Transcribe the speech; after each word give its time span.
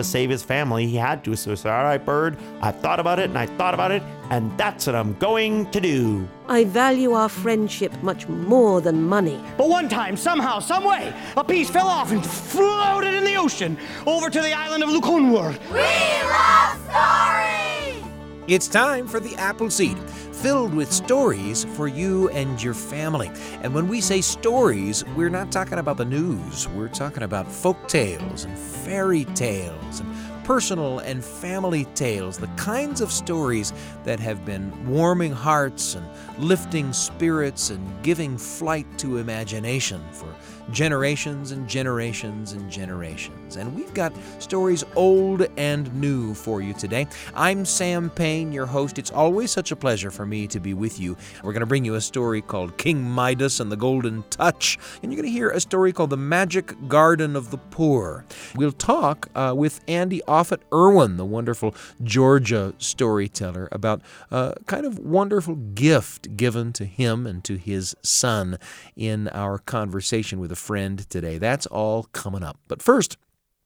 to 0.00 0.08
save 0.08 0.30
his 0.30 0.42
family, 0.42 0.86
he 0.86 0.96
had 0.96 1.22
to. 1.24 1.36
So 1.36 1.50
he 1.50 1.56
said, 1.56 1.72
All 1.72 1.84
right, 1.84 2.04
bird, 2.04 2.36
I 2.62 2.72
thought 2.72 3.00
about 3.00 3.18
it 3.18 3.28
and 3.30 3.38
I 3.38 3.46
thought 3.46 3.74
about 3.74 3.90
it, 3.90 4.02
and 4.30 4.56
that's 4.58 4.86
what 4.86 4.96
I'm 4.96 5.14
going 5.18 5.70
to 5.70 5.80
do. 5.80 6.28
I 6.48 6.64
value 6.64 7.12
our 7.12 7.28
friendship 7.28 7.92
much 8.02 8.26
more 8.28 8.80
than 8.80 9.02
money. 9.02 9.40
But 9.56 9.68
one 9.68 9.88
time, 9.88 10.16
somehow, 10.16 10.58
some 10.58 10.84
way, 10.84 11.12
a 11.36 11.44
piece 11.44 11.70
fell 11.70 11.88
off 11.88 12.10
and 12.12 12.24
floated 12.24 13.14
in 13.14 13.24
the 13.24 13.36
ocean 13.36 13.76
over 14.06 14.30
to 14.30 14.40
the 14.40 14.52
island 14.52 14.82
of 14.82 14.88
Lukunwur. 14.90 15.58
We 15.72 15.80
love 16.28 16.78
stories! 16.90 18.04
It's 18.48 18.66
time 18.66 19.06
for 19.06 19.20
the 19.20 19.36
Apple 19.36 19.70
Seed, 19.70 19.96
filled 20.42 20.72
with 20.72 20.90
stories 20.90 21.64
for 21.76 21.86
you 21.86 22.30
and 22.30 22.62
your 22.62 22.72
family. 22.72 23.30
And 23.62 23.74
when 23.74 23.88
we 23.88 24.00
say 24.00 24.22
stories, 24.22 25.04
we're 25.14 25.28
not 25.28 25.52
talking 25.52 25.78
about 25.78 25.98
the 25.98 26.06
news. 26.06 26.66
We're 26.68 26.88
talking 26.88 27.24
about 27.24 27.50
folk 27.50 27.88
tales 27.88 28.44
and 28.44 28.58
fairy 28.58 29.26
tales 29.26 30.00
and 30.00 30.44
personal 30.44 31.00
and 31.00 31.22
family 31.22 31.84
tales, 31.94 32.38
the 32.38 32.46
kinds 32.56 33.02
of 33.02 33.12
stories 33.12 33.74
that 34.04 34.18
have 34.18 34.46
been 34.46 34.72
warming 34.88 35.32
hearts 35.32 35.94
and 35.94 36.08
lifting 36.38 36.92
spirits 36.94 37.68
and 37.68 38.02
giving 38.02 38.38
flight 38.38 38.86
to 38.98 39.18
imagination 39.18 40.02
for 40.10 40.34
generations 40.70 41.50
and 41.50 41.68
generations 41.68 42.52
and 42.52 42.70
generations. 42.70 43.56
And 43.56 43.74
we've 43.74 43.92
got 43.94 44.12
stories 44.38 44.84
old 44.94 45.46
and 45.56 45.92
new 45.94 46.34
for 46.34 46.60
you 46.60 46.72
today. 46.74 47.06
I'm 47.34 47.64
Sam 47.64 48.10
Payne, 48.10 48.52
your 48.52 48.66
host. 48.66 48.98
It's 48.98 49.10
always 49.10 49.50
such 49.50 49.72
a 49.72 49.76
pleasure 49.76 50.10
for 50.10 50.26
me 50.26 50.46
to 50.48 50.60
be 50.60 50.74
with 50.74 51.00
you. 51.00 51.16
We're 51.42 51.52
going 51.52 51.60
to 51.60 51.66
bring 51.66 51.84
you 51.84 51.94
a 51.94 52.00
story 52.00 52.40
called 52.40 52.76
King 52.78 53.02
Midas 53.02 53.60
and 53.60 53.70
the 53.70 53.76
Golden 53.76 54.22
Touch, 54.30 54.78
and 55.02 55.12
you're 55.12 55.20
going 55.20 55.32
to 55.32 55.38
hear 55.38 55.50
a 55.50 55.60
story 55.60 55.92
called 55.92 56.10
The 56.10 56.16
Magic 56.16 56.88
Garden 56.88 57.36
of 57.36 57.50
the 57.50 57.58
Poor. 57.58 58.24
We'll 58.54 58.72
talk 58.72 59.28
uh, 59.34 59.54
with 59.56 59.80
Andy 59.88 60.22
Offutt 60.28 60.62
Irwin, 60.72 61.16
the 61.16 61.24
wonderful 61.24 61.74
Georgia 62.02 62.74
storyteller, 62.78 63.68
about 63.72 64.02
a 64.30 64.54
kind 64.66 64.86
of 64.86 64.98
wonderful 64.98 65.54
gift 65.54 66.36
given 66.36 66.72
to 66.74 66.84
him 66.84 67.26
and 67.26 67.42
to 67.44 67.56
his 67.56 67.96
son 68.02 68.58
in 68.96 69.28
our 69.28 69.58
conversation 69.58 70.38
with 70.38 70.52
a 70.52 70.56
friend 70.60 71.08
today. 71.10 71.38
That's 71.38 71.66
all 71.66 72.04
coming 72.12 72.42
up. 72.42 72.58
But 72.68 72.82
first, 72.82 73.16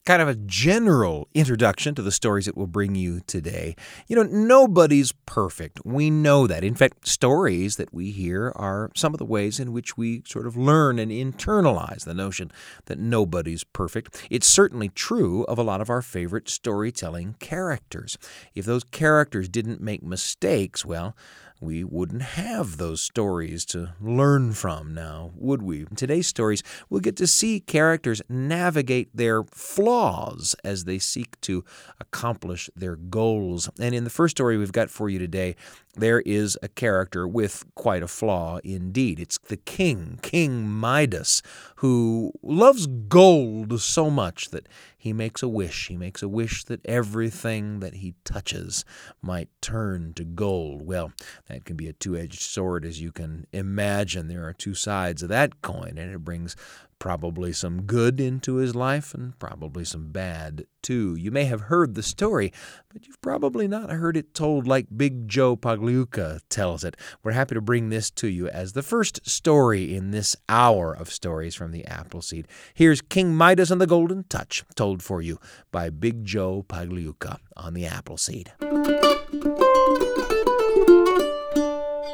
kind 0.05 0.21
of 0.21 0.29
a 0.29 0.35
general 0.35 1.29
introduction 1.33 1.95
to 1.95 2.03
the 2.03 2.13
stories 2.13 2.45
that 2.45 2.57
will 2.57 2.67
bring 2.67 2.95
you 2.95 3.21
today. 3.21 3.75
You 4.07 4.17
know, 4.17 4.23
nobody's 4.23 5.13
perfect. 5.25 5.81
We 5.85 6.11
know 6.11 6.47
that. 6.47 6.63
In 6.63 6.75
fact, 6.75 7.09
stories 7.09 7.77
that 7.77 7.93
we 7.93 8.11
hear 8.11 8.53
are 8.55 8.91
some 8.95 9.15
of 9.15 9.19
the 9.19 9.25
ways 9.25 9.59
in 9.59 9.73
which 9.73 9.97
we 9.97 10.23
sort 10.27 10.47
of 10.47 10.57
learn 10.57 10.99
and 10.99 11.11
internalize 11.11 12.05
the 12.05 12.13
notion 12.13 12.51
that 12.85 12.99
nobody's 12.99 13.65
perfect. 13.65 14.27
It's 14.31 14.47
certainly 14.47 14.91
true 14.91 15.45
of 15.45 15.59
a 15.59 15.63
lot 15.63 15.81
of 15.81 15.89
our 15.89 16.03
favorite 16.03 16.51
storytelling 16.51 17.37
characters. 17.41 18.19
If 18.55 18.67
those 18.67 18.85
characters 18.85 19.49
didn't 19.49 19.81
make 19.81 20.03
mistakes, 20.03 20.85
well, 20.85 21.17
we 21.61 21.85
wouldn't 21.85 22.23
have 22.23 22.77
those 22.77 23.01
stories 23.01 23.65
to 23.67 23.95
learn 24.01 24.53
from 24.53 24.93
now, 24.95 25.33
would 25.37 25.63
we? 25.63 25.81
In 25.81 25.97
today's 25.97 26.27
stories, 26.27 26.63
we'll 26.91 27.01
get 27.01 27.17
to 27.17 27.27
see 27.27 27.61
characters 27.61 28.21
navigate 28.29 29.09
their 29.15 29.45
flaws 29.45 30.55
as 30.65 30.85
they 30.85 30.99
seek 30.99 31.41
to 31.43 31.65
accomplish 32.01 32.69
their 32.77 32.97
goals. 32.97 33.71
And 33.81 33.95
in 33.95 34.05
the 34.05 34.11
first 34.11 34.37
story 34.37 34.57
we've 34.57 34.73
got 34.73 34.91
for 34.91 35.09
you 35.09 35.19
today, 35.19 35.57
there 35.97 36.21
is 36.23 36.59
a 36.63 36.69
character 36.69 37.27
with 37.27 37.65
quite 37.77 38.03
a 38.03 38.09
flaw 38.09 38.59
indeed. 38.65 39.21
It's 39.21 39.39
the 39.39 39.57
king, 39.57 40.19
King 40.23 40.69
Midas, 40.69 41.41
who 41.77 42.33
loves 42.43 42.87
gold 42.87 43.81
so 43.81 44.11
much 44.11 44.51
that 44.51 44.69
he 45.05 45.13
makes 45.13 45.43
a 45.43 45.49
wish. 45.49 45.89
He 45.89 45.99
makes 45.99 46.23
a 46.23 46.29
wish 46.29 46.65
that 46.65 46.81
everything 46.87 47.81
that 47.81 47.97
he 47.97 48.15
touches 48.25 48.87
might 49.21 49.51
turn 49.61 50.15
to 50.15 50.25
gold. 50.25 50.87
Well, 50.87 51.13
that 51.47 51.67
can 51.67 51.77
be 51.77 51.89
a 51.89 51.93
two 51.93 52.17
edged 52.17 52.41
sword, 52.41 52.87
as 52.87 53.03
you 53.03 53.13
can 53.13 53.47
imagine. 53.53 54.29
There 54.29 54.49
are 54.49 54.55
two 54.55 54.73
sides 54.73 55.23
of 55.23 55.29
that 55.29 55.61
coin, 55.61 55.99
and 55.99 56.11
it 56.11 56.25
brings 56.25 56.57
probably 57.05 57.53
some 57.53 57.83
good 57.83 58.19
into 58.19 58.55
his 58.55 58.75
life 58.75 59.13
and 59.13 59.39
probably 59.39 59.85
some 59.85 60.11
bad 60.11 60.65
too. 60.83 61.15
You 61.15 61.31
may 61.31 61.45
have 61.45 61.61
heard 61.61 61.95
the 61.95 62.03
story, 62.03 62.51
but 62.91 63.07
you've 63.07 63.21
probably 63.21 63.69
not 63.69 63.91
heard 63.91 64.17
it 64.17 64.33
told 64.33 64.67
like 64.67 64.87
Big 64.97 65.29
Joe 65.29 65.55
Pagliuca 65.55 66.41
tells 66.49 66.83
it. 66.83 66.97
We're 67.23 67.33
happy 67.33 67.57
to 67.57 67.61
bring 67.61 67.91
this 67.91 68.11
to 68.13 68.29
you 68.29 68.49
as 68.49 68.73
the 68.73 68.83
first 68.83 69.29
story 69.29 69.95
in 69.95 70.13
this 70.13 70.35
hour 70.49 70.95
of 70.95 71.13
stories 71.13 71.55
from 71.55 71.73
the 71.73 71.85
Apple 71.85 72.23
Seed. 72.23 72.49
Here's 72.73 73.03
King 73.03 73.37
Midas 73.37 73.71
and 73.71 73.83
the 73.83 73.87
Golden 73.87 74.25
Touch, 74.25 74.65
told 74.75 75.03
for 75.03 75.21
you 75.21 75.39
by 75.71 75.91
Big 75.91 76.25
Joe 76.25 76.65
Pagliuca 76.67 77.37
on 77.55 77.75
the 77.75 77.85
Apple 77.85 78.17
Seed. 78.17 78.55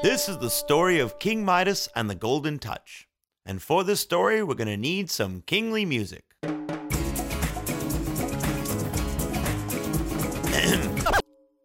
This 0.03 0.29
is 0.29 0.39
the 0.39 0.51
story 0.51 0.99
of 0.99 1.21
King 1.21 1.45
Midas 1.45 1.89
and 1.95 2.11
the 2.11 2.17
Golden 2.17 2.59
Touch. 2.59 3.07
And 3.47 3.63
for 3.63 3.85
this 3.85 4.01
story, 4.01 4.43
we're 4.43 4.55
going 4.55 4.69
to 4.69 4.77
need 4.77 5.11
some 5.11 5.43
kingly 5.43 5.85
music. 5.85 6.25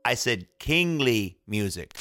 I 0.06 0.14
said 0.14 0.48
kingly 0.60 1.40
music. 1.48 1.94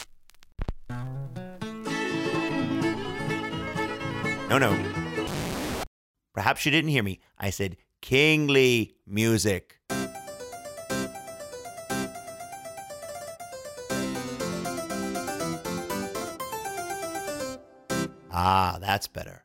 No, 4.48 4.58
no. 4.58 4.76
Perhaps 6.32 6.64
you 6.64 6.70
didn't 6.70 6.90
hear 6.90 7.02
me. 7.02 7.20
I 7.38 7.50
said 7.50 7.76
kingly 8.00 8.96
music. 9.06 9.80
Ah, 18.30 18.78
that's 18.80 19.06
better. 19.06 19.44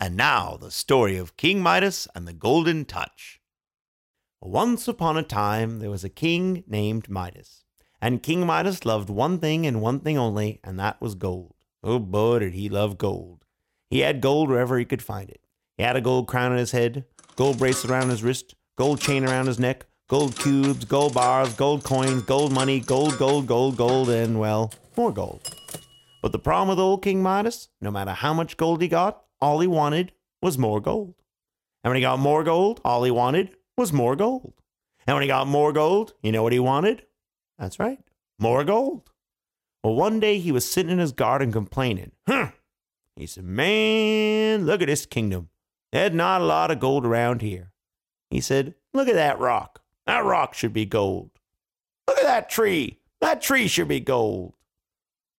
And 0.00 0.16
now 0.16 0.56
the 0.60 0.70
story 0.70 1.16
of 1.16 1.36
King 1.36 1.62
Midas 1.62 2.08
and 2.14 2.26
the 2.26 2.32
Golden 2.32 2.84
Touch. 2.84 3.40
Once 4.40 4.88
upon 4.88 5.16
a 5.16 5.22
time 5.22 5.78
there 5.78 5.90
was 5.90 6.04
a 6.04 6.08
king 6.08 6.64
named 6.66 7.08
Midas, 7.08 7.64
and 8.00 8.22
King 8.22 8.44
Midas 8.44 8.84
loved 8.84 9.08
one 9.08 9.38
thing 9.38 9.66
and 9.66 9.80
one 9.80 10.00
thing 10.00 10.18
only, 10.18 10.60
and 10.62 10.78
that 10.78 11.00
was 11.00 11.14
gold. 11.14 11.54
Oh 11.82 11.98
boy, 11.98 12.40
did 12.40 12.54
he 12.54 12.68
love 12.68 12.98
gold. 12.98 13.44
He 13.88 14.00
had 14.00 14.20
gold 14.20 14.48
wherever 14.48 14.78
he 14.78 14.84
could 14.84 15.02
find 15.02 15.30
it. 15.30 15.40
He 15.76 15.82
had 15.82 15.96
a 15.96 16.00
gold 16.00 16.26
crown 16.26 16.52
on 16.52 16.58
his 16.58 16.72
head, 16.72 17.04
gold 17.36 17.58
bracelet 17.58 17.90
around 17.90 18.10
his 18.10 18.22
wrist, 18.22 18.54
gold 18.76 19.00
chain 19.00 19.24
around 19.24 19.46
his 19.46 19.58
neck, 19.58 19.86
gold 20.08 20.36
cubes, 20.38 20.84
gold 20.84 21.14
bars, 21.14 21.54
gold 21.54 21.84
coins, 21.84 22.22
gold 22.22 22.52
money, 22.52 22.80
gold, 22.80 23.16
gold, 23.16 23.46
gold, 23.46 23.76
gold, 23.76 24.10
and, 24.10 24.38
well, 24.38 24.72
more 24.96 25.12
gold. 25.12 25.40
But 26.20 26.32
the 26.32 26.38
problem 26.38 26.68
with 26.68 26.78
old 26.78 27.02
King 27.02 27.22
Midas, 27.22 27.68
no 27.80 27.90
matter 27.90 28.12
how 28.12 28.34
much 28.34 28.56
gold 28.56 28.82
he 28.82 28.88
got, 28.88 29.23
all 29.44 29.60
he 29.60 29.66
wanted 29.66 30.12
was 30.40 30.56
more 30.56 30.80
gold. 30.80 31.14
And 31.82 31.90
when 31.90 31.96
he 31.96 32.00
got 32.00 32.18
more 32.18 32.42
gold, 32.42 32.80
all 32.82 33.04
he 33.04 33.10
wanted 33.10 33.50
was 33.76 33.92
more 33.92 34.16
gold. 34.16 34.54
And 35.06 35.14
when 35.14 35.20
he 35.22 35.28
got 35.28 35.46
more 35.46 35.70
gold, 35.70 36.14
you 36.22 36.32
know 36.32 36.42
what 36.42 36.54
he 36.54 36.58
wanted? 36.58 37.04
That's 37.58 37.78
right, 37.78 37.98
more 38.38 38.64
gold. 38.64 39.10
Well, 39.82 39.96
one 39.96 40.18
day 40.18 40.38
he 40.38 40.50
was 40.50 40.68
sitting 40.68 40.90
in 40.90 40.98
his 40.98 41.12
garden 41.12 41.52
complaining. 41.52 42.12
Huh. 42.26 42.52
He 43.16 43.26
said, 43.26 43.44
Man, 43.44 44.64
look 44.64 44.80
at 44.80 44.88
this 44.88 45.04
kingdom. 45.04 45.50
There's 45.92 46.14
not 46.14 46.40
a 46.40 46.46
lot 46.46 46.70
of 46.70 46.80
gold 46.80 47.04
around 47.04 47.42
here. 47.42 47.70
He 48.30 48.40
said, 48.40 48.74
Look 48.94 49.08
at 49.08 49.14
that 49.14 49.38
rock. 49.38 49.82
That 50.06 50.24
rock 50.24 50.54
should 50.54 50.72
be 50.72 50.86
gold. 50.86 51.32
Look 52.08 52.16
at 52.16 52.24
that 52.24 52.48
tree. 52.48 52.98
That 53.20 53.42
tree 53.42 53.68
should 53.68 53.88
be 53.88 54.00
gold. 54.00 54.54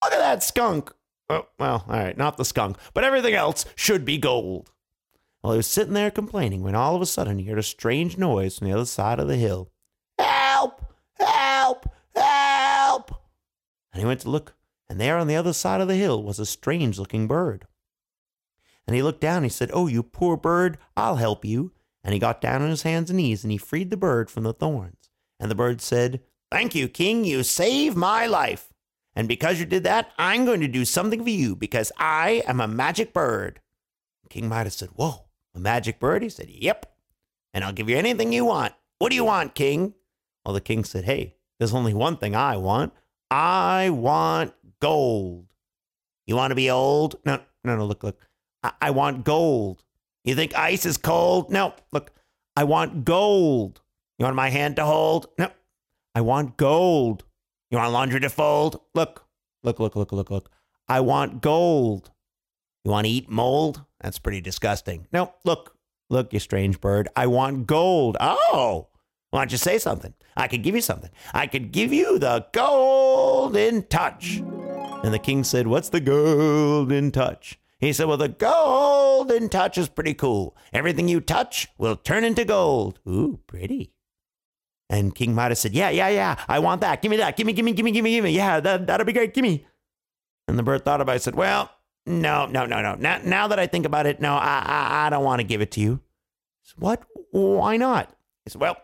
Look 0.03 0.13
at 0.13 0.19
that 0.19 0.43
skunk. 0.43 0.93
Oh, 1.29 1.47
well, 1.57 1.85
all 1.87 1.95
right, 1.95 2.17
not 2.17 2.37
the 2.37 2.45
skunk, 2.45 2.77
but 2.93 3.03
everything 3.03 3.33
else 3.33 3.65
should 3.75 4.05
be 4.05 4.17
gold. 4.17 4.71
Well, 5.41 5.53
he 5.53 5.57
was 5.57 5.67
sitting 5.67 5.93
there 5.93 6.11
complaining 6.11 6.61
when 6.63 6.75
all 6.75 6.95
of 6.95 7.01
a 7.01 7.05
sudden 7.05 7.39
he 7.39 7.45
heard 7.45 7.59
a 7.59 7.63
strange 7.63 8.17
noise 8.17 8.57
from 8.57 8.67
the 8.67 8.73
other 8.73 8.85
side 8.85 9.19
of 9.19 9.27
the 9.27 9.37
hill. 9.37 9.71
Help! 10.19 10.81
Help! 11.19 11.89
Help! 12.15 13.11
And 13.91 14.01
he 14.01 14.05
went 14.05 14.21
to 14.21 14.29
look, 14.29 14.55
and 14.89 14.99
there 14.99 15.17
on 15.17 15.27
the 15.27 15.35
other 15.35 15.53
side 15.53 15.81
of 15.81 15.87
the 15.87 15.95
hill 15.95 16.21
was 16.21 16.39
a 16.39 16.45
strange 16.45 16.99
looking 16.99 17.27
bird. 17.27 17.65
And 18.87 18.95
he 18.95 19.01
looked 19.01 19.21
down 19.21 19.37
and 19.37 19.45
he 19.45 19.49
said, 19.49 19.71
Oh, 19.73 19.87
you 19.87 20.03
poor 20.03 20.37
bird, 20.37 20.77
I'll 20.95 21.15
help 21.15 21.43
you. 21.43 21.71
And 22.03 22.13
he 22.13 22.19
got 22.19 22.41
down 22.41 22.61
on 22.61 22.69
his 22.69 22.83
hands 22.83 23.09
and 23.09 23.17
knees 23.17 23.43
and 23.43 23.51
he 23.51 23.57
freed 23.57 23.89
the 23.89 23.97
bird 23.97 24.29
from 24.29 24.43
the 24.43 24.53
thorns. 24.53 25.09
And 25.39 25.49
the 25.49 25.55
bird 25.55 25.81
said, 25.81 26.21
Thank 26.51 26.75
you, 26.75 26.87
King, 26.87 27.25
you 27.25 27.41
saved 27.41 27.97
my 27.97 28.27
life. 28.27 28.74
And 29.15 29.27
because 29.27 29.59
you 29.59 29.65
did 29.65 29.83
that, 29.83 30.11
I'm 30.17 30.45
going 30.45 30.59
to 30.59 30.67
do 30.67 30.83
something 30.83 31.23
for 31.23 31.29
you 31.29 31.55
because 31.55 31.91
I 31.97 32.43
am 32.47 32.59
a 32.59 32.67
magic 32.67 33.13
bird. 33.13 33.61
King 34.29 34.49
Midas 34.49 34.75
said, 34.75 34.89
Whoa, 34.89 35.25
a 35.53 35.59
magic 35.59 35.99
bird? 35.99 36.21
He 36.21 36.29
said, 36.29 36.49
Yep. 36.49 36.93
And 37.53 37.63
I'll 37.63 37.73
give 37.73 37.89
you 37.89 37.97
anything 37.97 38.33
you 38.33 38.45
want. 38.45 38.73
What 38.99 39.09
do 39.09 39.15
you 39.15 39.23
want, 39.23 39.55
King? 39.55 39.93
Well, 40.45 40.53
the 40.53 40.61
king 40.61 40.83
said, 40.83 41.05
Hey, 41.05 41.35
there's 41.59 41.73
only 41.73 41.93
one 41.93 42.17
thing 42.17 42.35
I 42.35 42.57
want. 42.57 42.93
I 43.31 43.89
want 43.89 44.53
gold. 44.81 45.47
You 46.27 46.35
want 46.35 46.51
to 46.51 46.55
be 46.55 46.69
old? 46.69 47.15
No, 47.25 47.39
no, 47.63 47.77
no, 47.77 47.85
look, 47.85 48.03
look. 48.03 48.19
I, 48.63 48.71
I 48.81 48.91
want 48.91 49.23
gold. 49.23 49.83
You 50.23 50.35
think 50.35 50.55
ice 50.55 50.85
is 50.85 50.97
cold? 50.97 51.51
No, 51.51 51.73
look, 51.91 52.11
I 52.55 52.63
want 52.63 53.05
gold. 53.05 53.81
You 54.17 54.23
want 54.23 54.35
my 54.35 54.49
hand 54.49 54.75
to 54.77 54.85
hold? 54.85 55.27
No. 55.37 55.51
I 56.13 56.21
want 56.21 56.57
gold. 56.57 57.23
You 57.71 57.77
want 57.77 57.93
laundry 57.93 58.19
to 58.19 58.29
fold? 58.29 58.79
Look, 58.93 59.25
look, 59.63 59.79
look, 59.79 59.95
look, 59.95 60.11
look, 60.11 60.29
look. 60.29 60.51
I 60.87 60.99
want 60.99 61.41
gold. 61.41 62.11
You 62.83 62.91
want 62.91 63.05
to 63.05 63.11
eat 63.11 63.29
mold? 63.29 63.83
That's 64.01 64.19
pretty 64.19 64.39
disgusting. 64.41 65.07
No, 65.11 65.33
look, 65.43 65.75
look, 66.09 66.31
you 66.31 66.39
strange 66.39 66.79
bird. 66.79 67.09
I 67.15 67.25
want 67.25 67.65
gold. 67.65 68.17
Oh, 68.19 68.89
why 69.31 69.41
don't 69.41 69.51
you 69.51 69.57
say 69.57 69.79
something? 69.79 70.13
I 70.37 70.47
could 70.47 70.61
give 70.61 70.75
you 70.75 70.81
something. 70.81 71.09
I 71.33 71.47
could 71.47 71.71
give 71.71 71.91
you 71.91 72.19
the 72.19 72.45
golden 72.51 73.83
touch. 73.87 74.37
And 74.37 75.13
the 75.13 75.19
king 75.19 75.43
said, 75.43 75.65
What's 75.65 75.89
the 75.89 75.99
golden 75.99 77.11
touch? 77.11 77.59
He 77.79 77.93
said, 77.93 78.07
Well, 78.07 78.17
the 78.17 78.29
golden 78.29 79.49
touch 79.49 79.77
is 79.77 79.89
pretty 79.89 80.13
cool. 80.13 80.55
Everything 80.71 81.07
you 81.07 81.19
touch 81.19 81.67
will 81.79 81.95
turn 81.95 82.23
into 82.23 82.45
gold. 82.45 82.99
Ooh, 83.07 83.39
pretty. 83.47 83.94
And 84.89 85.15
King 85.15 85.33
Midas 85.33 85.59
said, 85.59 85.73
Yeah, 85.73 85.89
yeah, 85.89 86.09
yeah. 86.09 86.35
I 86.47 86.59
want 86.59 86.81
that. 86.81 87.01
Give 87.01 87.09
me 87.09 87.17
that. 87.17 87.37
Give 87.37 87.47
me, 87.47 87.53
give 87.53 87.65
me, 87.65 87.73
give 87.73 87.85
me, 87.85 87.91
give 87.91 88.03
me, 88.03 88.11
give 88.11 88.23
me. 88.23 88.31
Yeah, 88.31 88.59
that, 88.59 88.87
that'll 88.87 89.05
be 89.05 89.13
great. 89.13 89.33
Give 89.33 89.43
me. 89.43 89.65
And 90.47 90.59
the 90.59 90.63
bird 90.63 90.85
thought 90.85 91.01
about 91.01 91.15
it. 91.15 91.21
Said, 91.23 91.35
Well, 91.35 91.71
no, 92.05 92.45
no, 92.45 92.65
no, 92.65 92.81
no. 92.81 92.95
Now, 92.95 93.19
now 93.23 93.47
that 93.47 93.59
I 93.59 93.67
think 93.67 93.85
about 93.85 94.05
it, 94.05 94.21
no, 94.21 94.35
I, 94.35 94.63
I, 94.65 95.07
I 95.07 95.09
don't 95.09 95.23
want 95.23 95.39
to 95.39 95.43
give 95.43 95.61
it 95.61 95.71
to 95.71 95.79
you. 95.81 96.01
Said, 96.63 96.75
what? 96.77 97.03
Why 97.31 97.77
not? 97.77 98.15
He 98.43 98.51
said, 98.51 98.61
Well, 98.61 98.77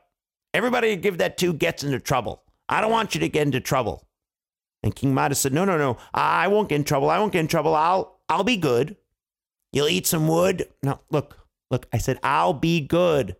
everybody 0.54 0.90
you 0.90 0.96
give 0.96 1.20
that 1.20 1.38
to 1.40 1.54
gets 1.54 1.84
into 1.84 2.00
trouble. 2.00 2.44
I 2.68 2.82
don't 2.82 2.92
want 2.92 3.14
you 3.14 3.22
to 3.22 3.30
get 3.30 3.46
into 3.46 3.60
trouble. 3.60 4.08
And 4.84 4.96
King 4.96 5.14
Midas 5.14 5.40
said, 5.40 5.54
No, 5.54 5.66
no, 5.66 5.78
no. 5.78 5.98
I 6.14 6.48
won't 6.48 6.70
get 6.70 6.78
in 6.78 6.84
trouble. 6.84 7.10
I 7.10 7.20
won't 7.20 7.34
get 7.34 7.42
in 7.42 7.48
trouble. 7.48 7.76
I'll, 7.76 8.20
I'll 8.28 8.44
be 8.44 8.58
good. 8.58 8.98
You'll 9.72 9.88
eat 9.88 10.08
some 10.08 10.28
wood. 10.28 10.68
No, 10.82 11.00
look, 11.12 11.38
look. 11.70 11.88
I 11.94 12.00
said, 12.00 12.20
I'll 12.24 12.54
be 12.54 12.82
good. 12.82 13.36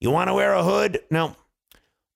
You 0.00 0.10
want 0.10 0.28
to 0.28 0.34
wear 0.34 0.52
a 0.52 0.62
hood? 0.62 1.00
No. 1.10 1.34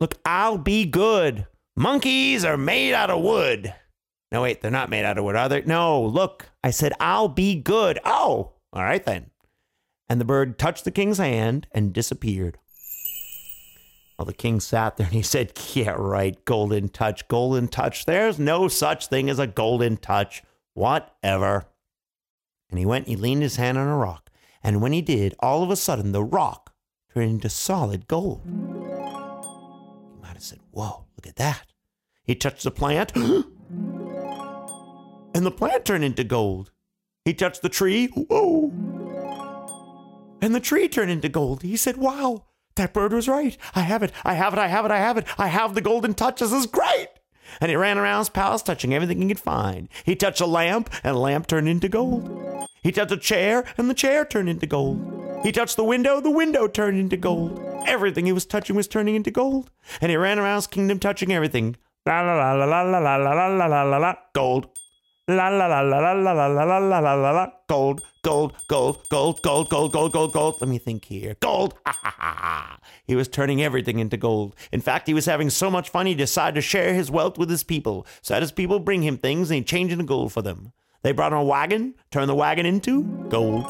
Look, 0.01 0.17
I'll 0.25 0.59
be 0.59 0.87
good. 0.87 1.47
Monkeys 1.77 2.45
are 2.45 2.57
made 2.57 2.95
out 2.95 3.11
of 3.11 3.23
wood. 3.23 3.75
No, 4.33 4.43
wait, 4.43 4.61
they're 4.61 4.71
not 4.71 4.89
made 4.89 5.05
out 5.05 5.19
of 5.19 5.25
wood, 5.25 5.37
are 5.37 5.49
they? 5.49 5.63
No, 5.63 6.03
look, 6.03 6.51
I 6.65 6.71
said, 6.71 6.93
I'll 7.01 7.29
be 7.29 7.55
good. 7.55 7.99
Oh, 8.05 8.53
all 8.73 8.83
right 8.83 9.05
then. 9.05 9.31
And 10.09 10.21
the 10.21 10.25
bird 10.25 10.59
touched 10.59 10.85
the 10.85 10.91
king's 10.91 11.19
hand 11.19 11.67
and 11.73 11.93
disappeared. 11.93 12.59
Well, 14.19 14.27
the 14.27 14.33
king 14.33 14.61
sat 14.61 14.97
there 14.97 15.07
and 15.07 15.15
he 15.15 15.23
said, 15.23 15.53
Yeah, 15.73 15.91
right, 15.93 16.43
golden 16.45 16.89
touch, 16.89 17.27
golden 17.29 17.69
touch. 17.69 18.07
There's 18.07 18.39
no 18.39 18.69
such 18.69 19.07
thing 19.07 19.31
as 19.31 19.39
a 19.39 19.47
golden 19.47 19.97
touch. 19.97 20.43
Whatever. 20.75 21.67
And 22.71 22.79
he 22.79 22.87
went 22.87 23.07
and 23.07 23.17
he 23.17 23.23
leaned 23.23 23.43
his 23.43 23.57
hand 23.57 23.79
on 23.79 23.89
a 23.89 23.97
rock. 23.97 24.31
And 24.63 24.81
when 24.81 24.93
he 24.93 25.03
did, 25.03 25.35
all 25.41 25.63
of 25.63 25.71
a 25.71 25.77
sudden, 25.77 26.13
the 26.13 26.23
rock 26.23 26.73
turned 27.13 27.31
into 27.31 27.49
solid 27.49 28.07
gold. 28.09 28.43
Whoa, 30.71 31.07
look 31.17 31.27
at 31.27 31.37
that. 31.37 31.67
He 32.25 32.35
touched 32.35 32.65
the 32.65 32.71
plant, 32.71 33.13
and 33.17 33.45
the 35.35 35.51
plant 35.51 35.85
turned 35.85 36.05
into 36.05 36.25
gold. 36.25 36.71
He 37.25 37.35
touched 37.35 37.63
the 37.63 37.69
tree, 37.69 38.07
whoa, 38.09 38.71
and 40.41 40.55
the 40.55 40.61
tree 40.61 40.89
turned 40.89 41.11
into 41.11 41.29
gold. 41.29 41.63
He 41.63 41.77
said, 41.77 41.97
Wow, 41.97 42.47
that 42.77 42.95
bird 42.95 43.13
was 43.13 43.29
right. 43.29 43.57
I 43.75 43.83
have 43.83 44.03
it, 44.03 44.13
I 44.25 44.35
have 44.35 44.53
it, 44.53 44.59
I 44.59 44.69
have 44.69 44.85
it, 44.85 44.91
I 44.91 44.99
have 44.99 45.19
it. 45.19 45.27
I 45.39 45.49
have 45.49 45.75
the 45.75 45.81
golden 45.81 46.15
touch. 46.15 46.41
This 46.41 46.53
is 46.53 46.67
great. 46.67 47.09
And 47.61 47.71
he 47.71 47.77
ran 47.77 47.99
around 47.99 48.21
his 48.21 48.29
palace 48.29 48.63
touching 48.63 48.95
everything 48.95 49.23
he 49.23 49.29
could 49.29 49.41
find. 49.41 49.89
He 50.05 50.17
touched 50.17 50.41
a 50.41 50.47
lamp, 50.47 50.91
and 51.03 51.17
the 51.17 51.21
lamp 51.21 51.47
turned 51.47 51.69
into 51.69 51.89
gold. 51.89 52.67
He 52.83 52.93
touched 52.93 53.13
a 53.13 53.17
chair, 53.17 53.65
and 53.77 53.91
the 53.91 53.95
chair 53.95 54.25
turned 54.25 54.49
into 54.49 54.67
gold. 54.67 55.21
He 55.43 55.53
touched 55.53 55.77
the 55.77 55.85
window, 55.85 56.21
the 56.21 56.31
window 56.31 56.67
turned 56.67 56.99
into 56.99 57.17
gold. 57.17 57.61
Everything 57.87 58.27
he 58.27 58.33
was 58.33 58.47
touching 58.47 58.77
was 58.77 58.89
turning 58.89 59.15
into 59.15 59.31
gold. 59.31 59.71
And 60.01 60.11
he 60.11 60.17
ran 60.17 60.39
around 60.39 60.57
his 60.57 60.67
kingdom 60.67 60.99
touching 60.99 61.33
everything. 61.33 61.77
La 62.07 62.21
la 62.21 62.35
la 62.35 62.53
la 62.53 62.65
la 62.65 62.83
la 62.83 62.99
la 62.99 63.17
la 63.17 63.47
la 63.47 63.67
la 63.67 63.83
la 63.83 63.97
la 63.99 64.15
gold. 64.35 64.69
La 65.31 65.49
la 65.49 65.67
la 65.67 65.81
la 65.81 65.99
la 65.99 66.13
la 66.13 66.33
la 66.33 66.47
la 66.47 66.65
la 66.65 66.79
la 66.79 66.99
la 66.99 67.15
la 67.15 67.31
la 67.31 67.53
gold, 67.69 68.03
gold, 68.23 68.53
gold, 68.67 69.09
gold, 69.11 69.41
gold, 69.43 69.71
gold, 69.71 69.93
gold, 69.93 70.13
gold, 70.13 70.33
gold. 70.33 70.61
Let 70.61 70.69
me 70.69 70.79
think 70.79 71.05
here. 71.05 71.37
Gold. 71.39 71.79
He 73.07 73.15
was 73.15 73.29
turning 73.29 73.63
everything 73.63 74.01
into 74.01 74.17
gold. 74.17 74.57
In 74.73 74.81
fact, 74.81 75.07
he 75.07 75.15
was 75.15 75.27
having 75.27 75.49
so 75.49 75.71
much 75.71 75.89
fun 75.89 76.07
he 76.07 76.17
decided 76.17 76.57
to 76.57 76.61
share 76.61 76.95
his 76.95 77.13
wealth 77.13 77.39
with 77.39 77.49
his 77.49 77.63
people. 77.63 78.09
So 78.23 78.35
had 78.35 78.43
his 78.43 78.51
people 78.51 78.81
bring 78.81 79.03
him 79.03 79.19
things 79.19 79.51
and 79.51 79.59
he 79.59 79.63
changed 79.63 79.93
into 79.93 80.05
gold 80.05 80.33
for 80.33 80.43
them. 80.43 80.73
They 81.03 81.13
brought 81.13 81.33
him 81.33 81.39
a 81.39 81.45
wagon, 81.45 81.95
turned 82.11 82.29
the 82.29 82.35
wagon 82.35 82.67
into 82.67 83.05
gold. 83.29 83.65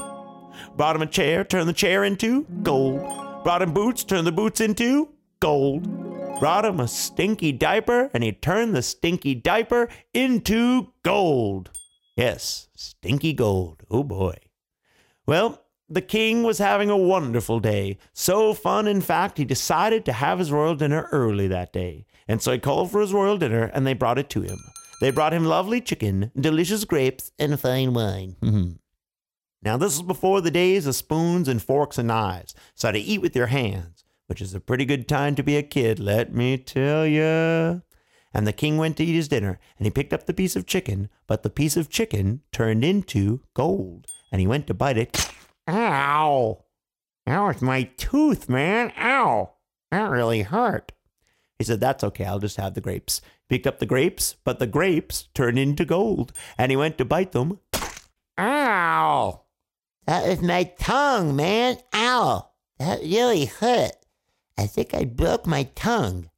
Brought 0.76 0.96
him 0.96 1.02
a 1.02 1.06
chair, 1.06 1.44
turned 1.44 1.68
the 1.68 1.74
chair 1.74 2.04
into 2.04 2.44
gold. 2.62 3.00
Brought 3.44 3.60
him 3.60 3.74
boots, 3.74 4.02
turned 4.02 4.26
the 4.26 4.32
boots 4.32 4.62
into 4.62 5.10
gold. 5.40 6.09
Brought 6.40 6.64
him 6.64 6.80
a 6.80 6.88
stinky 6.88 7.52
diaper, 7.52 8.10
and 8.14 8.24
he 8.24 8.32
turned 8.32 8.74
the 8.74 8.80
stinky 8.80 9.34
diaper 9.34 9.88
into 10.14 10.94
gold. 11.02 11.70
Yes, 12.16 12.68
stinky 12.74 13.34
gold. 13.34 13.82
Oh 13.90 14.02
boy. 14.02 14.36
Well, 15.26 15.62
the 15.86 16.00
king 16.00 16.42
was 16.42 16.56
having 16.56 16.88
a 16.88 16.96
wonderful 16.96 17.60
day. 17.60 17.98
So 18.14 18.54
fun, 18.54 18.88
in 18.88 19.02
fact, 19.02 19.36
he 19.36 19.44
decided 19.44 20.06
to 20.06 20.14
have 20.14 20.38
his 20.38 20.50
royal 20.50 20.74
dinner 20.74 21.08
early 21.12 21.46
that 21.48 21.74
day. 21.74 22.06
And 22.26 22.40
so 22.40 22.52
he 22.52 22.58
called 22.58 22.90
for 22.90 23.02
his 23.02 23.12
royal 23.12 23.36
dinner, 23.36 23.64
and 23.74 23.86
they 23.86 23.92
brought 23.92 24.18
it 24.18 24.30
to 24.30 24.40
him. 24.40 24.58
They 25.00 25.10
brought 25.10 25.34
him 25.34 25.44
lovely 25.44 25.80
chicken, 25.80 26.30
delicious 26.38 26.84
grapes, 26.84 27.32
and 27.38 27.60
fine 27.60 27.92
wine. 27.92 28.36
Now, 29.62 29.76
this 29.76 29.98
was 29.98 30.06
before 30.06 30.40
the 30.40 30.50
days 30.50 30.86
of 30.86 30.94
spoons 30.94 31.46
and 31.46 31.62
forks 31.62 31.98
and 31.98 32.08
knives, 32.08 32.54
so 32.74 32.90
to 32.92 32.98
eat 32.98 33.20
with 33.20 33.36
your 33.36 33.48
hands, 33.48 34.04
which 34.30 34.40
is 34.40 34.54
a 34.54 34.60
pretty 34.60 34.84
good 34.84 35.08
time 35.08 35.34
to 35.34 35.42
be 35.42 35.56
a 35.56 35.62
kid, 35.62 35.98
let 35.98 36.32
me 36.32 36.56
tell 36.56 37.04
you. 37.04 37.82
And 38.32 38.46
the 38.46 38.52
king 38.52 38.78
went 38.78 38.96
to 38.98 39.04
eat 39.04 39.12
his 39.12 39.26
dinner, 39.26 39.58
and 39.76 39.86
he 39.86 39.90
picked 39.90 40.12
up 40.12 40.26
the 40.26 40.32
piece 40.32 40.54
of 40.54 40.66
chicken, 40.66 41.08
but 41.26 41.42
the 41.42 41.50
piece 41.50 41.76
of 41.76 41.90
chicken 41.90 42.42
turned 42.52 42.84
into 42.84 43.40
gold, 43.54 44.06
and 44.30 44.40
he 44.40 44.46
went 44.46 44.68
to 44.68 44.72
bite 44.72 44.96
it. 44.96 45.32
Ow! 45.66 46.62
Ow, 47.28 47.46
was 47.48 47.60
my 47.60 47.82
tooth, 47.96 48.48
man. 48.48 48.92
Ow! 48.96 49.50
That 49.90 50.08
really 50.08 50.42
hurt. 50.42 50.92
He 51.58 51.64
said, 51.64 51.80
That's 51.80 52.04
okay, 52.04 52.24
I'll 52.24 52.38
just 52.38 52.56
have 52.56 52.74
the 52.74 52.80
grapes. 52.80 53.20
Picked 53.48 53.66
up 53.66 53.80
the 53.80 53.84
grapes, 53.84 54.36
but 54.44 54.60
the 54.60 54.68
grapes 54.68 55.24
turned 55.34 55.58
into 55.58 55.84
gold, 55.84 56.32
and 56.56 56.70
he 56.70 56.76
went 56.76 56.98
to 56.98 57.04
bite 57.04 57.32
them. 57.32 57.58
Ow! 58.38 59.42
That 60.06 60.28
was 60.28 60.40
my 60.40 60.70
tongue, 60.78 61.34
man. 61.34 61.78
Ow! 61.92 62.50
That 62.78 63.00
really 63.00 63.46
hurt. 63.46 63.96
I 64.60 64.66
think 64.66 64.92
I 64.92 65.04
broke 65.06 65.46
my 65.46 65.62
tongue. 65.74 66.28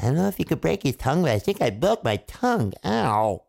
I 0.00 0.06
don't 0.06 0.16
know 0.16 0.26
if 0.26 0.40
you 0.40 0.44
could 0.44 0.60
break 0.60 0.84
your 0.84 0.92
tongue, 0.92 1.22
but 1.22 1.30
I 1.30 1.38
think 1.38 1.62
I 1.62 1.70
broke 1.70 2.02
my 2.02 2.16
tongue. 2.16 2.72
Ow! 2.84 3.44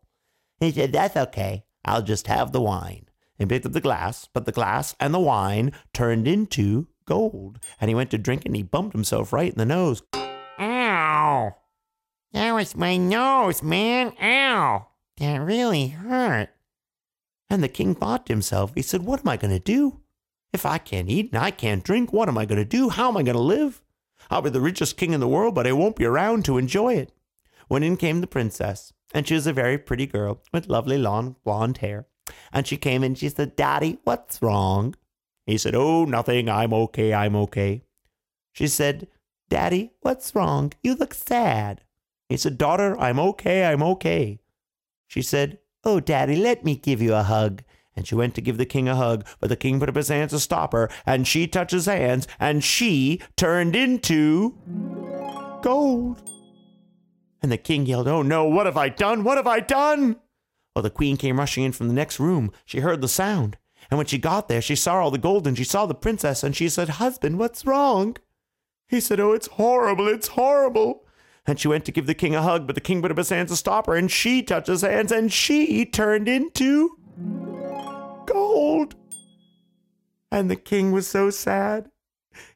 He 0.60 0.70
said, 0.70 0.92
That's 0.92 1.16
okay. 1.16 1.64
I'll 1.84 2.02
just 2.02 2.28
have 2.28 2.52
the 2.52 2.60
wine. 2.60 3.06
He 3.36 3.46
picked 3.46 3.66
up 3.66 3.72
the 3.72 3.80
glass, 3.80 4.28
but 4.32 4.46
the 4.46 4.52
glass 4.52 4.94
and 5.00 5.12
the 5.12 5.18
wine 5.18 5.72
turned 5.92 6.28
into 6.28 6.86
gold. 7.04 7.58
And 7.80 7.88
he 7.88 7.96
went 7.96 8.12
to 8.12 8.18
drink 8.18 8.46
and 8.46 8.54
he 8.54 8.62
bumped 8.62 8.92
himself 8.92 9.32
right 9.32 9.50
in 9.50 9.58
the 9.58 9.66
nose. 9.66 10.04
Ow! 10.14 11.56
That 12.32 12.52
was 12.52 12.76
my 12.76 12.96
nose, 12.96 13.60
man. 13.60 14.12
Ow! 14.22 14.86
That 15.16 15.38
really 15.38 15.88
hurt. 15.88 16.50
And 17.50 17.60
the 17.60 17.68
king 17.68 17.96
thought 17.96 18.26
to 18.26 18.32
himself, 18.32 18.70
he 18.76 18.82
said, 18.82 19.02
What 19.02 19.18
am 19.20 19.28
I 19.28 19.36
going 19.36 19.50
to 19.50 19.58
do? 19.58 19.98
If 20.52 20.64
I 20.64 20.78
can't 20.78 21.10
eat 21.10 21.32
and 21.32 21.42
I 21.42 21.50
can't 21.50 21.82
drink, 21.82 22.12
what 22.12 22.28
am 22.28 22.38
I 22.38 22.44
going 22.44 22.60
to 22.60 22.64
do? 22.64 22.90
How 22.90 23.08
am 23.08 23.16
I 23.16 23.24
going 23.24 23.36
to 23.36 23.42
live? 23.42 23.82
I'll 24.32 24.40
be 24.40 24.48
the 24.48 24.62
richest 24.62 24.96
king 24.96 25.12
in 25.12 25.20
the 25.20 25.28
world, 25.28 25.54
but 25.54 25.66
I 25.66 25.72
won't 25.72 25.96
be 25.96 26.06
around 26.06 26.46
to 26.46 26.56
enjoy 26.56 26.94
it. 26.94 27.12
When 27.68 27.82
in 27.82 27.98
came 27.98 28.22
the 28.22 28.26
princess, 28.26 28.92
and 29.12 29.28
she 29.28 29.34
was 29.34 29.46
a 29.46 29.52
very 29.52 29.76
pretty 29.76 30.06
girl 30.06 30.42
with 30.54 30.68
lovely 30.68 30.96
long 30.96 31.36
blonde 31.44 31.78
hair. 31.78 32.06
And 32.50 32.66
she 32.66 32.78
came 32.78 33.04
in 33.04 33.14
she 33.14 33.28
said, 33.28 33.56
Daddy, 33.56 33.98
what's 34.04 34.40
wrong? 34.40 34.94
He 35.44 35.58
said, 35.58 35.74
Oh, 35.74 36.06
nothing. 36.06 36.48
I'm 36.48 36.72
okay. 36.72 37.12
I'm 37.12 37.36
okay. 37.36 37.84
She 38.52 38.68
said, 38.68 39.06
Daddy, 39.50 39.92
what's 40.00 40.34
wrong? 40.34 40.72
You 40.82 40.94
look 40.94 41.12
sad. 41.12 41.82
He 42.30 42.38
said, 42.38 42.56
Daughter, 42.56 42.98
I'm 42.98 43.20
okay. 43.20 43.66
I'm 43.66 43.82
okay. 43.82 44.40
She 45.08 45.20
said, 45.20 45.58
Oh, 45.84 46.00
Daddy, 46.00 46.36
let 46.36 46.64
me 46.64 46.76
give 46.76 47.02
you 47.02 47.14
a 47.14 47.22
hug. 47.22 47.64
And 47.94 48.06
she 48.06 48.14
went 48.14 48.34
to 48.34 48.40
give 48.40 48.56
the 48.58 48.64
king 48.64 48.88
a 48.88 48.96
hug, 48.96 49.26
but 49.38 49.48
the 49.48 49.56
king 49.56 49.78
put 49.78 49.88
up 49.88 49.96
his 49.96 50.08
hands 50.08 50.32
to 50.32 50.40
stop 50.40 50.72
her, 50.72 50.90
and 51.04 51.28
she 51.28 51.46
touched 51.46 51.72
his 51.72 51.86
hands, 51.86 52.26
and 52.40 52.64
she 52.64 53.20
turned 53.36 53.76
into 53.76 54.54
gold. 55.62 56.22
And 57.42 57.50
the 57.50 57.58
king 57.58 57.86
yelled, 57.86 58.08
Oh 58.08 58.22
no, 58.22 58.44
what 58.44 58.66
have 58.66 58.76
I 58.76 58.88
done? 58.88 59.24
What 59.24 59.36
have 59.36 59.46
I 59.46 59.60
done? 59.60 60.16
Well, 60.74 60.82
the 60.82 60.90
queen 60.90 61.16
came 61.16 61.38
rushing 61.38 61.64
in 61.64 61.72
from 61.72 61.88
the 61.88 61.94
next 61.94 62.18
room. 62.18 62.50
She 62.64 62.80
heard 62.80 63.00
the 63.00 63.08
sound. 63.08 63.58
And 63.90 63.98
when 63.98 64.06
she 64.06 64.16
got 64.16 64.48
there, 64.48 64.62
she 64.62 64.76
saw 64.76 65.00
all 65.00 65.10
the 65.10 65.18
gold 65.18 65.46
and 65.46 65.56
she 65.56 65.64
saw 65.64 65.84
the 65.86 65.94
princess 65.94 66.42
and 66.42 66.56
she 66.56 66.68
said, 66.68 66.88
Husband, 66.88 67.38
what's 67.38 67.66
wrong? 67.66 68.16
He 68.88 69.00
said, 69.00 69.20
Oh, 69.20 69.32
it's 69.32 69.48
horrible. 69.48 70.08
It's 70.08 70.28
horrible. 70.28 71.04
And 71.44 71.58
she 71.58 71.68
went 71.68 71.84
to 71.86 71.92
give 71.92 72.06
the 72.06 72.14
king 72.14 72.34
a 72.34 72.42
hug, 72.42 72.66
but 72.66 72.74
the 72.74 72.80
king 72.80 73.02
put 73.02 73.10
up 73.10 73.16
his 73.16 73.28
hands 73.28 73.50
to 73.50 73.56
stop 73.56 73.86
her 73.86 73.96
and 73.96 74.10
she 74.10 74.42
touched 74.42 74.68
his 74.68 74.82
hands 74.82 75.10
and 75.10 75.32
she 75.32 75.84
turned 75.84 76.28
into 76.28 76.96
gold. 78.26 78.94
And 80.30 80.50
the 80.50 80.56
king 80.56 80.92
was 80.92 81.06
so 81.06 81.30
sad. 81.30 81.90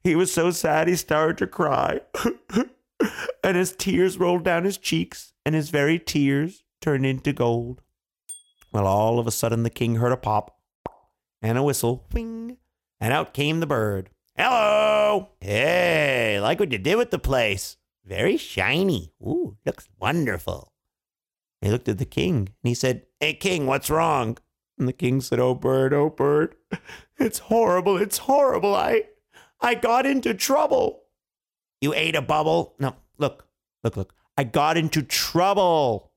He 0.02 0.16
was 0.16 0.32
so 0.32 0.50
sad 0.50 0.88
he 0.88 0.96
started 0.96 1.38
to 1.38 1.46
cry. 1.46 2.00
and 3.44 3.56
his 3.56 3.76
tears 3.76 4.18
rolled 4.18 4.44
down 4.44 4.64
his 4.64 4.78
cheeks, 4.78 5.32
and 5.44 5.54
his 5.54 5.70
very 5.70 5.98
tears 5.98 6.64
turned 6.80 7.04
into 7.04 7.32
gold. 7.32 7.82
Well, 8.72 8.86
all 8.86 9.18
of 9.18 9.26
a 9.26 9.30
sudden 9.30 9.62
the 9.62 9.70
king 9.70 9.96
heard 9.96 10.12
a 10.12 10.16
pop 10.16 10.58
and 11.42 11.58
a 11.58 11.62
whistle, 11.62 12.06
whing, 12.12 12.56
and 13.00 13.12
out 13.12 13.34
came 13.34 13.60
the 13.60 13.66
bird. 13.66 14.10
Hello! 14.36 15.30
Hey, 15.40 16.38
like 16.40 16.60
what 16.60 16.72
you 16.72 16.78
did 16.78 16.96
with 16.96 17.10
the 17.10 17.18
place. 17.18 17.76
Very 18.04 18.36
shiny. 18.36 19.12
Ooh, 19.22 19.56
looks 19.64 19.88
wonderful. 19.98 20.72
He 21.60 21.70
looked 21.70 21.88
at 21.88 21.98
the 21.98 22.04
king 22.04 22.36
and 22.36 22.46
he 22.62 22.74
said, 22.74 23.06
Hey, 23.18 23.34
king, 23.34 23.66
what's 23.66 23.90
wrong? 23.90 24.38
And 24.78 24.86
the 24.86 24.92
king 24.92 25.20
said, 25.20 25.40
Oh, 25.40 25.54
bird, 25.54 25.92
oh, 25.94 26.10
bird, 26.10 26.54
it's 27.18 27.38
horrible, 27.40 27.96
it's 27.96 28.18
horrible. 28.18 28.74
I, 28.74 29.04
I 29.60 29.74
got 29.74 30.06
into 30.06 30.34
trouble. 30.34 31.02
You 31.80 31.94
ate 31.94 32.16
a 32.16 32.22
bubble? 32.22 32.74
No, 32.78 32.96
look, 33.18 33.46
look, 33.84 33.96
look. 33.96 34.14
I 34.36 34.44
got 34.44 34.76
into 34.76 35.02
trouble. 35.02 36.12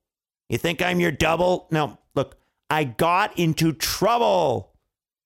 You 0.49 0.57
think 0.57 0.81
I'm 0.81 0.99
your 0.99 1.11
double? 1.11 1.67
No, 1.71 1.97
look, 2.15 2.37
I 2.69 2.83
got 2.83 3.37
into 3.37 3.71
trouble. 3.73 4.73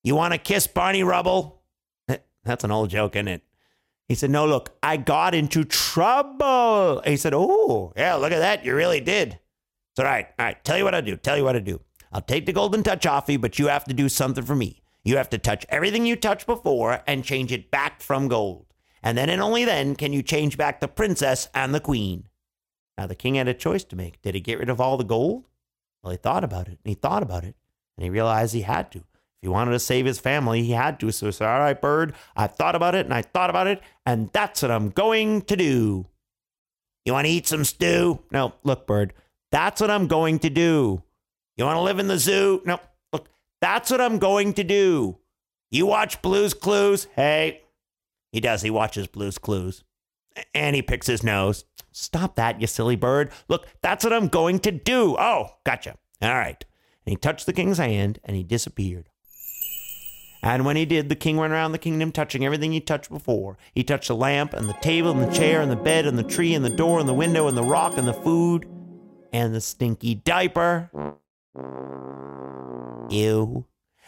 You 0.02 0.14
want 0.14 0.32
to 0.32 0.38
kiss 0.38 0.66
Barney 0.66 1.02
Rubble? 1.02 1.62
That's 2.44 2.62
an 2.62 2.70
old 2.70 2.90
joke, 2.90 3.16
isn't 3.16 3.28
it? 3.28 3.42
He 4.08 4.14
said, 4.14 4.30
No, 4.30 4.46
look, 4.46 4.76
I 4.82 4.96
got 4.96 5.34
into 5.34 5.64
trouble. 5.64 7.02
he 7.04 7.16
said, 7.16 7.32
Oh, 7.34 7.92
yeah, 7.96 8.14
look 8.14 8.32
at 8.32 8.40
that. 8.40 8.64
You 8.64 8.74
really 8.74 9.00
did. 9.00 9.38
It's 9.92 9.98
all 9.98 10.04
right. 10.04 10.26
All 10.38 10.46
right. 10.46 10.62
Tell 10.64 10.76
you 10.76 10.84
what 10.84 10.94
I 10.94 11.00
do. 11.00 11.16
Tell 11.16 11.36
you 11.36 11.44
what 11.44 11.56
I 11.56 11.60
do. 11.60 11.80
I'll 12.14 12.20
take 12.20 12.46
the 12.46 12.52
golden 12.52 12.84
touch 12.84 13.06
off 13.06 13.28
you, 13.28 13.40
but 13.40 13.58
you 13.58 13.66
have 13.66 13.84
to 13.86 13.92
do 13.92 14.08
something 14.08 14.44
for 14.44 14.54
me. 14.54 14.80
You 15.02 15.16
have 15.16 15.28
to 15.30 15.38
touch 15.38 15.66
everything 15.68 16.06
you 16.06 16.14
touched 16.14 16.46
before 16.46 17.02
and 17.08 17.24
change 17.24 17.50
it 17.50 17.72
back 17.72 18.00
from 18.00 18.28
gold. 18.28 18.66
And 19.02 19.18
then 19.18 19.28
and 19.28 19.42
only 19.42 19.64
then 19.64 19.96
can 19.96 20.12
you 20.12 20.22
change 20.22 20.56
back 20.56 20.80
the 20.80 20.86
princess 20.86 21.48
and 21.54 21.74
the 21.74 21.80
queen. 21.80 22.28
Now 22.96 23.08
the 23.08 23.16
king 23.16 23.34
had 23.34 23.48
a 23.48 23.54
choice 23.54 23.82
to 23.84 23.96
make. 23.96 24.22
Did 24.22 24.36
he 24.36 24.40
get 24.40 24.60
rid 24.60 24.70
of 24.70 24.80
all 24.80 24.96
the 24.96 25.02
gold? 25.02 25.44
Well, 26.02 26.12
he 26.12 26.16
thought 26.16 26.44
about 26.44 26.68
it 26.68 26.78
and 26.84 26.86
he 26.86 26.94
thought 26.94 27.24
about 27.24 27.42
it 27.42 27.56
and 27.96 28.04
he 28.04 28.10
realized 28.10 28.54
he 28.54 28.62
had 28.62 28.92
to. 28.92 28.98
If 28.98 29.06
he 29.42 29.48
wanted 29.48 29.72
to 29.72 29.80
save 29.80 30.06
his 30.06 30.20
family, 30.20 30.62
he 30.62 30.70
had 30.70 31.00
to. 31.00 31.10
So 31.10 31.26
he 31.26 31.32
said, 31.32 31.48
All 31.48 31.58
right, 31.58 31.78
bird, 31.78 32.14
I 32.36 32.46
thought 32.46 32.76
about 32.76 32.94
it 32.94 33.06
and 33.06 33.12
I 33.12 33.22
thought 33.22 33.50
about 33.50 33.66
it, 33.66 33.82
and 34.06 34.30
that's 34.32 34.62
what 34.62 34.70
I'm 34.70 34.90
going 34.90 35.42
to 35.42 35.56
do. 35.56 36.06
You 37.04 37.12
want 37.12 37.26
to 37.26 37.32
eat 37.32 37.48
some 37.48 37.64
stew? 37.64 38.20
No, 38.30 38.54
look, 38.62 38.86
bird, 38.86 39.12
that's 39.50 39.80
what 39.80 39.90
I'm 39.90 40.06
going 40.06 40.38
to 40.38 40.50
do. 40.50 41.02
You 41.56 41.64
want 41.64 41.76
to 41.76 41.82
live 41.82 41.98
in 41.98 42.08
the 42.08 42.18
zoo? 42.18 42.62
No, 42.64 42.80
look, 43.12 43.28
that's 43.60 43.90
what 43.90 44.00
I'm 44.00 44.18
going 44.18 44.54
to 44.54 44.64
do. 44.64 45.18
You 45.70 45.86
watch 45.86 46.22
Blue's 46.22 46.54
Clues? 46.54 47.06
Hey, 47.14 47.62
he 48.32 48.40
does. 48.40 48.62
He 48.62 48.70
watches 48.70 49.06
Blue's 49.06 49.38
Clues. 49.38 49.84
And 50.52 50.74
he 50.74 50.82
picks 50.82 51.06
his 51.06 51.22
nose. 51.22 51.64
Stop 51.92 52.34
that, 52.34 52.60
you 52.60 52.66
silly 52.66 52.96
bird. 52.96 53.30
Look, 53.48 53.68
that's 53.82 54.02
what 54.02 54.12
I'm 54.12 54.26
going 54.26 54.58
to 54.60 54.72
do. 54.72 55.16
Oh, 55.16 55.50
gotcha. 55.64 55.96
All 56.20 56.34
right. 56.34 56.64
And 57.06 57.12
he 57.12 57.16
touched 57.16 57.46
the 57.46 57.52
king's 57.52 57.78
hand 57.78 58.18
and 58.24 58.36
he 58.36 58.42
disappeared. 58.42 59.08
And 60.42 60.64
when 60.64 60.76
he 60.76 60.84
did, 60.84 61.08
the 61.08 61.14
king 61.14 61.36
went 61.36 61.52
around 61.52 61.72
the 61.72 61.78
kingdom 61.78 62.12
touching 62.12 62.44
everything 62.44 62.72
he 62.72 62.80
touched 62.80 63.10
before. 63.10 63.56
He 63.74 63.82
touched 63.84 64.08
the 64.08 64.16
lamp 64.16 64.52
and 64.52 64.68
the 64.68 64.74
table 64.74 65.10
and 65.10 65.22
the 65.22 65.32
chair 65.32 65.62
and 65.62 65.70
the 65.70 65.76
bed 65.76 66.04
and 66.06 66.18
the 66.18 66.24
tree 66.24 66.54
and 66.54 66.64
the 66.64 66.70
door 66.70 66.98
and 66.98 67.08
the 67.08 67.14
window 67.14 67.48
and 67.48 67.56
the 67.56 67.62
rock 67.62 67.96
and 67.96 68.06
the 68.06 68.12
food 68.12 68.66
and 69.32 69.54
the 69.54 69.60
stinky 69.60 70.14
diaper. 70.16 70.90
Ew. 73.10 73.66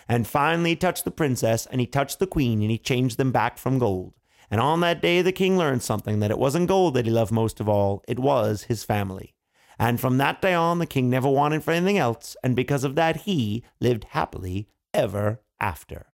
And 0.09 0.27
finally, 0.27 0.71
he 0.71 0.77
touched 0.77 1.05
the 1.05 1.11
princess 1.11 1.67
and 1.67 1.81
he 1.81 1.87
touched 1.87 2.19
the 2.19 2.27
queen 2.27 2.63
and 2.63 2.71
he 2.71 2.79
changed 2.79 3.19
them 3.19 3.33
back 3.33 3.59
from 3.59 3.79
gold. 3.79 4.15
And 4.51 4.61
on 4.61 4.81
that 4.81 5.03
day, 5.03 5.23
the 5.23 5.33
king 5.33 5.59
learned 5.59 5.83
something 5.83 6.21
that 6.21 6.31
it 6.31 6.39
wasn't 6.39 6.69
gold 6.69 6.95
that 6.95 7.07
he 7.07 7.11
loved 7.11 7.33
most 7.33 7.59
of 7.61 7.69
all, 7.69 8.05
it 8.07 8.19
was 8.19 8.65
his 8.65 8.85
family. 8.85 9.35
And 9.79 10.01
from 10.01 10.19
that 10.19 10.41
day 10.41 10.55
on, 10.55 10.79
the 10.79 10.87
king 10.87 11.11
never 11.11 11.29
wanted 11.29 11.63
for 11.63 11.73
anything 11.73 11.99
else, 11.99 12.37
and 12.43 12.57
because 12.57 12.85
of 12.85 12.95
that, 12.95 13.23
he 13.23 13.63
lived 13.81 14.05
happily 14.11 14.69
ever 14.95 15.43
after. 15.61 16.07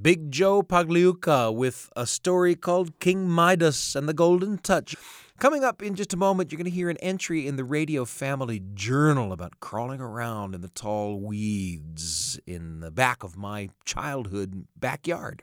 Big 0.00 0.30
Joe 0.30 0.62
Pagliuca 0.62 1.54
with 1.54 1.90
a 1.96 2.06
story 2.06 2.54
called 2.54 2.98
King 2.98 3.28
Midas 3.28 3.94
and 3.94 4.08
the 4.08 4.14
Golden 4.14 4.58
Touch. 4.58 4.96
Coming 5.40 5.64
up 5.64 5.82
in 5.82 5.96
just 5.96 6.14
a 6.14 6.16
moment, 6.16 6.52
you're 6.52 6.58
going 6.58 6.70
to 6.70 6.70
hear 6.70 6.88
an 6.88 6.96
entry 6.98 7.48
in 7.48 7.56
the 7.56 7.64
Radio 7.64 8.04
Family 8.04 8.62
Journal 8.72 9.32
about 9.32 9.58
crawling 9.58 10.00
around 10.00 10.54
in 10.54 10.60
the 10.60 10.68
tall 10.68 11.18
weeds 11.18 12.38
in 12.46 12.78
the 12.78 12.92
back 12.92 13.24
of 13.24 13.36
my 13.36 13.68
childhood 13.84 14.66
backyard. 14.76 15.42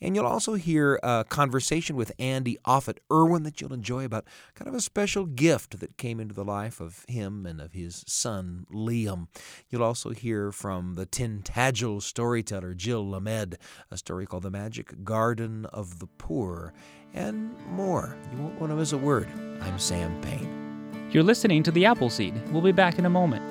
And 0.00 0.14
you'll 0.14 0.26
also 0.26 0.54
hear 0.54 1.00
a 1.02 1.24
conversation 1.28 1.96
with 1.96 2.12
Andy 2.20 2.56
Offutt 2.64 3.00
Irwin 3.12 3.42
that 3.42 3.60
you'll 3.60 3.74
enjoy 3.74 4.04
about 4.04 4.26
kind 4.54 4.68
of 4.68 4.76
a 4.76 4.80
special 4.80 5.26
gift 5.26 5.80
that 5.80 5.98
came 5.98 6.20
into 6.20 6.34
the 6.34 6.44
life 6.44 6.80
of 6.80 7.04
him 7.08 7.44
and 7.44 7.60
of 7.60 7.72
his 7.72 8.04
son, 8.06 8.64
Liam. 8.72 9.26
You'll 9.68 9.82
also 9.82 10.10
hear 10.10 10.52
from 10.52 10.94
the 10.94 11.04
Tintagel 11.04 12.00
storyteller, 12.00 12.74
Jill 12.74 13.04
Lamede, 13.04 13.56
a 13.90 13.96
story 13.96 14.24
called 14.24 14.44
The 14.44 14.50
Magic 14.52 15.02
Garden 15.02 15.66
of 15.66 15.98
the 15.98 16.06
Poor 16.06 16.72
and 17.14 17.54
more. 17.68 18.16
You 18.32 18.42
won't 18.42 18.60
want 18.60 18.70
to 18.72 18.76
miss 18.76 18.92
a 18.92 18.98
word. 18.98 19.28
I'm 19.60 19.78
Sam 19.78 20.20
Payne. 20.22 21.08
You're 21.10 21.22
listening 21.22 21.62
to 21.64 21.70
The 21.70 21.86
Apple 21.86 22.10
Seed. 22.10 22.34
We'll 22.50 22.62
be 22.62 22.72
back 22.72 22.98
in 22.98 23.06
a 23.06 23.10
moment. 23.10 23.42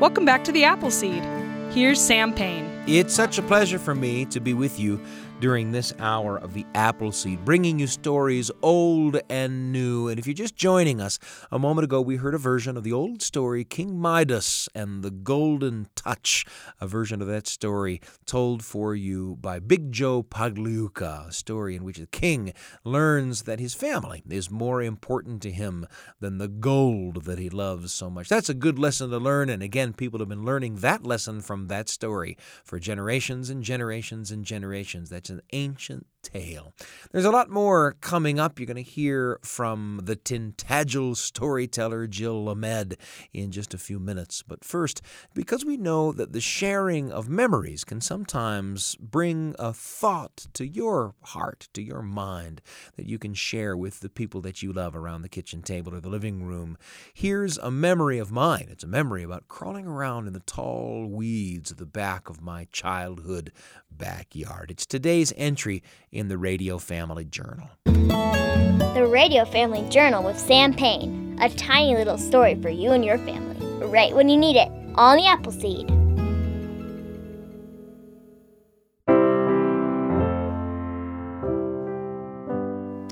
Welcome 0.00 0.24
back 0.26 0.44
to 0.44 0.52
The 0.52 0.64
Apple 0.64 0.90
Seed. 0.90 1.22
Here's 1.70 2.00
Sam 2.00 2.34
Payne. 2.34 2.70
It's 2.86 3.14
such 3.14 3.38
a 3.38 3.42
pleasure 3.42 3.78
for 3.78 3.94
me 3.94 4.26
to 4.26 4.40
be 4.40 4.54
with 4.54 4.78
you 4.78 5.00
during 5.40 5.70
this 5.70 5.92
hour 5.98 6.38
of 6.38 6.54
the 6.54 6.64
Apple 6.74 7.12
Seed, 7.12 7.44
bringing 7.44 7.78
you 7.78 7.86
stories 7.86 8.50
old 8.62 9.20
and 9.28 9.70
new. 9.70 10.08
And 10.08 10.18
if 10.18 10.26
you're 10.26 10.32
just 10.34 10.56
joining 10.56 11.00
us, 11.00 11.18
a 11.52 11.58
moment 11.58 11.84
ago 11.84 12.00
we 12.00 12.16
heard 12.16 12.34
a 12.34 12.38
version 12.38 12.76
of 12.76 12.84
the 12.84 12.92
old 12.92 13.20
story 13.20 13.62
King 13.62 13.98
Midas 13.98 14.68
and 14.74 15.02
the 15.02 15.10
Golden 15.10 15.88
Touch, 15.94 16.46
a 16.80 16.86
version 16.86 17.20
of 17.20 17.28
that 17.28 17.46
story 17.46 18.00
told 18.24 18.64
for 18.64 18.94
you 18.94 19.36
by 19.36 19.58
Big 19.58 19.92
Joe 19.92 20.22
Pagliuca, 20.22 21.28
a 21.28 21.32
story 21.32 21.76
in 21.76 21.84
which 21.84 21.98
the 21.98 22.06
king 22.06 22.54
learns 22.82 23.42
that 23.42 23.60
his 23.60 23.74
family 23.74 24.22
is 24.28 24.50
more 24.50 24.82
important 24.82 25.42
to 25.42 25.50
him 25.50 25.86
than 26.20 26.38
the 26.38 26.48
gold 26.48 27.24
that 27.24 27.38
he 27.38 27.50
loves 27.50 27.92
so 27.92 28.08
much. 28.08 28.30
That's 28.30 28.48
a 28.48 28.54
good 28.54 28.78
lesson 28.78 29.10
to 29.10 29.18
learn, 29.18 29.50
and 29.50 29.62
again, 29.62 29.92
people 29.92 30.18
have 30.20 30.28
been 30.28 30.44
learning 30.44 30.76
that 30.76 31.04
lesson 31.04 31.42
from 31.42 31.66
that 31.66 31.90
story 31.90 32.38
for 32.64 32.78
generations 32.78 33.50
and 33.50 33.62
generations 33.62 34.30
and 34.30 34.42
generations. 34.44 35.10
That 35.10 35.25
it's 35.26 35.30
an 35.30 35.42
ancient 35.52 36.06
tale. 36.26 36.72
There's 37.12 37.24
a 37.24 37.30
lot 37.30 37.48
more 37.50 37.96
coming 38.00 38.40
up. 38.40 38.58
You're 38.58 38.66
going 38.66 38.76
to 38.76 38.82
hear 38.82 39.38
from 39.42 40.00
the 40.02 40.16
Tintagel 40.16 41.16
storyteller 41.16 42.06
Jill 42.08 42.44
Lamede 42.44 42.96
in 43.32 43.52
just 43.52 43.72
a 43.72 43.78
few 43.78 44.00
minutes. 44.00 44.42
But 44.42 44.64
first, 44.64 45.02
because 45.34 45.64
we 45.64 45.76
know 45.76 46.12
that 46.12 46.32
the 46.32 46.40
sharing 46.40 47.12
of 47.12 47.28
memories 47.28 47.84
can 47.84 48.00
sometimes 48.00 48.96
bring 48.96 49.54
a 49.58 49.72
thought 49.72 50.48
to 50.54 50.66
your 50.66 51.14
heart, 51.22 51.68
to 51.74 51.82
your 51.82 52.02
mind, 52.02 52.60
that 52.96 53.06
you 53.06 53.18
can 53.18 53.34
share 53.34 53.76
with 53.76 54.00
the 54.00 54.08
people 54.08 54.40
that 54.40 54.62
you 54.62 54.72
love 54.72 54.96
around 54.96 55.22
the 55.22 55.28
kitchen 55.28 55.62
table 55.62 55.94
or 55.94 56.00
the 56.00 56.08
living 56.08 56.42
room. 56.42 56.76
Here's 57.14 57.56
a 57.58 57.70
memory 57.70 58.18
of 58.18 58.32
mine. 58.32 58.66
It's 58.70 58.84
a 58.84 58.88
memory 58.88 59.22
about 59.22 59.48
crawling 59.48 59.86
around 59.86 60.26
in 60.26 60.32
the 60.32 60.40
tall 60.40 61.06
weeds 61.06 61.70
at 61.70 61.78
the 61.78 61.86
back 61.86 62.28
of 62.28 62.42
my 62.42 62.66
childhood 62.72 63.52
backyard. 63.90 64.70
It's 64.70 64.86
today's 64.86 65.32
entry 65.36 65.82
in 66.16 66.28
the 66.28 66.38
Radio 66.38 66.78
Family 66.78 67.26
Journal. 67.26 67.68
The 67.84 69.06
Radio 69.08 69.44
Family 69.44 69.86
Journal 69.90 70.22
with 70.22 70.38
Sam 70.38 70.72
Payne, 70.72 71.38
a 71.42 71.50
tiny 71.50 71.94
little 71.94 72.16
story 72.16 72.54
for 72.62 72.70
you 72.70 72.92
and 72.92 73.04
your 73.04 73.18
family, 73.18 73.56
right 73.86 74.14
when 74.14 74.28
you 74.30 74.38
need 74.38 74.56
it, 74.56 74.70
on 74.94 75.18
the 75.18 75.26
Apple 75.26 75.52
Seed. 75.52 75.90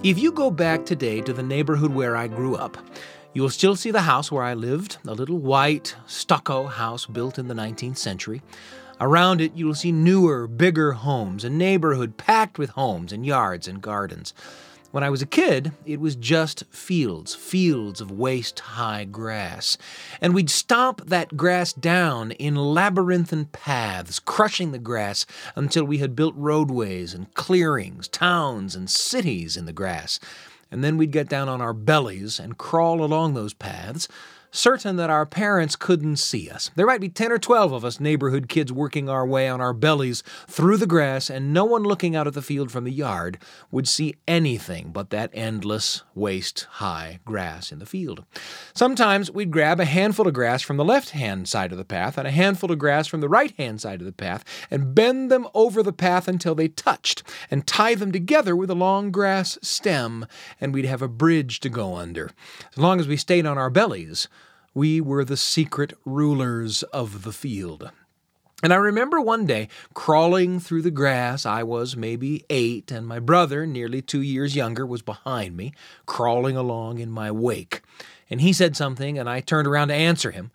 If 0.02 0.18
you 0.18 0.32
go 0.32 0.50
back 0.50 0.86
today 0.86 1.20
to 1.22 1.32
the 1.32 1.42
neighborhood 1.42 1.94
where 1.94 2.16
I 2.16 2.26
grew 2.26 2.56
up, 2.56 2.78
you 3.34 3.42
will 3.42 3.50
still 3.50 3.74
see 3.74 3.90
the 3.90 4.02
house 4.02 4.30
where 4.30 4.44
I 4.44 4.54
lived, 4.54 4.98
a 5.06 5.12
little 5.12 5.38
white 5.38 5.96
stucco 6.06 6.66
house 6.66 7.04
built 7.04 7.38
in 7.38 7.48
the 7.48 7.54
19th 7.54 7.98
century. 7.98 8.42
Around 9.00 9.40
it, 9.40 9.54
you 9.54 9.66
will 9.66 9.74
see 9.74 9.90
newer, 9.92 10.46
bigger 10.46 10.92
homes, 10.92 11.44
a 11.44 11.50
neighborhood 11.50 12.16
packed 12.16 12.58
with 12.58 12.70
homes 12.70 13.12
and 13.12 13.26
yards 13.26 13.66
and 13.66 13.82
gardens. 13.82 14.32
When 14.92 15.02
I 15.02 15.10
was 15.10 15.20
a 15.20 15.26
kid, 15.26 15.72
it 15.84 15.98
was 15.98 16.14
just 16.14 16.62
fields, 16.70 17.34
fields 17.34 18.00
of 18.00 18.12
waist 18.12 18.60
high 18.60 19.02
grass. 19.02 19.76
And 20.20 20.32
we'd 20.32 20.48
stomp 20.48 21.06
that 21.06 21.36
grass 21.36 21.72
down 21.72 22.30
in 22.30 22.54
labyrinthine 22.54 23.46
paths, 23.46 24.20
crushing 24.20 24.70
the 24.70 24.78
grass 24.78 25.26
until 25.56 25.82
we 25.82 25.98
had 25.98 26.14
built 26.14 26.36
roadways 26.36 27.12
and 27.12 27.34
clearings, 27.34 28.06
towns 28.06 28.76
and 28.76 28.88
cities 28.88 29.56
in 29.56 29.64
the 29.66 29.72
grass. 29.72 30.20
And 30.70 30.84
then 30.84 30.96
we'd 30.96 31.10
get 31.10 31.28
down 31.28 31.48
on 31.48 31.60
our 31.60 31.74
bellies 31.74 32.38
and 32.38 32.56
crawl 32.56 33.02
along 33.02 33.34
those 33.34 33.52
paths 33.54 34.06
certain 34.54 34.96
that 34.96 35.10
our 35.10 35.26
parents 35.26 35.74
couldn't 35.74 36.16
see 36.16 36.48
us. 36.48 36.70
There 36.76 36.86
might 36.86 37.00
be 37.00 37.08
10 37.08 37.32
or 37.32 37.38
12 37.38 37.72
of 37.72 37.84
us 37.84 37.98
neighborhood 37.98 38.48
kids 38.48 38.72
working 38.72 39.08
our 39.08 39.26
way 39.26 39.48
on 39.48 39.60
our 39.60 39.72
bellies 39.72 40.22
through 40.46 40.76
the 40.76 40.86
grass, 40.86 41.28
and 41.28 41.52
no 41.52 41.64
one 41.64 41.82
looking 41.82 42.14
out 42.14 42.26
at 42.26 42.34
the 42.34 42.42
field 42.42 42.70
from 42.70 42.84
the 42.84 42.92
yard 42.92 43.38
would 43.70 43.88
see 43.88 44.14
anything 44.28 44.90
but 44.92 45.10
that 45.10 45.30
endless, 45.32 46.02
waist 46.14 46.66
high 46.72 47.18
grass 47.24 47.72
in 47.72 47.80
the 47.80 47.86
field. 47.86 48.24
Sometimes 48.74 49.30
we'd 49.30 49.50
grab 49.50 49.80
a 49.80 49.84
handful 49.84 50.28
of 50.28 50.34
grass 50.34 50.62
from 50.62 50.76
the 50.76 50.84
left 50.84 51.10
hand 51.10 51.48
side 51.48 51.72
of 51.72 51.78
the 51.78 51.84
path 51.84 52.16
and 52.16 52.28
a 52.28 52.30
handful 52.30 52.70
of 52.70 52.78
grass 52.78 53.06
from 53.06 53.20
the 53.20 53.28
right 53.28 53.52
hand 53.56 53.80
side 53.80 54.00
of 54.00 54.06
the 54.06 54.12
path 54.12 54.44
and 54.70 54.94
bend 54.94 55.30
them 55.30 55.48
over 55.52 55.82
the 55.82 55.92
path 55.92 56.28
until 56.28 56.54
they 56.54 56.68
touched 56.68 57.22
and 57.50 57.66
tie 57.66 57.94
them 57.94 58.12
together 58.12 58.54
with 58.54 58.70
a 58.70 58.74
long 58.74 59.10
grass 59.10 59.58
stem, 59.62 60.26
and 60.60 60.72
we'd 60.72 60.84
have 60.84 61.02
a 61.02 61.08
bridge 61.08 61.58
to 61.60 61.68
go 61.68 61.96
under. 61.96 62.30
As 62.72 62.78
long 62.78 63.00
as 63.00 63.08
we 63.08 63.16
stayed 63.16 63.46
on 63.46 63.58
our 63.58 63.70
bellies, 63.70 64.28
we 64.74 65.00
were 65.00 65.24
the 65.24 65.36
secret 65.36 65.92
rulers 66.04 66.82
of 66.84 67.22
the 67.22 67.32
field. 67.32 67.90
And 68.62 68.72
I 68.72 68.76
remember 68.76 69.20
one 69.20 69.46
day 69.46 69.68
crawling 69.92 70.58
through 70.58 70.82
the 70.82 70.90
grass. 70.90 71.44
I 71.44 71.62
was 71.62 71.96
maybe 71.96 72.44
eight, 72.48 72.90
and 72.90 73.06
my 73.06 73.18
brother, 73.18 73.66
nearly 73.66 74.00
two 74.00 74.22
years 74.22 74.56
younger, 74.56 74.86
was 74.86 75.02
behind 75.02 75.56
me, 75.56 75.72
crawling 76.06 76.56
along 76.56 76.98
in 76.98 77.10
my 77.10 77.30
wake. 77.30 77.82
And 78.30 78.40
he 78.40 78.52
said 78.52 78.74
something, 78.74 79.18
and 79.18 79.28
I 79.28 79.40
turned 79.40 79.68
around 79.68 79.88
to 79.88 79.94
answer 79.94 80.30
him. 80.30 80.50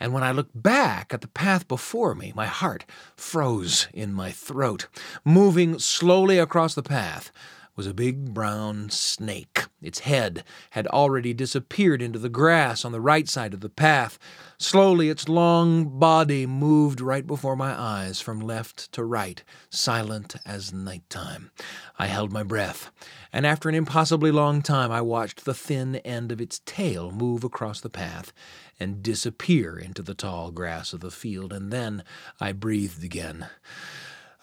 And 0.00 0.12
when 0.12 0.24
I 0.24 0.32
looked 0.32 0.60
back 0.60 1.14
at 1.14 1.20
the 1.20 1.28
path 1.28 1.68
before 1.68 2.14
me, 2.14 2.32
my 2.34 2.46
heart 2.46 2.84
froze 3.16 3.86
in 3.94 4.12
my 4.12 4.32
throat. 4.32 4.88
Moving 5.24 5.78
slowly 5.78 6.38
across 6.38 6.74
the 6.74 6.82
path 6.82 7.30
was 7.76 7.86
a 7.86 7.94
big 7.94 8.32
brown 8.32 8.88
snake. 8.90 9.64
Its 9.82 10.00
head 10.00 10.44
had 10.70 10.86
already 10.86 11.34
disappeared 11.34 12.00
into 12.00 12.18
the 12.18 12.28
grass 12.28 12.84
on 12.84 12.92
the 12.92 13.00
right 13.00 13.28
side 13.28 13.52
of 13.52 13.60
the 13.60 13.68
path. 13.68 14.18
Slowly, 14.58 15.10
its 15.10 15.28
long 15.28 15.98
body 15.98 16.46
moved 16.46 17.00
right 17.00 17.26
before 17.26 17.56
my 17.56 17.78
eyes 17.78 18.20
from 18.20 18.40
left 18.40 18.90
to 18.92 19.04
right, 19.04 19.42
silent 19.68 20.36
as 20.46 20.72
nighttime. 20.72 21.50
I 21.98 22.06
held 22.06 22.32
my 22.32 22.42
breath, 22.42 22.90
and 23.32 23.46
after 23.46 23.68
an 23.68 23.74
impossibly 23.74 24.30
long 24.30 24.62
time, 24.62 24.90
I 24.90 25.00
watched 25.00 25.44
the 25.44 25.54
thin 25.54 25.96
end 25.96 26.32
of 26.32 26.40
its 26.40 26.60
tail 26.64 27.10
move 27.10 27.44
across 27.44 27.80
the 27.80 27.90
path 27.90 28.32
and 28.80 29.02
disappear 29.02 29.76
into 29.78 30.02
the 30.02 30.14
tall 30.14 30.50
grass 30.50 30.92
of 30.92 31.00
the 31.00 31.10
field, 31.10 31.52
and 31.52 31.72
then 31.72 32.04
I 32.40 32.52
breathed 32.52 33.04
again. 33.04 33.48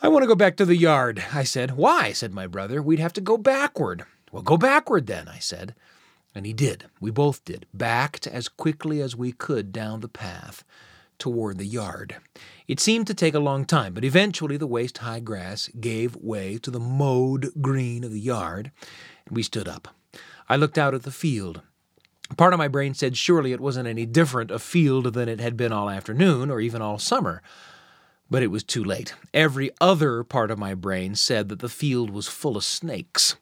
I 0.03 0.07
want 0.07 0.23
to 0.23 0.27
go 0.27 0.35
back 0.35 0.57
to 0.57 0.65
the 0.65 0.75
yard, 0.75 1.23
I 1.31 1.43
said. 1.43 1.77
Why? 1.77 2.11
said 2.11 2.33
my 2.33 2.47
brother. 2.47 2.81
We'd 2.81 2.97
have 2.97 3.13
to 3.13 3.21
go 3.21 3.37
backward. 3.37 4.03
Well, 4.31 4.41
go 4.41 4.57
backward 4.57 5.05
then, 5.05 5.27
I 5.27 5.37
said. 5.37 5.75
And 6.33 6.45
he 6.45 6.53
did. 6.53 6.85
We 6.99 7.11
both 7.11 7.45
did. 7.45 7.67
Backed 7.71 8.25
as 8.25 8.49
quickly 8.49 8.99
as 8.99 9.15
we 9.15 9.31
could 9.31 9.71
down 9.71 9.99
the 9.99 10.07
path 10.07 10.63
toward 11.19 11.59
the 11.59 11.65
yard. 11.65 12.15
It 12.67 12.79
seemed 12.79 13.05
to 13.07 13.13
take 13.13 13.35
a 13.35 13.39
long 13.39 13.63
time, 13.63 13.93
but 13.93 14.03
eventually 14.03 14.57
the 14.57 14.65
waist 14.65 14.99
high 14.99 15.19
grass 15.19 15.69
gave 15.79 16.15
way 16.15 16.57
to 16.59 16.71
the 16.71 16.79
mowed 16.79 17.51
green 17.61 18.03
of 18.03 18.11
the 18.11 18.19
yard, 18.19 18.71
and 19.27 19.35
we 19.35 19.43
stood 19.43 19.67
up. 19.67 19.89
I 20.49 20.55
looked 20.55 20.79
out 20.79 20.95
at 20.95 21.03
the 21.03 21.11
field. 21.11 21.61
Part 22.37 22.53
of 22.53 22.57
my 22.57 22.67
brain 22.67 22.95
said 22.95 23.17
surely 23.17 23.51
it 23.51 23.59
wasn't 23.59 23.87
any 23.87 24.07
different 24.07 24.49
a 24.49 24.57
field 24.57 25.13
than 25.13 25.29
it 25.29 25.39
had 25.39 25.55
been 25.55 25.71
all 25.71 25.91
afternoon 25.91 26.49
or 26.49 26.59
even 26.59 26.81
all 26.81 26.97
summer. 26.97 27.43
But 28.31 28.41
it 28.41 28.47
was 28.47 28.63
too 28.63 28.83
late. 28.83 29.13
Every 29.33 29.71
other 29.81 30.23
part 30.23 30.49
of 30.51 30.57
my 30.57 30.73
brain 30.73 31.15
said 31.15 31.49
that 31.49 31.59
the 31.59 31.69
field 31.69 32.09
was 32.09 32.29
full 32.29 32.55
of 32.55 32.63
snakes. 32.63 33.35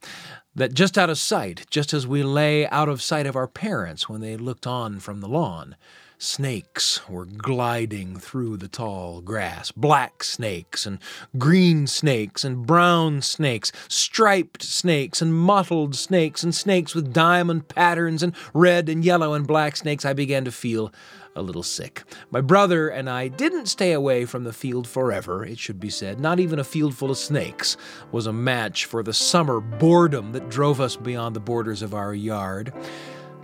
That 0.55 0.73
just 0.73 0.97
out 0.97 1.11
of 1.11 1.19
sight, 1.19 1.67
just 1.69 1.93
as 1.93 2.07
we 2.07 2.23
lay 2.23 2.67
out 2.67 2.89
of 2.89 3.01
sight 3.01 3.27
of 3.27 3.35
our 3.35 3.47
parents 3.47 4.09
when 4.09 4.19
they 4.19 4.35
looked 4.35 4.65
on 4.65 4.99
from 4.99 5.21
the 5.21 5.29
lawn, 5.29 5.75
snakes 6.19 7.07
were 7.09 7.25
gliding 7.25 8.17
through 8.17 8.57
the 8.57 8.67
tall 8.67 9.21
grass 9.21 9.71
black 9.71 10.23
snakes, 10.23 10.85
and 10.85 10.99
green 11.37 11.87
snakes, 11.87 12.43
and 12.43 12.67
brown 12.67 13.21
snakes, 13.21 13.71
striped 13.87 14.61
snakes, 14.61 15.21
and 15.21 15.33
mottled 15.33 15.95
snakes, 15.95 16.43
and 16.43 16.53
snakes 16.53 16.93
with 16.93 17.13
diamond 17.13 17.67
patterns, 17.69 18.21
and 18.21 18.35
red 18.53 18.89
and 18.89 19.03
yellow 19.05 19.33
and 19.33 19.47
black 19.47 19.77
snakes. 19.77 20.05
I 20.05 20.13
began 20.13 20.43
to 20.45 20.51
feel 20.51 20.93
a 21.35 21.41
little 21.41 21.63
sick. 21.63 22.03
My 22.31 22.41
brother 22.41 22.89
and 22.89 23.09
I 23.09 23.29
didn't 23.29 23.67
stay 23.67 23.93
away 23.93 24.25
from 24.25 24.43
the 24.43 24.53
field 24.53 24.87
forever, 24.87 25.45
it 25.45 25.57
should 25.57 25.79
be 25.79 25.89
said. 25.89 26.19
Not 26.19 26.39
even 26.39 26.59
a 26.59 26.63
field 26.65 26.95
full 26.95 27.11
of 27.11 27.17
snakes 27.17 27.77
was 28.11 28.27
a 28.27 28.33
match 28.33 28.85
for 28.85 29.03
the 29.03 29.13
summer 29.13 29.61
boredom 29.61 30.33
that 30.33 30.49
drove 30.49 30.81
us 30.81 30.97
beyond 30.97 31.35
the 31.35 31.39
borders 31.39 31.81
of 31.81 31.93
our 31.93 32.13
yard. 32.13 32.73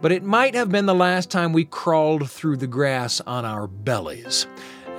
But 0.05 0.11
it 0.11 0.21
might 0.21 0.53
have 0.53 0.69
been 0.69 0.85
the 0.85 0.93
last 0.93 1.31
time 1.31 1.51
we 1.51 1.65
crawled 1.65 2.29
through 2.29 2.57
the 2.57 2.67
grass 2.67 3.21
on 3.21 3.43
our 3.43 3.65
bellies. 3.65 4.45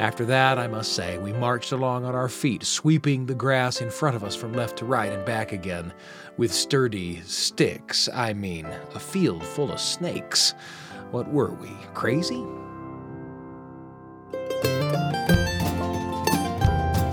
After 0.01 0.25
that, 0.25 0.59
I 0.59 0.67
must 0.67 0.95
say, 0.95 1.17
we 1.19 1.33
marched 1.33 1.71
along 1.71 2.05
on 2.05 2.17
our 2.17 2.29
feet, 2.29 2.65
sweeping 2.65 3.27
the 3.27 3.35
grass 3.37 3.81
in 3.81 3.89
front 3.89 4.17
of 4.17 4.25
us 4.25 4.35
from 4.35 4.53
left 4.53 4.79
to 4.79 4.85
right 4.85 5.13
and 5.13 5.25
back 5.25 5.53
again, 5.53 5.93
with 6.39 6.53
sturdy 6.53 7.21
sticks. 7.21 8.09
I 8.13 8.33
mean, 8.33 8.67
a 8.97 8.99
field 8.99 9.45
full 9.45 9.71
of 9.71 9.79
snakes. 9.79 10.55
What 11.13 11.31
were 11.33 11.53
we, 11.53 11.71
crazy? 11.95 12.45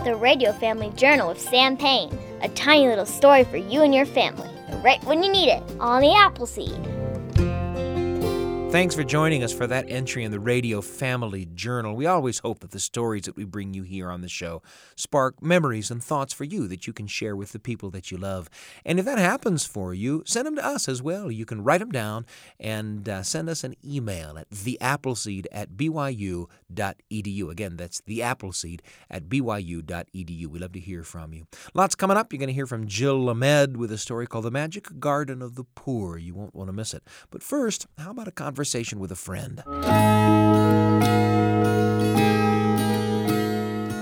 The 0.03 0.17
Radio 0.19 0.51
Family 0.53 0.89
Journal 0.95 1.29
of 1.29 1.37
Sam 1.37 1.77
Payne. 1.77 2.17
A 2.41 2.49
tiny 2.49 2.87
little 2.87 3.05
story 3.05 3.43
for 3.43 3.57
you 3.57 3.83
and 3.83 3.93
your 3.93 4.07
family, 4.07 4.49
right 4.83 5.03
when 5.03 5.21
you 5.21 5.31
need 5.31 5.49
it, 5.49 5.61
on 5.79 6.01
the 6.01 6.15
Apple 6.15 6.47
Seed. 6.47 6.92
Thanks 8.73 8.95
for 8.95 9.03
joining 9.03 9.43
us 9.43 9.53
for 9.53 9.67
that 9.67 9.85
entry 9.87 10.23
in 10.23 10.31
the 10.31 10.39
Radio 10.39 10.81
Family 10.81 11.45
Journal. 11.53 11.95
We 11.95 12.07
always 12.07 12.39
hope 12.39 12.61
that 12.61 12.71
the 12.71 12.79
stories 12.79 13.25
that 13.25 13.35
we 13.35 13.43
bring 13.43 13.75
you 13.75 13.83
here 13.83 14.09
on 14.09 14.21
the 14.21 14.27
show 14.27 14.63
spark 14.95 15.43
memories 15.43 15.91
and 15.91 16.03
thoughts 16.03 16.33
for 16.33 16.43
you 16.43 16.67
that 16.67 16.87
you 16.87 16.91
can 16.91 17.05
share 17.05 17.35
with 17.35 17.51
the 17.51 17.59
people 17.59 17.91
that 17.91 18.09
you 18.09 18.17
love. 18.17 18.49
And 18.83 18.97
if 18.97 19.05
that 19.05 19.19
happens 19.19 19.63
for 19.63 19.93
you, 19.93 20.23
send 20.25 20.47
them 20.47 20.55
to 20.55 20.65
us 20.65 20.89
as 20.89 21.03
well. 21.03 21.29
You 21.29 21.45
can 21.45 21.63
write 21.63 21.81
them 21.81 21.91
down 21.91 22.25
and 22.59 23.07
uh, 23.07 23.21
send 23.21 23.47
us 23.47 23.63
an 23.63 23.75
email 23.85 24.39
at 24.39 24.49
theappleseed 24.49 25.45
at 25.51 25.73
byu.edu. 25.73 27.51
Again, 27.51 27.77
that's 27.77 28.01
theappleseed 28.01 28.79
at 29.07 29.29
byu.edu. 29.29 30.47
We 30.47 30.59
love 30.59 30.71
to 30.71 30.79
hear 30.79 31.03
from 31.03 31.31
you. 31.31 31.45
Lots 31.75 31.93
coming 31.93 32.17
up. 32.17 32.33
You're 32.33 32.39
going 32.39 32.47
to 32.47 32.53
hear 32.53 32.65
from 32.65 32.87
Jill 32.87 33.23
Lamede 33.23 33.77
with 33.77 33.91
a 33.91 33.99
story 33.99 34.25
called 34.25 34.45
The 34.45 34.51
Magic 34.51 34.99
Garden 34.99 35.43
of 35.43 35.53
the 35.53 35.63
Poor. 35.75 36.17
You 36.17 36.33
won't 36.33 36.55
want 36.55 36.69
to 36.69 36.73
miss 36.73 36.95
it. 36.95 37.03
But 37.29 37.43
first, 37.43 37.85
how 37.99 38.09
about 38.09 38.27
a 38.27 38.31
conversation? 38.31 38.62
Conversation 38.63 38.97
with 38.97 39.11
a 39.11 39.15
friend. 39.15 39.61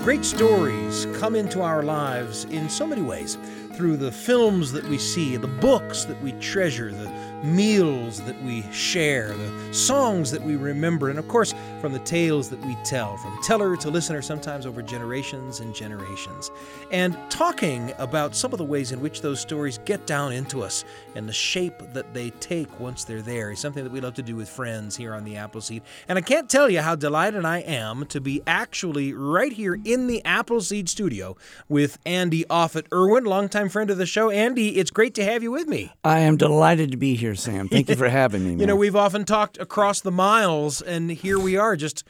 Great 0.04 0.24
stories 0.24 1.08
come 1.20 1.34
into 1.36 1.64
our 1.64 1.82
lives 1.82 2.46
in 2.46 2.70
so 2.70 2.86
many 2.86 3.02
ways 3.02 3.40
through 3.74 3.98
the 3.98 4.12
films 4.12 4.72
that 4.72 4.84
we 4.86 5.00
see, 5.00 5.36
the 5.36 5.48
books 5.48 6.06
that 6.06 6.22
we 6.22 6.32
treasure, 6.34 6.92
the 6.92 7.10
meals 7.44 8.22
that 8.22 8.42
we 8.44 8.64
share, 8.72 9.34
the 9.34 9.74
songs 9.74 10.32
that 10.32 10.42
we 10.42 10.56
remember, 10.56 11.10
and 11.10 11.20
of 11.20 11.28
course, 11.28 11.54
from 11.80 11.94
the 11.94 12.00
tales 12.00 12.50
that 12.50 12.64
we 12.66 12.76
tell, 12.84 13.18
from 13.18 13.42
teller 13.44 13.76
to 13.78 13.90
listener, 13.90 14.22
sometimes 14.22 14.66
over 14.66 14.82
generations 14.82 15.60
and 15.60 15.74
generations. 15.74 16.52
And 16.92 17.18
talking 17.30 17.94
about 17.98 18.36
some 18.36 18.52
of 18.52 18.58
the 18.58 18.66
ways 18.66 18.92
in 18.92 19.02
which 19.02 19.22
those 19.22 19.40
stories 19.40 19.80
get 19.86 20.06
down 20.06 20.32
into 20.32 20.62
us 20.62 20.86
and 21.16 21.28
the 21.28 21.34
shape 21.34 21.80
that 21.94 22.14
they 22.14 22.30
take 22.32 22.80
once 22.80 23.04
they're 23.04 23.22
there 23.22 23.52
is 23.52 23.60
something 23.60 23.84
that 23.84 23.92
we 23.92 24.02
love 24.02 24.14
to 24.16 24.24
do 24.24 24.36
with 24.36 24.50
friends 24.50 24.96
here 24.96 25.14
on 25.14 25.24
the 25.24 25.36
Apple 25.36 25.62
Seed. 25.62 25.82
And 26.08 26.18
I 26.18 26.22
can't 26.22 26.50
tell 26.50 26.70
you 26.70 26.82
how 26.82 26.96
delighted 26.96 27.46
I 27.46 27.60
am 27.60 28.06
to 28.08 28.22
be 28.22 28.42
actually 28.46 29.14
right 29.14 29.52
here 29.52 29.80
in 29.84 30.08
the 30.08 30.24
Apple 30.26 30.62
Seed 30.62 30.90
studio 30.90 31.36
with 31.68 31.98
Andy 32.06 32.46
Offutt 32.50 32.88
Irwin, 32.94 33.24
longtime 33.24 33.70
friend 33.70 33.90
of 33.90 33.98
the 33.98 34.06
show. 34.06 34.30
Andy, 34.30 34.78
it's 34.78 34.92
great 34.92 35.14
to 35.16 35.24
have 35.24 35.44
you 35.44 35.52
with 35.52 35.68
me. 35.68 35.92
I 36.04 36.20
am 36.20 36.38
delighted 36.38 36.92
to 36.92 36.98
be 36.98 37.16
here, 37.16 37.31
Sam. 37.36 37.68
Thank 37.68 37.90
you 37.90 37.96
for 37.96 38.10
having 38.22 38.44
me. 38.44 38.50
Man. 38.52 38.60
You 38.60 38.68
know, 38.68 38.76
we've 38.76 38.96
often 38.96 39.26
talked 39.26 39.58
across 39.60 40.02
the 40.02 40.12
miles, 40.12 40.82
and 40.82 41.12
here 41.12 41.40
we 41.40 41.58
are 41.58 41.76
just 41.76 42.04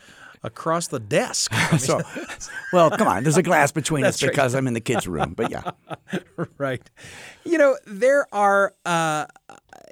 across 0.44 0.88
the 0.88 1.00
desk. 1.00 1.54
so, 1.78 2.02
well, 2.74 2.90
come 2.92 3.08
on. 3.08 3.24
There's 3.24 3.38
a 3.38 3.44
glass 3.44 3.72
between 3.72 4.06
us 4.06 4.20
because 4.22 4.54
right. 4.54 4.60
I'm 4.60 4.68
in 4.68 4.74
the 4.74 4.82
kids' 4.82 5.08
room. 5.08 5.34
But 5.34 5.52
yeah, 5.52 5.72
right. 6.58 6.88
You 7.44 7.58
know, 7.58 7.78
there 7.86 8.28
are, 8.34 8.74
uh, 8.86 9.26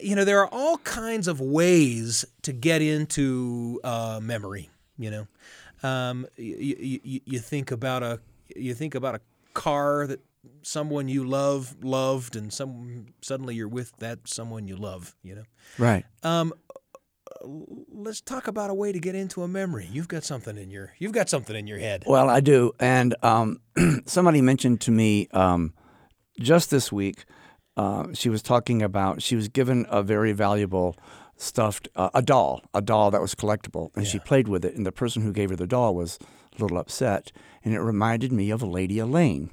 you 0.02 0.16
know, 0.16 0.26
there 0.26 0.40
are 0.40 0.50
all 0.52 0.78
kinds 0.80 1.28
of 1.28 1.40
ways 1.42 2.26
to 2.44 2.54
get 2.54 2.82
into 2.82 3.80
uh, 3.84 4.20
memory. 4.22 4.70
You 4.98 5.12
know, 5.12 5.28
um, 5.88 6.28
you, 6.36 7.00
you, 7.04 7.22
you 7.26 7.40
think 7.40 7.72
about 7.72 8.04
a 8.04 8.20
you 8.56 8.74
think 8.74 8.96
about 8.96 9.16
a 9.16 9.22
car 9.54 10.08
that 10.08 10.20
someone 10.62 11.08
you 11.08 11.24
love 11.24 11.76
loved 11.82 12.36
and 12.36 12.54
some 12.54 13.08
suddenly 13.22 13.56
you're 13.56 13.68
with 13.68 13.92
that 13.98 14.20
someone 14.26 14.68
you 14.68 14.76
love 14.76 15.16
you 15.24 15.36
know? 15.36 15.44
Right. 15.78 16.06
Um 16.24 16.54
let's 17.42 18.22
talk 18.22 18.48
about 18.48 18.70
a 18.70 18.74
way 18.74 18.92
to 18.92 19.00
get 19.00 19.16
into 19.16 19.44
a 19.44 19.48
memory. 19.48 19.88
You've 19.92 20.08
got 20.08 20.24
something 20.24 20.58
in 20.58 20.70
your 20.70 20.94
you've 21.00 21.12
got 21.12 21.30
something 21.30 21.56
in 21.56 21.68
your 21.68 21.80
head. 21.80 22.04
Well 22.06 22.30
i 22.30 22.40
do. 22.40 22.74
And 22.80 23.16
um, 23.24 23.60
somebody 24.06 24.42
mentioned 24.42 24.82
to 24.82 24.92
me 24.92 25.28
um, 25.32 25.74
just 26.40 26.70
this 26.70 26.92
week 26.92 27.26
uh, 27.78 28.08
she 28.14 28.30
was 28.30 28.42
talking 28.42 28.82
about 28.82 29.22
she 29.22 29.36
was 29.36 29.48
given 29.48 29.86
a 29.90 30.04
very 30.04 30.34
valuable 30.34 30.98
stuffed 31.38 31.88
uh, 31.96 32.10
a 32.14 32.22
doll, 32.22 32.62
a 32.74 32.82
doll 32.82 33.10
that 33.12 33.22
was 33.22 33.34
collectible, 33.34 33.96
and 33.96 34.06
she 34.06 34.20
played 34.20 34.48
with 34.48 34.66
it. 34.66 34.76
And 34.76 34.86
the 34.86 34.92
person 34.92 35.22
who 35.22 35.32
gave 35.32 35.50
her 35.50 35.56
the 35.56 35.66
doll 35.66 35.96
was 35.96 36.20
a 36.58 36.62
little 36.62 36.78
upset, 36.78 37.32
and 37.64 37.74
it 37.74 37.80
reminded 37.80 38.32
me 38.32 38.52
of 38.52 38.62
Lady 38.62 39.00
Elaine. 39.00 39.52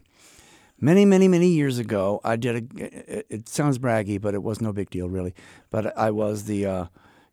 Many, 0.78 1.04
many, 1.04 1.26
many 1.26 1.48
years 1.48 1.78
ago, 1.78 2.20
I 2.22 2.36
did 2.36 2.54
a. 2.56 2.84
It, 2.84 3.26
it 3.30 3.48
sounds 3.48 3.78
braggy, 3.78 4.20
but 4.20 4.34
it 4.34 4.42
was 4.42 4.60
no 4.60 4.72
big 4.72 4.90
deal, 4.90 5.08
really. 5.08 5.34
But 5.70 5.96
I 5.96 6.10
was 6.10 6.44
the 6.44 6.66
uh, 6.66 6.86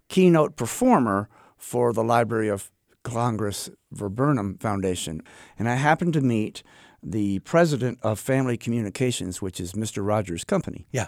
keynote 0.07 0.55
performer 0.55 1.27
for 1.57 1.91
the 1.91 2.03
Library 2.03 2.47
of 2.47 2.71
Congress 3.03 3.69
Viburnum 3.91 4.57
Foundation, 4.59 5.21
and 5.59 5.67
I 5.67 5.75
happened 5.75 6.13
to 6.13 6.21
meet 6.21 6.63
the 7.03 7.39
president 7.39 7.99
of 8.01 8.19
Family 8.19 8.57
Communications, 8.57 9.41
which 9.41 9.59
is 9.59 9.73
Mr. 9.73 10.05
Rogers' 10.05 10.43
company. 10.43 10.87
Yeah. 10.91 11.07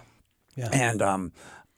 Yeah. 0.55 0.69
And 0.71 1.01
um, 1.01 1.31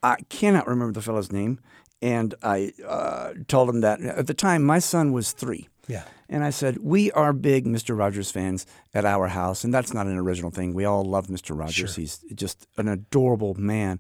I 0.04 0.18
cannot 0.30 0.68
remember 0.68 0.94
the 0.94 1.02
fellow's 1.02 1.32
name. 1.32 1.60
And 2.02 2.36
I 2.44 2.74
uh, 2.86 3.34
told 3.48 3.70
him 3.70 3.82
that 3.82 4.02
at 4.02 4.28
the 4.28 4.34
time 4.34 4.64
my 4.64 4.80
son 4.80 5.12
was 5.12 5.32
three. 5.32 5.68
Yeah. 5.88 6.04
And 6.30 6.44
I 6.44 6.50
said, 6.50 6.80
We 6.80 7.12
are 7.12 7.34
big 7.34 7.66
Mr. 7.66 7.98
Rogers 7.98 8.30
fans 8.30 8.66
at 8.94 9.06
our 9.06 9.28
house. 9.30 9.64
And 9.64 9.74
that's 9.74 9.94
not 9.94 10.06
an 10.06 10.18
original 10.18 10.52
thing. 10.52 10.74
We 10.74 10.86
all 10.86 11.04
love 11.04 11.28
Mr. 11.28 11.58
Rogers. 11.58 11.96
He's 11.96 12.20
just 12.36 12.68
an 12.78 12.88
adorable 12.88 13.56
man. 13.56 14.00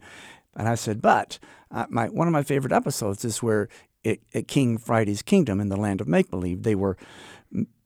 And 0.55 0.67
I 0.67 0.75
said, 0.75 1.01
But 1.01 1.39
uh, 1.71 1.85
my, 1.89 2.07
one 2.07 2.27
of 2.27 2.33
my 2.33 2.43
favorite 2.43 2.73
episodes 2.73 3.23
is 3.25 3.41
where 3.41 3.69
it, 4.03 4.21
at 4.33 4.47
King 4.47 4.77
Friday's 4.77 5.21
Kingdom 5.21 5.59
in 5.59 5.69
the 5.69 5.77
land 5.77 6.01
of 6.01 6.07
make 6.07 6.29
believe, 6.29 6.63
they 6.63 6.75
were 6.75 6.97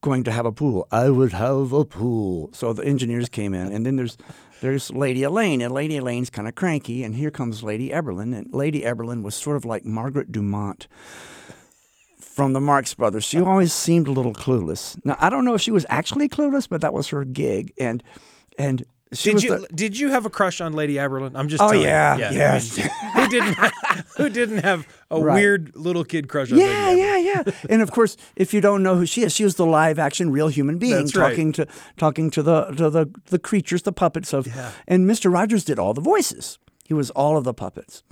going 0.02 0.24
to 0.24 0.32
have 0.32 0.45
a 0.45 0.52
pool. 0.52 0.88
I 0.91 1.10
would 1.10 1.34
have 1.34 1.71
a 1.74 1.86
pool. 1.86 2.50
So 2.54 2.74
the 2.74 2.84
engineers 2.84 3.30
came 3.30 3.54
in, 3.54 3.71
and 3.71 3.86
then 3.86 3.95
there's 3.95 4.17
there's 4.62 4.91
Lady 4.91 5.24
Elaine, 5.24 5.62
and 5.62 5.74
Lady 5.74 5.97
Elaine's 5.97 6.30
kind 6.30 6.47
of 6.47 6.56
cranky, 6.56 7.04
and 7.04 7.15
here 7.15 7.32
comes 7.32 7.63
Lady 7.63 7.91
Aberlin, 7.91 8.34
and 8.34 8.54
Lady 8.54 8.84
Aberlin 8.84 9.24
was 9.24 9.36
sort 9.36 9.58
of 9.58 9.65
like 9.65 9.84
Margaret 9.84 10.32
Dumont 10.32 10.88
from 12.19 12.54
the 12.54 12.62
Marx 12.62 12.93
Brothers. 12.93 13.26
She 13.26 13.39
always 13.41 13.74
seemed 13.74 14.08
a 14.08 14.12
little 14.12 14.34
clueless. 14.34 14.97
Now 15.04 15.17
I 15.19 15.30
don't 15.30 15.43
know 15.43 15.56
if 15.56 15.62
she 15.62 15.71
was 15.71 15.86
actually 15.89 16.30
clueless, 16.30 16.69
but 16.69 16.82
that 16.82 16.93
was 16.93 17.10
her 17.10 17.26
gig, 17.26 17.74
and 17.78 18.02
and 18.58 18.86
she 19.13 19.32
Did 19.34 19.43
you 19.43 19.58
the, 19.60 19.67
did 19.76 20.00
you 20.00 20.10
have 20.10 20.26
a 20.26 20.30
crush 20.30 20.62
on 20.62 20.74
Lady 20.74 20.95
Aberlin? 20.95 21.32
I'm 21.36 21.50
just 21.50 21.62
Oh, 21.62 21.67
telling 21.67 21.82
you. 21.82 21.88
yeah, 21.88 22.13
I 22.15 22.32
yes. 22.32 22.78
mean, 22.78 22.89
who 23.15 23.28
didn't 23.30 23.58
who 24.17 24.30
didn't 24.30 24.58
have 24.60 24.88
a 25.10 25.19
Right. 25.21 25.36
weird 25.36 25.76
little 25.76 26.06
kid 26.06 26.30
crush 26.30 26.52
on 26.52 26.58
Yeah, 26.58 26.91
yeah, 26.91 27.17
yeah. 27.17 27.43
and 27.69 27.82
of 27.82 27.91
course, 27.91 28.15
if 28.38 28.54
you 28.54 28.62
don't 28.62 28.84
know 28.84 28.95
who 28.95 29.06
she 29.06 29.24
is, 29.24 29.34
she 29.34 29.43
was 29.43 29.56
the 29.56 29.65
live 29.65 30.00
action 30.00 30.32
real 30.32 30.47
human 30.47 30.78
being 30.78 30.93
That's 30.95 31.15
right. 31.15 31.30
talking 31.30 31.52
to 31.54 31.67
talking 31.97 32.30
to 32.32 32.41
the 32.41 32.65
to 32.71 32.89
the 32.89 33.08
the 33.26 33.39
creatures, 33.39 33.82
the 33.84 33.91
puppets 33.91 34.34
of 34.34 34.47
and 34.88 35.10
Mr. 35.10 35.32
Rogers 35.32 35.65
did 35.65 35.78
all 35.78 35.93
the 35.93 36.02
voices. 36.02 36.58
He 36.86 36.93
was 36.93 37.10
all 37.12 37.38
of 37.38 37.43
the 37.43 37.54
puppets. 37.54 38.04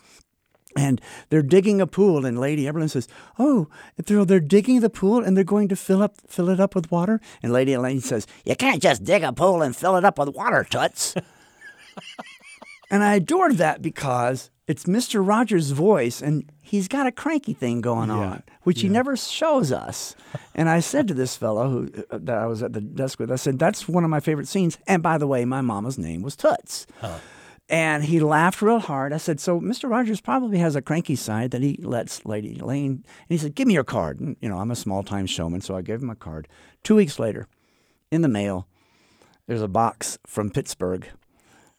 And 0.80 1.02
they're 1.30 1.42
digging 1.42 1.82
a 1.82 1.88
pool, 1.88 2.26
and 2.26 2.40
Lady 2.40 2.64
Aberlin 2.66 2.90
says, 2.90 3.08
"Oh, 3.38 3.68
they're 3.98 4.24
they're 4.24 4.40
digging 4.40 4.80
the 4.80 4.90
pool, 4.90 5.24
and 5.24 5.36
they're 5.36 5.44
going 5.44 5.68
to 5.68 5.76
fill 5.76 6.02
up 6.02 6.16
fill 6.28 6.48
it 6.50 6.60
up 6.60 6.74
with 6.74 6.90
water." 6.90 7.20
And 7.44 7.52
Lady 7.52 7.74
Elaine 7.74 8.02
says, 8.02 8.26
"You 8.46 8.56
can't 8.56 8.82
just 8.82 9.04
dig 9.04 9.24
a 9.24 9.34
pool 9.34 9.62
and 9.62 9.76
fill 9.76 9.98
it 9.98 10.06
up 10.06 10.18
with 10.18 10.30
water, 10.30 10.66
Toots." 10.70 11.16
and 12.92 13.04
I 13.04 13.16
adored 13.16 13.58
that 13.58 13.82
because 13.82 14.52
it's 14.68 14.86
Mr. 14.86 15.26
Rogers' 15.28 15.72
voice, 15.72 16.22
and 16.22 16.50
he's 16.62 16.88
got 16.88 17.08
a 17.08 17.12
cranky 17.12 17.54
thing 17.54 17.82
going 17.82 18.10
on, 18.12 18.44
which 18.64 18.82
he 18.82 18.88
never 18.94 19.18
shows 19.18 19.72
us. 19.72 20.16
And 20.54 20.70
I 20.70 20.80
said 20.80 21.08
to 21.08 21.14
this 21.16 21.36
fellow 21.36 21.70
who 21.70 21.92
uh, 22.12 22.20
that 22.22 22.38
I 22.38 22.46
was 22.46 22.62
at 22.64 22.74
the 22.74 22.82
desk 22.82 23.20
with, 23.20 23.32
I 23.32 23.36
said, 23.36 23.60
"That's 23.60 23.88
one 23.90 24.04
of 24.04 24.10
my 24.10 24.20
favorite 24.22 24.48
scenes." 24.48 24.78
And 24.88 25.02
by 25.04 25.18
the 25.18 25.28
way, 25.28 25.44
my 25.44 25.62
mama's 25.62 25.98
name 25.98 26.22
was 26.22 26.36
Toots. 26.36 26.88
And 27.70 28.04
he 28.04 28.20
laughed 28.20 28.64
real 28.64 28.80
hard. 28.80 29.14
I 29.14 29.18
said, 29.18 29.40
"So 29.40 29.62
Mr. 29.62 29.88
Rogers 29.88 30.22
probably 30.22 30.58
has 30.58 30.76
a 30.76 30.82
cranky 30.82 31.16
side 31.16 31.52
that 31.52 31.62
he 31.62 31.80
lets 31.82 32.26
Lady 32.26 32.58
Elaine." 32.58 33.04
And 33.06 33.30
he 33.30 33.38
said, 33.38 33.54
"Give 33.54 33.68
me 33.68 33.76
your 33.76 33.84
card." 33.84 34.20
And, 34.20 34.36
you 34.42 34.50
know, 34.50 34.58
I'm 34.58 34.72
a 34.72 34.76
small-time 34.76 35.28
showman, 35.28 35.62
so 35.62 35.76
I 35.76 35.84
gave 35.84 36.02
him 36.02 36.10
a 36.10 36.16
card. 36.16 36.48
Two 36.84 36.96
weeks 36.96 37.20
later, 37.20 37.48
in 38.12 38.22
the 38.22 38.28
mail, 38.28 38.68
there's 39.46 39.62
a 39.62 39.68
box 39.68 40.18
from 40.26 40.50
Pittsburgh, 40.50 41.08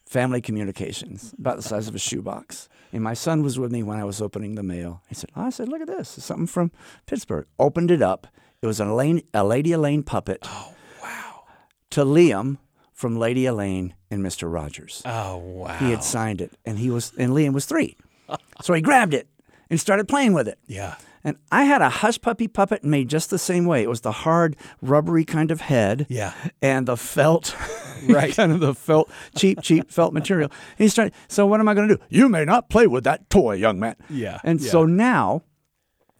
Family 0.05 0.39
Communications, 0.39 1.33
about 1.37 1.57
the 1.57 1.61
size 1.61 1.89
of 1.89 1.95
a 1.95 1.99
shoebox. 1.99 2.69
And 2.93 3.03
my 3.03 3.13
son 3.13 3.43
was 3.43 3.59
with 3.59 3.71
me 3.71 3.83
when 3.83 3.99
I 3.99 4.03
was 4.03 4.21
opening 4.21 4.55
the 4.55 4.63
mail. 4.63 5.01
He 5.07 5.15
said, 5.15 5.29
oh, 5.35 5.43
I 5.43 5.49
said, 5.49 5.69
look 5.69 5.81
at 5.81 5.87
this. 5.87 6.17
It's 6.17 6.25
something 6.25 6.47
from 6.47 6.71
Pittsburgh. 7.05 7.47
Opened 7.57 7.91
it 7.91 8.01
up. 8.01 8.27
It 8.61 8.67
was 8.67 8.79
an 8.79 8.89
Elaine, 8.89 9.21
a 9.33 9.43
Lady 9.43 9.71
Elaine 9.71 10.03
puppet. 10.03 10.39
Oh, 10.43 10.73
wow. 11.01 11.43
To 11.91 12.03
Liam 12.03 12.57
from 13.01 13.17
Lady 13.17 13.47
Elaine 13.47 13.95
and 14.11 14.23
Mr. 14.23 14.51
Rogers. 14.51 15.01
Oh 15.05 15.37
wow. 15.37 15.75
He 15.79 15.89
had 15.89 16.03
signed 16.03 16.39
it, 16.39 16.53
and 16.65 16.77
he 16.77 16.91
was, 16.91 17.11
and 17.17 17.31
Liam 17.33 17.51
was 17.51 17.65
three. 17.65 17.97
so 18.61 18.73
he 18.75 18.81
grabbed 18.81 19.15
it 19.15 19.27
and 19.71 19.79
started 19.79 20.07
playing 20.07 20.33
with 20.33 20.47
it. 20.47 20.59
Yeah. 20.67 20.95
And 21.23 21.37
I 21.51 21.63
had 21.63 21.81
a 21.81 21.89
hush 21.89 22.21
puppy 22.21 22.47
puppet 22.47 22.83
made 22.83 23.07
just 23.09 23.31
the 23.31 23.39
same 23.39 23.65
way. 23.65 23.81
It 23.81 23.89
was 23.89 24.01
the 24.01 24.11
hard, 24.11 24.55
rubbery 24.83 25.25
kind 25.25 25.49
of 25.49 25.61
head. 25.61 26.05
Yeah. 26.09 26.33
And 26.61 26.87
the 26.87 26.95
felt, 26.97 27.55
Right. 28.07 28.33
kind 28.35 28.51
of 28.51 28.59
the 28.59 28.73
felt, 28.75 29.09
cheap, 29.35 29.61
cheap 29.61 29.91
felt 29.91 30.13
material. 30.13 30.49
And 30.51 30.83
he 30.85 30.87
started, 30.89 31.13
so 31.27 31.45
what 31.47 31.59
am 31.59 31.67
I 31.67 31.73
going 31.75 31.89
to 31.89 31.95
do? 31.97 32.01
You 32.09 32.27
may 32.29 32.43
not 32.45 32.69
play 32.69 32.85
with 32.87 33.03
that 33.03 33.29
toy, 33.29 33.53
young 33.55 33.79
man. 33.79 33.95
Yeah, 34.09 34.39
And 34.43 34.59
yeah. 34.61 34.71
so 34.71 34.85
now, 34.85 35.43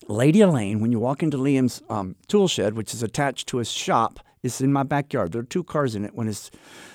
Lady 0.07 0.41
Elaine, 0.41 0.79
when 0.81 0.91
you 0.91 0.99
walk 0.99 1.23
into 1.23 1.37
Liam's 1.37 1.81
um, 1.89 2.15
tool 2.27 2.47
shed, 2.47 2.73
which 2.75 2.93
is 2.93 3.01
attached 3.01 3.47
to 3.49 3.57
his 3.57 3.71
shop, 3.71 4.19
is 4.43 4.59
in 4.61 4.73
my 4.73 4.83
backyard. 4.83 5.31
There 5.31 5.41
are 5.41 5.45
two 5.45 5.63
cars 5.63 5.95
in 5.95 6.05
it. 6.05 6.13
When 6.15 6.27
his 6.27 6.49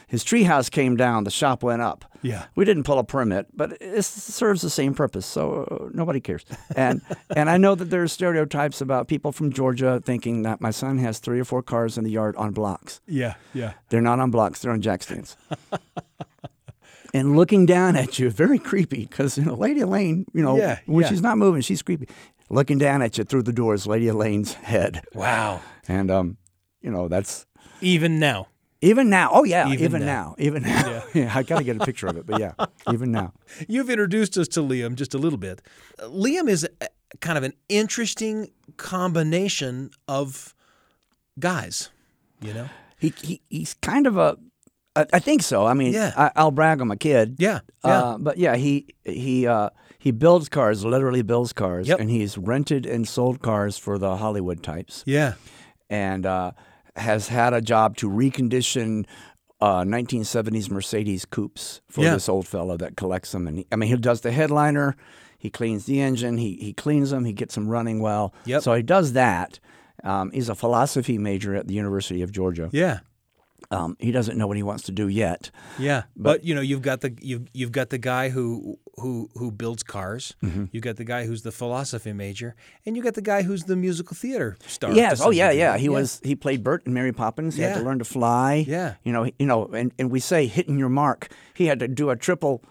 his 0.08 0.24
treehouse 0.24 0.70
came 0.70 0.96
down, 0.96 1.24
the 1.24 1.30
shop 1.30 1.62
went 1.62 1.82
up. 1.82 2.04
Yeah. 2.22 2.46
We 2.56 2.64
didn't 2.64 2.84
pull 2.84 2.98
a 2.98 3.04
permit, 3.04 3.46
but 3.56 3.76
it 3.80 4.04
serves 4.04 4.62
the 4.62 4.70
same 4.70 4.94
purpose, 4.94 5.26
so 5.26 5.64
uh, 5.64 5.88
nobody 5.92 6.20
cares. 6.20 6.44
And 6.76 7.02
and 7.36 7.48
I 7.50 7.56
know 7.56 7.74
that 7.74 7.86
there 7.90 8.02
are 8.02 8.08
stereotypes 8.08 8.80
about 8.80 9.08
people 9.08 9.32
from 9.32 9.52
Georgia 9.52 10.00
thinking 10.04 10.42
that 10.42 10.60
my 10.60 10.70
son 10.70 10.98
has 10.98 11.18
three 11.18 11.40
or 11.40 11.44
four 11.44 11.62
cars 11.62 11.96
in 11.98 12.04
the 12.04 12.10
yard 12.10 12.36
on 12.36 12.52
blocks. 12.52 13.00
Yeah. 13.06 13.34
Yeah. 13.54 13.72
They're 13.88 14.00
not 14.02 14.18
on 14.20 14.30
blocks; 14.30 14.60
they're 14.60 14.72
on 14.72 14.80
jack 14.82 15.02
stands. 15.02 15.36
and 17.14 17.36
looking 17.36 17.66
down 17.66 17.96
at 17.96 18.18
you, 18.18 18.30
very 18.30 18.58
creepy, 18.58 19.06
because 19.06 19.38
you 19.38 19.44
know, 19.44 19.54
Lady 19.54 19.80
Elaine, 19.80 20.26
you 20.32 20.42
know, 20.42 20.56
Yeah, 20.56 20.78
when 20.86 21.02
yeah. 21.02 21.08
she's 21.08 21.22
not 21.22 21.38
moving, 21.38 21.62
she's 21.62 21.82
creepy. 21.82 22.08
Looking 22.48 22.78
down 22.78 23.02
at 23.02 23.18
you 23.18 23.24
through 23.24 23.42
the 23.42 23.52
door 23.52 23.74
is 23.74 23.86
Lady 23.86 24.06
Elaine's 24.08 24.54
head, 24.54 25.02
Wow. 25.14 25.60
and 25.88 26.10
um, 26.10 26.36
you 26.86 26.92
know 26.92 27.08
that's 27.08 27.44
Even 27.82 28.18
now. 28.18 28.46
even 28.80 29.10
now. 29.10 29.30
Oh 29.32 29.44
yeah, 29.44 29.66
Even 29.72 29.84
even, 29.84 30.00
now. 30.00 30.06
now. 30.06 30.34
even 30.38 30.62
now. 30.62 31.02
Yeah. 31.14 31.32
I 31.38 31.42
got 31.42 31.58
to 31.58 31.64
get 31.64 31.76
a 31.80 31.84
picture 31.84 32.06
of 32.06 32.16
it, 32.16 32.24
but 32.26 32.38
yeah, 32.40 32.52
even 32.94 33.10
now. 33.10 33.32
You've 33.68 33.90
introduced 33.90 34.38
us 34.38 34.48
to 34.48 34.60
Liam 34.60 34.94
just 34.94 35.12
a 35.14 35.18
little 35.18 35.38
bit. 35.38 35.60
Uh, 35.98 36.04
Liam 36.08 36.48
is 36.48 36.62
a, 36.80 36.86
kind 37.20 37.36
of 37.38 37.44
an 37.44 37.52
interesting 37.68 38.50
combination 38.76 39.90
of 40.08 40.54
guys, 41.38 41.90
you 42.40 42.54
know? 42.54 42.68
He, 42.98 43.12
he 43.22 43.40
he's 43.50 43.74
kind 43.74 44.06
of 44.06 44.16
a. 44.16 44.36
I, 44.94 45.04
I 45.12 45.18
think 45.18 45.42
so. 45.42 45.66
I 45.66 45.74
mean, 45.74 45.92
Yeah. 45.92 46.12
I, 46.16 46.30
I'll 46.36 46.50
brag 46.50 46.80
on 46.80 46.88
my 46.88 46.96
kid. 46.96 47.36
Yeah, 47.38 47.60
yeah. 47.84 48.02
Uh, 48.02 48.18
but 48.18 48.38
yeah, 48.38 48.56
he 48.56 48.86
he 49.04 49.46
uh, 49.46 49.68
he 49.98 50.10
builds 50.12 50.48
cars, 50.48 50.84
literally 50.84 51.22
builds 51.22 51.52
cars, 51.52 51.88
Yep. 51.88 52.00
and 52.00 52.08
he's 52.10 52.38
rented 52.38 52.86
and 52.86 53.06
sold 53.06 53.40
cars 53.42 53.76
for 53.76 53.98
the 53.98 54.16
Hollywood 54.16 54.62
types, 54.62 55.02
Yeah. 55.06 55.34
and 55.90 56.24
uh, 56.24 56.52
has 56.96 57.28
had 57.28 57.52
a 57.54 57.60
job 57.60 57.96
to 57.98 58.10
recondition. 58.10 59.06
Uh, 59.58 59.84
1970s 59.84 60.68
Mercedes 60.70 61.24
coupes 61.24 61.80
for 61.88 62.04
Yeah. 62.04 62.12
this 62.12 62.28
old 62.28 62.46
fellow 62.46 62.76
that 62.76 62.94
collects 62.96 63.32
them, 63.32 63.46
and 63.46 63.58
he, 63.58 63.66
I 63.72 63.76
mean, 63.76 63.88
he 63.88 63.96
does 63.96 64.20
the 64.20 64.30
headliner, 64.30 64.96
he 65.38 65.48
cleans 65.48 65.86
the 65.86 65.98
engine, 65.98 66.36
he 66.36 66.56
he 66.60 66.74
cleans 66.74 67.08
them, 67.10 67.24
he 67.24 67.32
gets 67.32 67.54
them 67.54 67.66
running 67.66 68.00
well. 68.00 68.34
Yep. 68.44 68.62
So 68.62 68.74
he 68.74 68.82
does 68.82 69.14
that. 69.14 69.58
Um, 70.04 70.30
he's 70.32 70.50
a 70.50 70.54
philosophy 70.54 71.16
major 71.16 71.54
at 71.54 71.68
the 71.68 71.74
University 71.74 72.20
of 72.20 72.32
Georgia. 72.32 72.68
Yeah. 72.70 72.98
Um, 73.70 73.96
he 73.98 74.12
doesn't 74.12 74.38
know 74.38 74.46
what 74.46 74.56
he 74.56 74.62
wants 74.62 74.84
to 74.84 74.92
do 74.92 75.08
yet. 75.08 75.50
Yeah, 75.78 76.04
but, 76.16 76.44
you 76.44 76.54
know, 76.54 76.60
you've 76.60 76.82
got 76.82 77.00
the 77.00 77.16
you've 77.20 77.48
you've 77.52 77.72
got 77.72 77.90
the 77.90 77.98
guy 77.98 78.28
who 78.28 78.78
who 78.96 79.28
who 79.34 79.50
builds 79.50 79.82
cars. 79.82 80.36
Mm-hmm. 80.42 80.66
You've 80.70 80.84
got 80.84 80.96
the 80.96 81.04
guy 81.04 81.26
who's 81.26 81.42
the 81.42 81.50
philosophy 81.50 82.12
major, 82.12 82.54
and 82.84 82.96
you 82.96 83.02
got 83.02 83.14
the 83.14 83.22
guy 83.22 83.42
who's 83.42 83.64
the 83.64 83.76
musical 83.76 84.16
theater 84.16 84.56
star. 84.66 84.92
Yes. 84.92 85.20
Oh, 85.20 85.30
yeah, 85.30 85.50
yeah. 85.50 85.76
He 85.76 85.88
was. 85.88 86.20
He 86.22 86.36
played 86.36 86.62
Bert 86.62 86.86
and 86.86 86.94
Mary 86.94 87.12
Poppins. 87.12 87.56
He 87.56 87.62
had 87.62 87.78
to 87.78 87.82
learn 87.82 87.98
to 87.98 88.04
fly. 88.04 88.64
Yeah. 88.66 88.94
You 89.02 89.12
know. 89.12 89.24
You 89.38 89.46
know. 89.46 89.66
And, 89.66 89.92
and 89.98 90.10
we 90.10 90.20
say 90.20 90.46
hitting 90.46 90.78
your 90.78 90.88
mark. 90.88 91.28
He 91.54 91.66
had 91.66 91.80
to 91.80 91.88
do 91.88 92.10
a 92.10 92.16
triple 92.16 92.62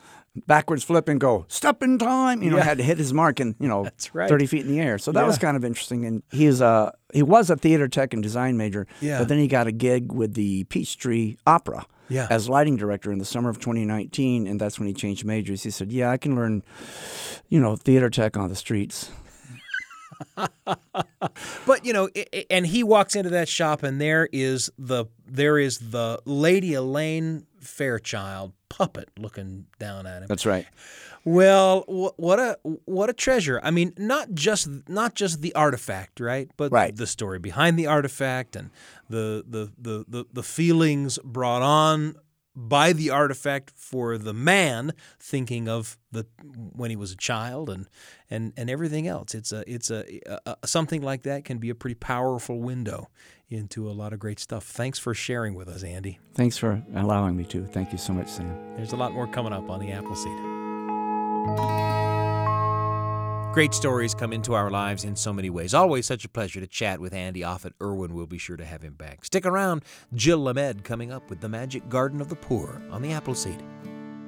backwards 0.48 0.84
flip 0.84 1.08
and 1.08 1.20
go 1.20 1.46
step 1.48 1.82
in 1.84 1.98
time. 1.98 2.42
You 2.44 2.50
know. 2.52 2.58
Yeah. 2.58 2.64
Had 2.64 2.78
to 2.80 2.84
hit 2.84 2.98
his 2.98 3.14
mark 3.14 3.40
and 3.40 3.56
you 3.60 3.68
know 3.68 3.84
That's 3.86 4.14
right. 4.16 4.30
thirty 4.30 4.46
feet 4.46 4.62
in 4.66 4.68
the 4.72 4.80
air. 4.80 4.98
So 4.98 5.12
that 5.12 5.26
was 5.26 5.38
kind 5.38 5.56
of 5.58 5.64
interesting. 5.66 6.06
And 6.06 6.24
he's 6.32 6.62
a 6.62 6.94
he 7.14 7.24
was 7.24 7.50
a 7.50 7.56
theater 7.56 7.88
tech 7.88 8.14
and 8.14 8.22
design 8.24 8.58
major. 8.58 8.88
Yeah. 9.02 9.20
But 9.20 9.28
then 9.30 9.38
he 9.40 9.48
got 9.48 9.68
a 9.68 9.72
gig 9.72 10.12
with 10.12 10.34
the 10.34 10.64
Peachtree 10.66 11.38
Opera. 11.48 11.86
Yeah. 12.08 12.28
As 12.30 12.48
lighting 12.48 12.76
director 12.78 13.12
in 13.12 13.18
the 13.18 13.26
summer 13.26 13.50
of 13.50 13.58
2019, 13.60 14.46
and 14.46 14.62
that's 14.62 14.78
when 14.78 14.88
he 14.88 14.94
changed 14.94 15.26
majors. 15.26 15.64
He 15.64 15.72
said, 15.72 15.92
"Yeah, 15.92 16.12
I 16.12 16.18
can 16.18 16.36
learn, 16.36 16.62
you 17.50 17.60
know, 17.60 17.76
theater 17.76 18.12
tech 18.12 18.38
on 18.38 18.48
the 18.50 18.56
streets." 18.56 19.10
But 21.66 21.84
you 21.86 21.94
know, 21.94 22.10
i- 22.16 22.26
i- 22.34 22.46
and 22.50 22.66
he 22.68 22.84
walks 22.84 23.16
into 23.16 23.30
that 23.32 23.50
shop, 23.50 23.84
and 23.84 24.00
there 24.00 24.30
is 24.32 24.70
the 24.78 25.06
there 25.28 25.58
is 25.58 25.80
the 25.80 26.22
Lady 26.26 26.74
Elaine 26.74 27.48
Fairchild 27.60 28.54
puppet 28.78 29.10
looking 29.18 29.66
down 29.80 30.06
at 30.06 30.22
him. 30.22 30.28
That's 30.28 30.46
right. 30.46 30.66
Well, 31.24 31.82
wh- 31.88 32.20
what 32.20 32.40
a 32.40 32.58
what 32.86 33.10
a 33.10 33.14
treasure! 33.14 33.60
I 33.64 33.72
mean, 33.72 33.94
not 33.98 34.34
just 34.34 34.68
not 34.88 35.16
just 35.16 35.42
the 35.42 35.56
artifact, 35.56 36.20
right? 36.20 36.50
But 36.58 36.72
Right. 36.72 36.96
the 36.96 37.08
story 37.08 37.40
behind 37.40 37.80
the 37.80 37.88
artifact 37.88 38.56
and 38.56 38.70
the 39.10 39.44
the 39.48 39.72
the 39.78 40.06
the, 40.08 40.26
the 40.34 40.44
feelings 40.44 41.18
brought 41.24 41.62
on 41.64 42.16
by 42.56 42.94
the 42.94 43.10
artifact 43.10 43.72
for 43.76 44.18
the 44.18 44.34
man 44.34 44.94
thinking 45.20 45.68
of 45.68 45.98
the 46.12 46.26
when 46.44 46.90
he 46.90 46.96
was 46.96 47.12
a 47.12 47.18
child 47.18 47.70
and 47.70 47.88
and 48.30 48.54
and 48.56 48.70
everything 48.70 49.08
else. 49.08 49.36
It's 49.36 49.52
a 49.52 49.64
it's 49.72 49.92
a, 49.92 50.22
a, 50.26 50.58
a 50.64 50.68
something 50.68 51.02
like 51.02 51.24
that 51.24 51.46
can 51.46 51.58
be 51.58 51.70
a 51.70 51.76
pretty 51.76 51.96
powerful 51.96 52.60
window 52.60 53.10
into 53.50 53.90
a 53.90 53.94
lot 53.94 54.14
of 54.14 54.20
great 54.20 54.40
stuff. 54.40 54.64
Thanks 54.64 54.98
for 54.98 55.14
sharing 55.14 55.54
with 55.54 55.68
us, 55.68 55.84
Andy. 55.84 56.20
Thanks 56.34 56.58
for 56.58 56.82
allowing 56.96 57.36
me 57.36 57.44
to. 57.46 57.66
Thank 57.66 57.92
you 57.92 57.98
so 57.98 58.14
much, 58.14 58.30
Sam. 58.30 58.76
There's 58.76 58.94
a 58.94 58.98
lot 58.98 59.14
more 59.14 59.28
coming 59.28 59.54
up 59.54 59.70
on 59.70 59.80
the 59.80 59.92
Appleseed. 59.92 62.05
Great 63.56 63.74
stories 63.74 64.14
come 64.14 64.34
into 64.34 64.54
our 64.54 64.70
lives 64.70 65.06
in 65.06 65.16
so 65.16 65.32
many 65.32 65.50
ways. 65.50 65.74
Always 65.74 66.06
such 66.06 66.26
a 66.26 66.28
pleasure 66.28 66.60
to 66.60 66.68
chat 66.68 67.00
with 67.00 67.14
Andy 67.14 67.42
Offutt 67.42 67.72
Irwin. 67.82 68.14
We'll 68.14 68.28
be 68.28 68.38
sure 68.38 68.58
to 68.58 68.66
have 68.66 68.82
him 68.82 68.96
back. 68.96 69.24
Stick 69.24 69.46
around. 69.46 69.86
Jill 70.14 70.40
Lamede 70.40 70.84
coming 70.84 71.10
up 71.10 71.30
with 71.30 71.40
the 71.40 71.48
Magic 71.48 71.88
Garden 71.88 72.20
of 72.20 72.28
the 72.28 72.36
Poor 72.36 72.82
on 72.92 73.02
the 73.02 73.14
Apple 73.14 73.34
Seed. 73.34 73.64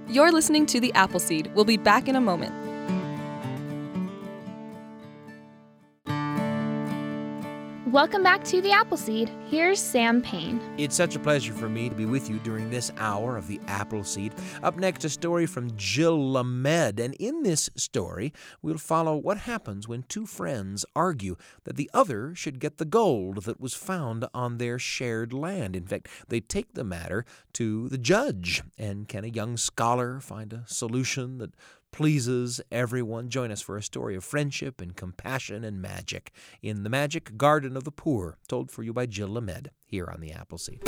You're 0.07 0.31
listening 0.31 0.65
to 0.67 0.79
The 0.79 0.93
Apple 0.93 1.19
Seed. 1.19 1.51
We'll 1.55 1.65
be 1.65 1.75
back 1.75 2.07
in 2.07 2.15
a 2.15 2.21
moment. 2.21 2.53
Welcome 7.97 8.21
back 8.21 8.43
to 8.43 8.62
the 8.62 8.71
Apple 8.71 8.95
Seed. 8.95 9.31
Here's 9.49 9.79
Sam 9.79 10.21
Payne. 10.21 10.62
It's 10.77 10.95
such 10.95 11.15
a 11.15 11.19
pleasure 11.19 11.51
for 11.51 11.67
me 11.67 11.89
to 11.89 11.95
be 11.95 12.05
with 12.05 12.29
you 12.29 12.38
during 12.38 12.69
this 12.69 12.91
hour 12.99 13.38
of 13.38 13.47
the 13.47 13.60
Apple 13.65 14.03
Seed. 14.03 14.36
Up 14.62 14.77
next, 14.77 15.03
a 15.03 15.10
story 15.10 15.47
from 15.47 15.75
Jill 15.77 16.15
Lamede. 16.15 16.99
And 16.99 17.15
in 17.15 17.41
this 17.41 17.71
story, 17.75 18.33
we'll 18.62 18.77
follow 18.77 19.15
what 19.15 19.39
happens 19.39 19.88
when 19.88 20.03
two 20.03 20.27
friends 20.27 20.86
argue 20.95 21.38
that 21.63 21.75
the 21.75 21.89
other 21.91 22.36
should 22.36 22.60
get 22.60 22.77
the 22.77 22.86
gold 22.86 23.45
that 23.45 23.60
was 23.60 23.73
found 23.73 24.27
on 24.31 24.60
their 24.60 24.77
shared 24.77 25.33
land. 25.33 25.75
In 25.75 25.88
fact, 25.88 26.07
they 26.27 26.39
take 26.39 26.75
the 26.75 26.83
matter 26.83 27.25
to 27.53 27.89
the 27.89 27.97
judge. 27.97 28.62
And 28.77 29.07
can 29.07 29.23
a 29.23 29.29
young 29.29 29.57
scholar 29.57 30.19
find 30.19 30.53
a 30.53 30.65
solution 30.67 31.39
that 31.39 31.55
pleases 31.97 32.62
everyone. 32.71 33.27
Join 33.27 33.49
us 33.49 33.60
for 33.60 33.75
a 33.75 33.81
story 33.81 34.15
of 34.15 34.23
friendship 34.23 34.79
and 34.79 34.95
compassion 34.95 35.63
and 35.63 35.81
magic 35.81 36.31
in 36.62 36.83
The 36.83 36.91
Magic 36.91 37.38
Garden 37.38 37.75
of 37.75 37.86
the 37.86 37.91
Poor, 37.91 38.38
told 38.47 38.69
for 38.69 38.83
you 38.83 38.93
by 38.93 39.07
Jill 39.07 39.29
Lamede 39.29 39.71
here 39.83 40.07
on 40.07 40.21
the 40.21 40.31
Apple 40.31 40.60
Seed. 40.60 40.83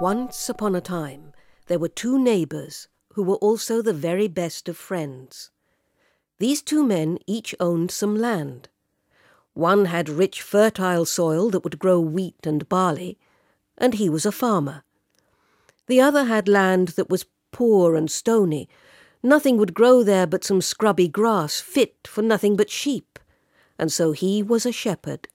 Once 0.00 0.48
upon 0.48 0.74
a 0.74 0.80
time, 0.80 1.32
there 1.68 1.78
were 1.78 1.88
two 1.88 2.18
neighbours 2.18 2.88
who 3.12 3.22
were 3.22 3.36
also 3.36 3.80
the 3.80 3.92
very 3.92 4.26
best 4.26 4.68
of 4.68 4.76
friends. 4.76 5.52
These 6.40 6.60
two 6.60 6.84
men 6.84 7.18
each 7.24 7.54
owned 7.60 7.92
some 7.92 8.16
land. 8.16 8.68
One 9.52 9.84
had 9.84 10.08
rich, 10.08 10.42
fertile 10.42 11.04
soil 11.04 11.50
that 11.50 11.62
would 11.62 11.78
grow 11.78 12.00
wheat 12.00 12.48
and 12.48 12.68
barley, 12.68 13.16
and 13.78 13.94
he 13.94 14.08
was 14.08 14.26
a 14.26 14.32
farmer. 14.32 14.82
The 15.86 16.00
other 16.00 16.24
had 16.24 16.48
land 16.48 16.88
that 16.96 17.10
was 17.10 17.26
poor 17.54 17.94
and 17.94 18.10
stony. 18.10 18.68
Nothing 19.22 19.56
would 19.58 19.74
grow 19.74 20.02
there 20.02 20.26
but 20.26 20.42
some 20.42 20.60
scrubby 20.60 21.06
grass, 21.06 21.60
fit 21.60 21.94
for 22.04 22.20
nothing 22.20 22.56
but 22.56 22.68
sheep, 22.68 23.18
and 23.78 23.92
so 23.92 24.10
he 24.10 24.42
was 24.42 24.66
a 24.66 24.72
shepherd. 24.72 25.28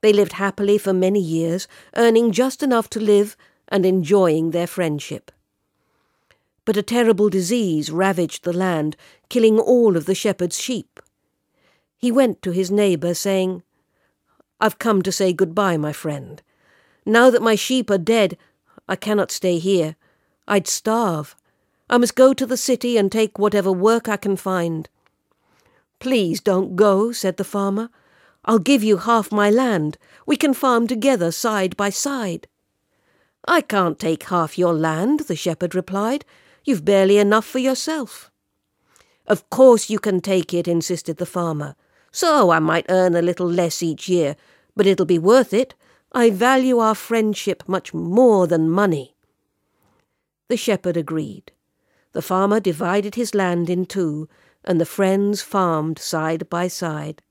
They 0.00 0.12
lived 0.12 0.34
happily 0.34 0.78
for 0.78 0.92
many 0.92 1.20
years, 1.20 1.66
earning 1.96 2.30
just 2.30 2.62
enough 2.62 2.88
to 2.90 3.00
live 3.00 3.36
and 3.66 3.84
enjoying 3.84 4.52
their 4.52 4.68
friendship. 4.68 5.32
But 6.64 6.76
a 6.76 6.82
terrible 6.82 7.28
disease 7.28 7.90
ravaged 7.90 8.44
the 8.44 8.52
land, 8.52 8.96
killing 9.28 9.58
all 9.58 9.96
of 9.96 10.06
the 10.06 10.14
shepherd's 10.14 10.60
sheep. 10.60 11.00
He 11.96 12.12
went 12.12 12.42
to 12.42 12.52
his 12.52 12.70
neighbour, 12.70 13.12
saying, 13.12 13.64
I've 14.60 14.78
come 14.78 15.02
to 15.02 15.10
say 15.10 15.32
goodbye, 15.32 15.78
my 15.78 15.92
friend. 15.92 16.40
Now 17.04 17.28
that 17.30 17.42
my 17.42 17.56
sheep 17.56 17.90
are 17.90 17.98
dead, 17.98 18.38
I 18.88 18.94
cannot 18.94 19.32
stay 19.32 19.58
here. 19.58 19.96
I'd 20.48 20.66
starve. 20.66 21.36
I 21.90 21.98
must 21.98 22.16
go 22.16 22.32
to 22.32 22.46
the 22.46 22.56
city 22.56 22.96
and 22.96 23.12
take 23.12 23.38
whatever 23.38 23.70
work 23.70 24.08
I 24.08 24.16
can 24.16 24.34
find. 24.34 24.88
Please 26.00 26.40
don't 26.40 26.74
go, 26.74 27.12
said 27.12 27.36
the 27.36 27.44
farmer. 27.44 27.90
I'll 28.46 28.58
give 28.58 28.82
you 28.82 28.96
half 28.96 29.30
my 29.30 29.50
land. 29.50 29.98
We 30.24 30.38
can 30.38 30.54
farm 30.54 30.86
together 30.86 31.30
side 31.32 31.76
by 31.76 31.90
side. 31.90 32.48
I 33.46 33.60
can't 33.60 33.98
take 33.98 34.24
half 34.24 34.56
your 34.56 34.72
land, 34.72 35.20
the 35.20 35.36
shepherd 35.36 35.74
replied. 35.74 36.24
You've 36.64 36.84
barely 36.84 37.18
enough 37.18 37.44
for 37.44 37.58
yourself. 37.58 38.30
Of 39.26 39.50
course 39.50 39.90
you 39.90 39.98
can 39.98 40.22
take 40.22 40.54
it, 40.54 40.66
insisted 40.66 41.18
the 41.18 41.26
farmer. 41.26 41.76
So 42.10 42.50
I 42.50 42.58
might 42.58 42.86
earn 42.88 43.14
a 43.14 43.22
little 43.22 43.46
less 43.46 43.82
each 43.82 44.08
year, 44.08 44.34
but 44.74 44.86
it'll 44.86 45.04
be 45.04 45.18
worth 45.18 45.52
it. 45.52 45.74
I 46.12 46.30
value 46.30 46.78
our 46.78 46.94
friendship 46.94 47.64
much 47.66 47.92
more 47.92 48.46
than 48.46 48.70
money. 48.70 49.14
The 50.48 50.56
shepherd 50.56 50.96
agreed. 50.96 51.52
The 52.12 52.22
farmer 52.22 52.58
divided 52.58 53.14
his 53.14 53.34
land 53.34 53.68
in 53.68 53.84
two, 53.86 54.28
and 54.64 54.80
the 54.80 54.86
friends 54.86 55.42
farmed 55.42 55.98
side 55.98 56.48
by 56.48 56.68
side. 56.68 57.22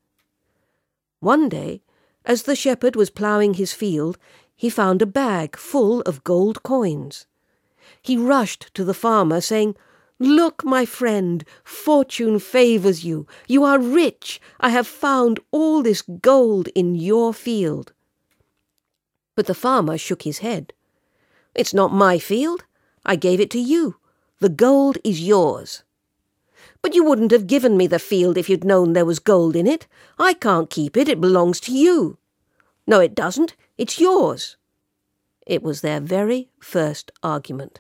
One 1.20 1.50
day, 1.50 1.82
as 2.26 2.44
the 2.44 2.56
shepherd 2.56 2.96
was 2.96 3.10
ploughing 3.10 3.56
his 3.56 3.74
field, 3.74 4.18
he 4.56 4.70
found 4.70 5.02
a 5.02 5.08
bag 5.08 5.58
full 5.58 6.02
of 6.02 6.24
gold 6.24 6.62
coins. 6.62 7.26
He 8.02 8.18
rushed 8.18 8.74
to 8.76 8.84
the 8.84 8.94
farmer, 8.94 9.42
saying, 9.42 9.76
Look, 10.20 10.64
my 10.64 10.86
friend, 10.86 11.44
fortune 11.64 12.40
favours 12.40 13.04
you. 13.04 13.28
You 13.48 13.64
are 13.64 13.80
rich. 13.80 14.42
I 14.60 14.70
have 14.70 14.88
found 14.88 15.40
all 15.52 15.84
this 15.84 16.02
gold 16.02 16.70
in 16.70 16.96
your 16.96 17.34
field. 17.34 17.94
But 19.36 19.46
the 19.46 19.54
farmer 19.54 19.98
shook 19.98 20.24
his 20.24 20.40
head. 20.40 20.74
It's 21.54 21.74
not 21.74 21.94
my 21.94 22.18
field. 22.18 22.66
I 23.08 23.16
gave 23.16 23.40
it 23.40 23.50
to 23.52 23.60
you. 23.60 23.96
The 24.40 24.50
gold 24.50 24.98
is 25.04 25.22
yours. 25.22 25.84
But 26.82 26.94
you 26.94 27.04
wouldn't 27.04 27.32
have 27.32 27.48
given 27.48 27.78
me 27.78 27.88
the 27.88 28.00
field 28.00 28.38
if 28.38 28.50
you'd 28.50 28.64
known 28.64 28.94
there 28.94 29.06
was 29.06 29.20
gold 29.20 29.56
in 29.56 29.66
it. 29.66 29.88
I 30.20 30.34
can't 30.34 30.70
keep 30.70 30.96
it. 30.96 31.08
It 31.08 31.22
belongs 31.22 31.60
to 31.62 31.72
you. 31.72 32.18
No, 32.86 33.00
it 33.00 33.16
doesn't. 33.16 33.56
It's 33.78 34.00
yours. 34.00 34.58
It 35.46 35.64
was 35.64 35.82
their 35.82 36.02
very 36.02 36.50
first 36.60 37.12
argument. 37.24 37.80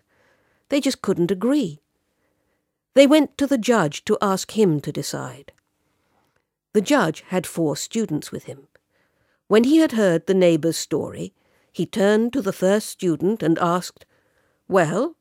They 0.69 0.79
just 0.79 1.01
couldn't 1.01 1.31
agree. 1.31 1.81
They 2.93 3.05
went 3.05 3.37
to 3.37 3.45
the 3.45 3.57
judge 3.57 4.05
to 4.05 4.17
ask 4.21 4.57
him 4.57 4.79
to 4.81 4.91
decide. 4.91 5.51
The 6.73 6.81
judge 6.81 7.23
had 7.27 7.45
four 7.45 7.75
students 7.75 8.31
with 8.31 8.45
him. 8.45 8.67
When 9.47 9.65
he 9.65 9.77
had 9.77 9.91
heard 9.91 10.25
the 10.25 10.33
neighbour's 10.33 10.77
story, 10.77 11.33
he 11.71 11.85
turned 11.85 12.33
to 12.33 12.41
the 12.41 12.53
first 12.53 12.87
student 12.89 13.43
and 13.43 13.59
asked, 13.59 14.05
Well, 14.67 15.16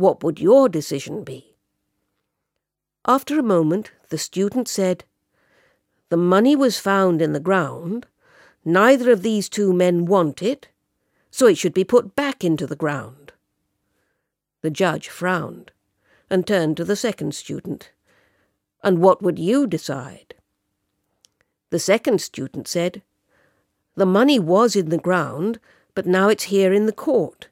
what 0.00 0.24
would 0.24 0.40
your 0.40 0.66
decision 0.66 1.22
be? 1.22 1.54
After 3.06 3.38
a 3.38 3.42
moment, 3.42 3.92
the 4.08 4.16
student 4.16 4.66
said, 4.66 5.04
The 6.08 6.16
money 6.16 6.56
was 6.56 6.78
found 6.78 7.20
in 7.20 7.34
the 7.34 7.38
ground. 7.38 8.06
Neither 8.64 9.12
of 9.12 9.20
these 9.22 9.50
two 9.50 9.74
men 9.74 10.06
want 10.06 10.42
it, 10.42 10.68
so 11.30 11.46
it 11.46 11.58
should 11.58 11.74
be 11.74 11.84
put 11.84 12.16
back 12.16 12.42
into 12.42 12.66
the 12.66 12.76
ground. 12.76 13.32
The 14.62 14.70
judge 14.70 15.10
frowned 15.10 15.70
and 16.30 16.46
turned 16.46 16.78
to 16.78 16.84
the 16.84 16.96
second 16.96 17.34
student. 17.34 17.90
And 18.82 19.00
what 19.00 19.20
would 19.22 19.38
you 19.38 19.66
decide? 19.66 20.34
The 21.68 21.78
second 21.78 22.22
student 22.22 22.66
said, 22.68 23.02
The 23.96 24.06
money 24.06 24.38
was 24.38 24.76
in 24.76 24.88
the 24.88 24.98
ground, 24.98 25.60
but 25.94 26.06
now 26.06 26.30
it's 26.30 26.44
here 26.44 26.72
in 26.72 26.86
the 26.86 26.92
court. 26.92 27.48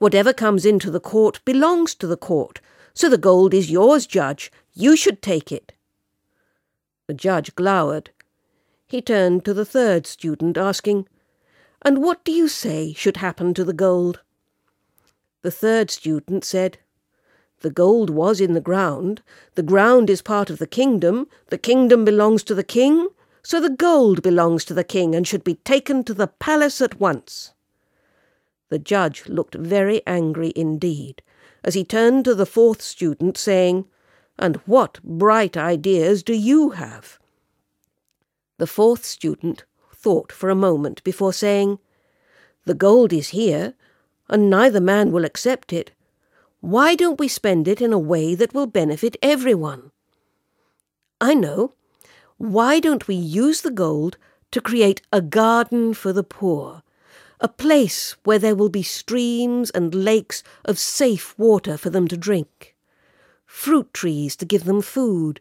Whatever 0.00 0.32
comes 0.32 0.64
into 0.64 0.90
the 0.90 0.98
court 0.98 1.44
belongs 1.44 1.94
to 1.96 2.06
the 2.06 2.16
court, 2.16 2.62
so 2.94 3.10
the 3.10 3.18
gold 3.18 3.52
is 3.52 3.70
yours, 3.70 4.06
Judge. 4.06 4.50
You 4.72 4.96
should 4.96 5.20
take 5.20 5.52
it. 5.52 5.74
The 7.06 7.12
judge 7.12 7.54
glowered. 7.54 8.08
He 8.86 9.02
turned 9.02 9.44
to 9.44 9.52
the 9.52 9.66
third 9.66 10.06
student, 10.06 10.56
asking, 10.56 11.06
And 11.82 12.02
what 12.02 12.24
do 12.24 12.32
you 12.32 12.48
say 12.48 12.94
should 12.94 13.18
happen 13.18 13.52
to 13.52 13.62
the 13.62 13.74
gold? 13.74 14.20
The 15.42 15.50
third 15.50 15.90
student 15.90 16.46
said, 16.46 16.78
The 17.60 17.68
gold 17.70 18.08
was 18.08 18.40
in 18.40 18.54
the 18.54 18.60
ground. 18.62 19.20
The 19.54 19.62
ground 19.62 20.08
is 20.08 20.22
part 20.22 20.48
of 20.48 20.58
the 20.58 20.66
kingdom. 20.66 21.28
The 21.48 21.58
kingdom 21.58 22.06
belongs 22.06 22.42
to 22.44 22.54
the 22.54 22.64
king. 22.64 23.10
So 23.42 23.60
the 23.60 23.68
gold 23.68 24.22
belongs 24.22 24.64
to 24.64 24.72
the 24.72 24.82
king 24.82 25.14
and 25.14 25.28
should 25.28 25.44
be 25.44 25.56
taken 25.56 26.04
to 26.04 26.14
the 26.14 26.28
palace 26.28 26.80
at 26.80 26.98
once. 26.98 27.52
The 28.70 28.78
judge 28.78 29.28
looked 29.28 29.54
very 29.54 30.00
angry 30.06 30.52
indeed 30.56 31.22
as 31.62 31.74
he 31.74 31.84
turned 31.84 32.24
to 32.24 32.34
the 32.34 32.46
fourth 32.46 32.80
student, 32.80 33.36
saying, 33.36 33.86
And 34.38 34.56
what 34.66 35.02
bright 35.02 35.56
ideas 35.56 36.22
do 36.22 36.32
you 36.34 36.70
have? 36.70 37.18
The 38.58 38.66
fourth 38.66 39.04
student 39.04 39.64
thought 39.92 40.32
for 40.32 40.48
a 40.48 40.54
moment 40.54 41.04
before 41.04 41.32
saying, 41.32 41.78
The 42.64 42.74
gold 42.74 43.12
is 43.12 43.28
here. 43.28 43.74
and 44.28 44.48
neither 44.48 44.80
man 44.80 45.10
will 45.10 45.24
accept 45.24 45.72
it. 45.72 45.90
Why 46.60 46.94
don't 46.94 47.18
we 47.18 47.26
spend 47.26 47.66
it 47.66 47.80
in 47.80 47.92
a 47.92 47.98
way 47.98 48.36
that 48.36 48.54
will 48.54 48.68
benefit 48.68 49.16
everyone? 49.20 49.90
I 51.20 51.34
know. 51.34 51.74
Why 52.38 52.78
don't 52.78 53.08
we 53.08 53.16
use 53.16 53.62
the 53.62 53.72
gold 53.72 54.18
to 54.52 54.60
create 54.60 55.02
a 55.12 55.20
garden 55.20 55.94
for 55.94 56.12
the 56.12 56.22
poor? 56.22 56.82
A 57.40 57.48
place 57.48 58.12
where 58.24 58.38
there 58.38 58.54
will 58.54 58.68
be 58.68 58.82
streams 58.82 59.70
and 59.70 59.94
lakes 59.94 60.42
of 60.64 60.78
safe 60.78 61.38
water 61.38 61.78
for 61.78 61.88
them 61.88 62.06
to 62.08 62.16
drink, 62.16 62.76
fruit 63.46 63.92
trees 63.94 64.36
to 64.36 64.44
give 64.44 64.64
them 64.64 64.82
food, 64.82 65.40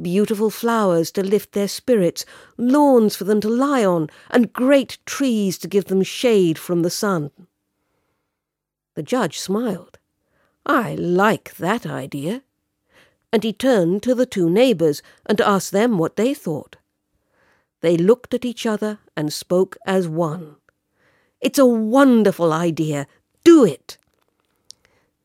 beautiful 0.00 0.50
flowers 0.50 1.10
to 1.12 1.22
lift 1.22 1.52
their 1.52 1.68
spirits, 1.68 2.24
lawns 2.56 3.16
for 3.16 3.24
them 3.24 3.40
to 3.40 3.48
lie 3.48 3.84
on, 3.84 4.08
and 4.30 4.52
great 4.52 4.98
trees 5.04 5.58
to 5.58 5.68
give 5.68 5.86
them 5.86 6.02
shade 6.02 6.58
from 6.58 6.82
the 6.82 6.90
sun. 6.90 7.32
The 8.94 9.02
judge 9.02 9.38
smiled. 9.38 9.98
I 10.64 10.94
like 10.94 11.56
that 11.56 11.86
idea. 11.86 12.42
And 13.32 13.42
he 13.42 13.52
turned 13.52 14.02
to 14.04 14.14
the 14.14 14.26
two 14.26 14.48
neighbours 14.48 15.02
and 15.26 15.40
asked 15.40 15.72
them 15.72 15.98
what 15.98 16.16
they 16.16 16.34
thought. 16.34 16.76
They 17.80 17.96
looked 17.96 18.32
at 18.32 18.44
each 18.44 18.64
other 18.64 19.00
and 19.16 19.32
spoke 19.32 19.76
as 19.84 20.08
one. 20.08 20.56
It's 21.40 21.58
a 21.58 21.66
wonderful 21.66 22.52
idea. 22.52 23.06
Do 23.44 23.64
it. 23.64 23.98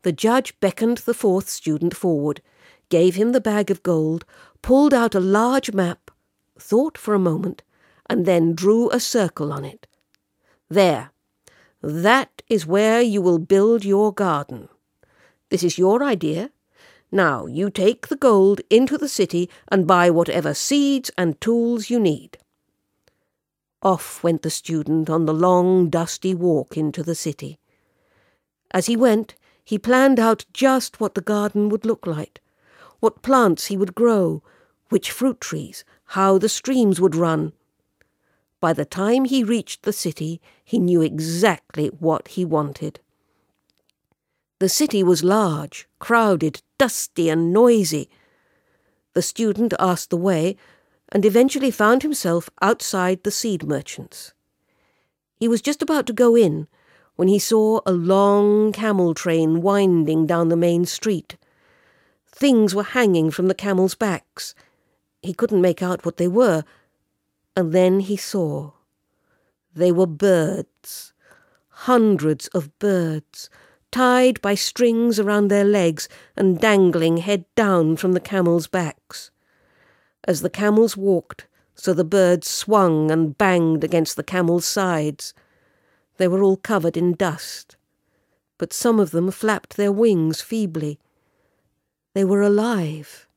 The 0.04 0.12
judge 0.12 0.60
beckoned 0.60 1.00
the 1.00 1.14
fourth 1.14 1.50
student 1.50 1.96
forward, 1.96 2.42
gave 2.90 3.16
him 3.16 3.32
the 3.32 3.42
bag 3.42 3.72
of 3.72 3.84
gold, 3.84 4.26
pulled 4.62 4.94
out 4.94 5.16
a 5.16 5.20
large 5.20 5.74
map, 5.74 6.12
thought 6.58 6.98
for 6.98 7.14
a 7.14 7.20
moment, 7.20 7.64
and 8.10 8.26
then 8.26 8.54
drew 8.54 8.90
a 8.90 9.00
circle 9.00 9.54
on 9.54 9.64
it. 9.64 9.88
There. 10.70 11.12
That 11.82 12.42
is 12.48 12.68
where 12.68 13.02
you 13.02 13.22
will 13.22 13.40
build 13.40 13.86
your 13.86 14.14
garden. 14.14 14.70
This 15.50 15.64
is 15.64 15.78
your 15.78 16.04
idea. 16.04 16.52
Now 17.12 17.46
you 17.46 17.70
take 17.70 18.08
the 18.08 18.16
gold 18.16 18.62
into 18.70 18.98
the 18.98 19.10
city 19.10 19.50
and 19.68 19.88
buy 19.88 20.10
whatever 20.10 20.54
seeds 20.54 21.12
and 21.18 21.40
tools 21.42 21.90
you 21.90 22.00
need. 22.00 22.38
Off 23.84 24.24
went 24.24 24.44
the 24.44 24.50
student 24.50 25.10
on 25.10 25.26
the 25.26 25.34
long, 25.34 25.90
dusty 25.90 26.34
walk 26.34 26.78
into 26.78 27.02
the 27.02 27.16
city. 27.16 27.60
As 28.72 28.86
he 28.86 28.96
went, 28.96 29.36
he 29.64 29.80
planned 29.80 30.20
out 30.20 30.46
just 30.54 31.00
what 31.00 31.16
the 31.16 31.22
garden 31.22 31.70
would 31.70 31.86
look 31.86 32.06
like, 32.06 32.42
what 33.00 33.24
plants 33.24 33.68
he 33.68 33.78
would 33.78 33.96
grow, 33.96 34.44
which 34.90 35.12
fruit 35.12 35.42
trees, 35.42 35.84
how 36.06 36.38
the 36.38 36.50
streams 36.50 37.02
would 37.02 37.16
run. 37.16 37.54
By 38.60 38.74
the 38.74 38.86
time 38.86 39.26
he 39.26 39.44
reached 39.44 39.84
the 39.84 39.94
city, 39.94 40.40
he 40.64 40.78
knew 40.78 41.02
exactly 41.02 41.88
what 41.88 42.30
he 42.30 42.46
wanted. 42.46 43.00
The 44.60 44.70
city 44.70 45.02
was 45.02 45.24
large, 45.24 45.88
crowded, 45.98 46.62
dusty, 46.78 47.30
and 47.30 47.52
noisy. 47.52 48.10
The 49.14 49.24
student 49.24 49.74
asked 49.80 50.12
the 50.12 50.18
way, 50.18 50.56
and 51.12 51.26
eventually 51.26 51.72
found 51.72 52.04
himself 52.04 52.50
outside 52.62 53.24
the 53.24 53.32
seed 53.32 53.64
merchant's. 53.64 54.34
He 55.36 55.48
was 55.48 55.62
just 55.62 55.82
about 55.82 56.06
to 56.08 56.14
go 56.14 56.36
in 56.36 56.68
when 57.16 57.28
he 57.28 57.40
saw 57.40 57.82
a 57.86 57.92
long 57.92 58.72
camel 58.72 59.14
train 59.14 59.62
winding 59.62 60.26
down 60.26 60.50
the 60.50 60.56
main 60.56 60.86
street. 60.86 61.38
Things 62.28 62.74
were 62.74 62.84
hanging 62.84 63.32
from 63.32 63.48
the 63.48 63.56
camels' 63.56 63.96
backs. 63.96 64.56
He 65.22 65.34
couldn't 65.34 65.62
make 65.62 65.84
out 65.84 66.06
what 66.06 66.18
they 66.18 66.28
were, 66.28 66.64
and 67.56 67.74
then 67.74 68.00
he 68.00 68.16
saw. 68.16 68.72
They 69.74 69.92
were 69.92 70.08
birds, 70.08 71.14
hundreds 71.70 72.48
of 72.50 72.78
birds, 72.80 73.50
tied 73.92 74.42
by 74.42 74.56
strings 74.56 75.20
around 75.20 75.48
their 75.48 75.66
legs 75.66 76.08
and 76.38 76.60
dangling 76.60 77.18
head 77.18 77.46
down 77.56 77.98
from 77.98 78.14
the 78.14 78.20
camels' 78.20 78.68
backs. 78.68 79.31
As 80.26 80.42
the 80.42 80.50
camels 80.50 80.96
walked, 80.96 81.48
so 81.76 81.94
the 81.94 82.04
birds 82.04 82.48
swung 82.48 83.10
and 83.10 83.38
banged 83.38 83.84
against 83.84 84.16
the 84.16 84.24
camels' 84.24 84.66
sides. 84.66 85.34
They 86.18 86.28
were 86.28 86.44
all 86.44 86.58
covered 86.58 86.96
in 86.96 87.14
dust, 87.14 87.76
but 88.58 88.74
some 88.74 89.00
of 89.00 89.12
them 89.12 89.32
flapped 89.32 89.78
their 89.78 89.92
wings 89.92 90.42
feebly. 90.42 91.00
They 92.14 92.24
were 92.24 92.42
alive. 92.42 93.28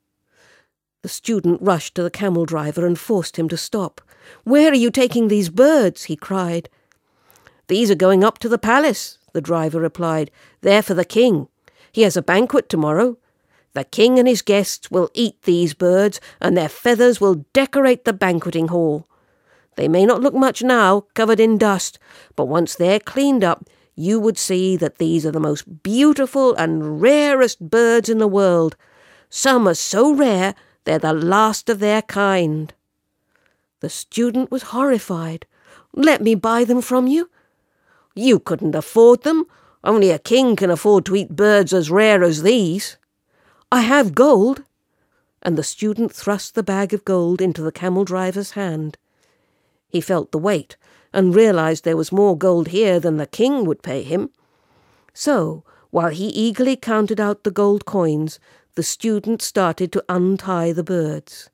The 1.03 1.09
student 1.09 1.63
rushed 1.63 1.95
to 1.95 2.03
the 2.03 2.11
camel 2.11 2.45
driver 2.45 2.87
and 2.87 2.99
forced 2.99 3.39
him 3.39 3.49
to 3.49 3.57
stop. 3.57 4.01
Where 4.43 4.71
are 4.71 4.75
you 4.75 4.91
taking 4.91 5.29
these 5.29 5.49
birds? 5.49 6.05
he 6.05 6.17
cried. 6.17 6.69
These 7.69 7.91
are 7.91 7.95
going 7.95 8.25
up 8.25 8.39
to 8.41 8.49
the 8.49 8.59
palace, 8.59 9.19
the 9.33 9.41
driver 9.41 9.81
replied. 9.81 10.31
They're 10.61 10.83
for 10.83 10.95
the 10.95 11.05
king. 11.05 11.49
He 11.93 12.03
has 12.03 12.17
a 12.17 12.23
banquet 12.23 12.69
tomorrow. 12.69 13.17
The 13.75 13.85
king 13.85 14.19
and 14.19 14.27
his 14.27 14.43
guests 14.43 14.91
will 14.91 15.11
eat 15.15 15.43
these 15.43 15.75
birds, 15.75 16.21
and 16.41 16.57
their 16.57 16.69
feathers 16.69 17.21
will 17.21 17.45
decorate 17.53 18.05
the 18.05 18.13
banqueting 18.13 18.69
hall. 18.69 19.07
They 19.77 19.89
may 19.89 20.07
not 20.07 20.21
look 20.21 20.35
much 20.35 20.63
now, 20.63 21.07
covered 21.15 21.41
in 21.41 21.59
dust, 21.59 21.99
but 22.37 22.47
once 22.47 22.75
they're 22.75 23.01
cleaned 23.01 23.43
up, 23.43 23.69
you 23.97 24.19
would 24.21 24.39
see 24.39 24.77
that 24.77 24.99
these 24.99 25.27
are 25.27 25.33
the 25.33 25.41
most 25.41 25.83
beautiful 25.83 26.55
and 26.55 27.01
rarest 27.01 27.69
birds 27.71 28.09
in 28.09 28.19
the 28.19 28.29
world. 28.29 28.77
Some 29.29 29.69
are 29.69 29.75
so 29.75 30.15
rare 30.15 30.55
they're 30.85 30.99
the 30.99 31.13
last 31.13 31.69
of 31.69 31.81
their 31.81 32.03
kind. 32.03 32.73
The 33.81 33.89
student 33.89 34.51
was 34.51 34.65
horrified. 34.65 35.47
Let 35.93 36.23
me 36.23 36.35
buy 36.35 36.65
them 36.65 36.81
from 36.81 37.07
you. 37.07 37.31
You 38.15 38.39
couldn't 38.39 38.75
afford 38.75 39.23
them. 39.23 39.47
Only 39.83 40.11
a 40.11 40.19
king 40.19 40.57
can 40.57 40.71
afford 40.71 41.05
to 41.07 41.17
eat 41.17 41.37
birds 41.37 41.73
as 41.73 41.91
rare 41.91 42.23
as 42.23 42.43
these. 42.43 42.97
I 43.75 43.81
have 43.81 44.15
gold. 44.15 44.63
And 45.43 45.59
the 45.59 45.65
student 45.65 46.13
thrust 46.13 46.55
the 46.55 46.63
bag 46.63 46.95
of 46.95 47.05
gold 47.05 47.41
into 47.41 47.61
the 47.61 47.73
camel 47.73 48.05
driver's 48.05 48.53
hand. 48.53 48.97
He 49.89 50.01
felt 50.01 50.31
the 50.31 50.39
weight 50.39 50.77
and 51.13 51.35
realized 51.35 51.83
there 51.83 51.97
was 51.97 52.13
more 52.13 52.39
gold 52.39 52.69
here 52.69 53.01
than 53.01 53.17
the 53.17 53.27
king 53.27 53.65
would 53.65 53.83
pay 53.83 54.05
him. 54.05 54.31
So, 55.13 55.65
while 55.91 56.11
he 56.11 56.29
eagerly 56.29 56.77
counted 56.77 57.19
out 57.19 57.43
the 57.43 57.51
gold 57.51 57.85
coins, 57.85 58.39
the 58.77 58.85
student 58.85 59.43
started 59.43 59.91
to 59.91 60.05
untie 60.09 60.71
the 60.71 60.85
birds. 60.85 61.51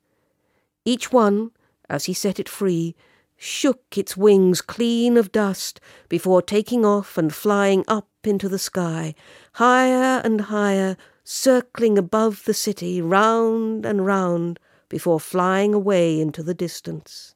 Each 0.85 1.11
one, 1.11 1.49
as 1.89 2.05
he 2.05 2.13
set 2.13 2.39
it 2.39 2.47
free, 2.47 2.95
shook 3.35 3.97
its 3.97 4.15
wings 4.15 4.61
clean 4.61 5.17
of 5.17 5.31
dust 5.31 5.79
before 6.07 6.43
taking 6.43 6.85
off 6.85 7.17
and 7.17 7.33
flying 7.33 7.83
up 7.87 8.07
into 8.23 8.47
the 8.47 8.59
sky, 8.59 9.15
higher 9.53 10.21
and 10.23 10.41
higher, 10.41 10.95
circling 11.23 11.97
above 11.97 12.45
the 12.45 12.53
city, 12.53 13.01
round 13.01 13.85
and 13.85 14.05
round, 14.05 14.59
before 14.89 15.19
flying 15.19 15.73
away 15.73 16.19
into 16.19 16.43
the 16.43 16.53
distance. 16.53 17.35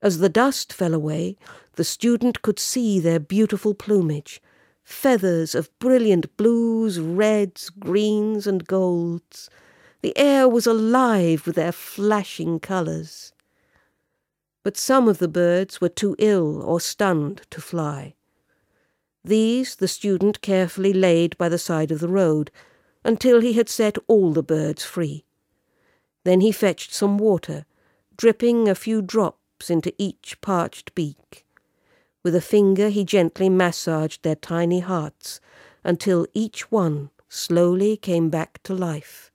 As 0.00 0.18
the 0.18 0.28
dust 0.28 0.72
fell 0.72 0.94
away, 0.94 1.36
the 1.74 1.84
student 1.84 2.42
could 2.42 2.58
see 2.58 3.00
their 3.00 3.18
beautiful 3.18 3.74
plumage, 3.74 4.40
feathers 4.84 5.54
of 5.54 5.76
brilliant 5.78 6.36
blues, 6.36 7.00
reds, 7.00 7.68
greens, 7.68 8.46
and 8.46 8.66
golds. 8.66 9.50
The 10.00 10.16
air 10.16 10.48
was 10.48 10.66
alive 10.66 11.46
with 11.46 11.56
their 11.56 11.72
flashing 11.72 12.60
colours. 12.60 13.32
But 14.62 14.76
some 14.76 15.08
of 15.08 15.18
the 15.18 15.28
birds 15.28 15.80
were 15.80 15.88
too 15.88 16.14
ill 16.18 16.62
or 16.62 16.80
stunned 16.80 17.42
to 17.50 17.60
fly. 17.60 18.14
These 19.24 19.76
the 19.76 19.88
student 19.88 20.40
carefully 20.40 20.92
laid 20.92 21.36
by 21.38 21.48
the 21.48 21.58
side 21.58 21.90
of 21.90 22.00
the 22.00 22.08
road 22.08 22.50
until 23.04 23.40
he 23.40 23.54
had 23.54 23.68
set 23.68 23.96
all 24.06 24.32
the 24.32 24.42
birds 24.42 24.84
free. 24.84 25.24
Then 26.24 26.40
he 26.40 26.52
fetched 26.52 26.92
some 26.92 27.18
water, 27.18 27.64
dripping 28.16 28.68
a 28.68 28.74
few 28.74 29.02
drops 29.02 29.70
into 29.70 29.92
each 29.98 30.40
parched 30.40 30.94
beak. 30.94 31.46
With 32.22 32.34
a 32.34 32.40
finger 32.40 32.88
he 32.88 33.04
gently 33.04 33.48
massaged 33.48 34.22
their 34.22 34.36
tiny 34.36 34.80
hearts 34.80 35.40
until 35.84 36.26
each 36.34 36.70
one 36.70 37.10
slowly 37.28 37.96
came 37.96 38.28
back 38.28 38.60
to 38.64 38.74
life. 38.74 39.30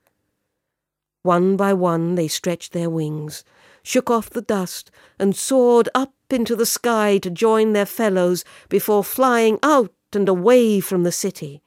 One 1.23 1.55
by 1.55 1.73
one 1.73 2.15
they 2.15 2.27
stretched 2.27 2.73
their 2.73 2.89
wings, 2.89 3.43
shook 3.83 4.09
off 4.09 4.29
the 4.29 4.41
dust, 4.41 4.89
and 5.19 5.35
soared 5.35 5.89
up 5.93 6.13
into 6.29 6.55
the 6.55 6.65
sky 6.65 7.17
to 7.19 7.29
join 7.29 7.73
their 7.73 7.85
fellows 7.85 8.43
before 8.69 9.03
flying 9.03 9.59
out 9.61 9.93
and 10.13 10.27
away 10.29 10.79
from 10.79 11.03
the 11.03 11.11
city. 11.11 11.61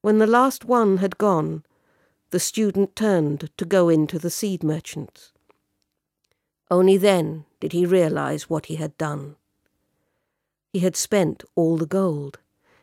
When 0.00 0.18
the 0.18 0.26
last 0.26 0.64
one 0.64 0.98
had 0.98 1.18
gone, 1.18 1.64
the 2.30 2.40
student 2.40 2.96
turned 2.96 3.50
to 3.56 3.64
go 3.64 3.88
into 3.88 4.18
the 4.18 4.30
seed 4.30 4.64
merchant's. 4.64 5.32
Only 6.70 6.96
then 6.96 7.44
did 7.60 7.72
he 7.72 7.86
realize 7.86 8.50
what 8.50 8.66
he 8.66 8.76
had 8.76 8.96
done. 8.98 9.36
He 10.72 10.80
had 10.80 10.96
spent 10.96 11.44
all 11.54 11.76
the 11.76 11.86
gold. 11.86 12.40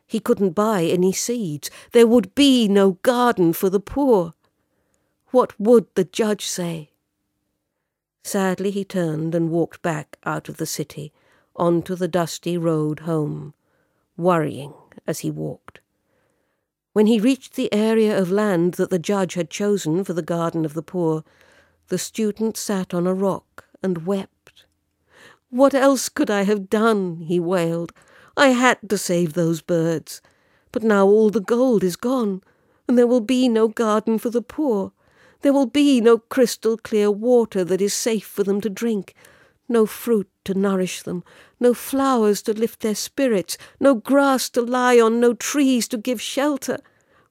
He 0.08 0.20
couldn't 0.20 0.52
buy 0.52 0.84
any 0.84 1.12
seeds. 1.12 1.70
There 1.92 2.08
would 2.08 2.34
be 2.36 2.68
no 2.68 2.94
garden 3.02 3.54
for 3.54 3.70
the 3.70 3.80
poor. 3.80 4.34
What 5.32 5.60
would 5.60 5.88
the 5.96 6.06
judge 6.06 6.46
say? 6.46 6.91
Sadly 8.24 8.72
he 8.72 8.86
turned 8.86 9.34
and 9.34 9.50
walked 9.50 9.82
back 9.82 10.18
out 10.24 10.48
of 10.48 10.58
the 10.58 10.66
city, 10.66 11.12
onto 11.56 11.96
the 11.96 12.08
dusty 12.08 12.58
road 12.58 13.02
home, 13.02 13.54
worrying 14.16 14.74
as 15.08 15.20
he 15.20 15.32
walked. 15.32 15.80
When 16.94 17.08
he 17.08 17.20
reached 17.20 17.56
the 17.56 17.74
area 17.74 18.18
of 18.18 18.32
land 18.32 18.74
that 18.74 18.90
the 18.90 19.00
judge 19.00 19.34
had 19.34 19.50
chosen 19.50 20.04
for 20.04 20.14
the 20.14 20.22
garden 20.22 20.66
of 20.66 20.74
the 20.74 20.84
poor, 20.84 21.24
the 21.88 21.98
student 21.98 22.58
sat 22.58 22.94
on 22.94 23.08
a 23.08 23.14
rock 23.14 23.66
and 23.82 24.06
wept. 24.06 24.66
What 25.50 25.74
else 25.74 26.10
could 26.10 26.30
I 26.30 26.44
have 26.44 26.70
done? 26.70 27.22
he 27.22 27.40
wailed. 27.40 27.92
I 28.38 28.50
had 28.50 28.90
to 28.90 28.98
save 28.98 29.34
those 29.34 29.62
birds. 29.62 30.22
But 30.72 30.84
now 30.84 31.06
all 31.06 31.30
the 31.30 31.42
gold 31.42 31.84
is 31.84 31.96
gone, 31.96 32.42
and 32.88 32.98
there 32.98 33.08
will 33.08 33.22
be 33.22 33.50
no 33.50 33.68
garden 33.68 34.18
for 34.18 34.30
the 34.30 34.42
poor. 34.42 34.94
There 35.42 35.54
will 35.54 35.66
be 35.66 36.02
no 36.02 36.20
crystal 36.20 36.78
clear 36.78 37.10
water 37.10 37.64
that 37.64 37.82
is 37.82 37.94
safe 37.94 38.26
for 38.26 38.44
them 38.44 38.62
to 38.62 38.70
drink, 38.70 39.14
no 39.68 39.86
fruit 39.86 40.30
to 40.46 40.54
nourish 40.54 41.04
them, 41.04 41.24
no 41.60 41.74
flowers 41.74 42.42
to 42.44 42.54
lift 42.54 42.82
their 42.82 42.96
spirits, 42.96 43.58
no 43.80 43.96
grass 43.96 44.50
to 44.52 44.62
lie 44.62 45.00
on, 45.00 45.20
no 45.20 45.34
trees 45.34 45.88
to 45.90 45.98
give 45.98 46.22
shelter. 46.22 46.80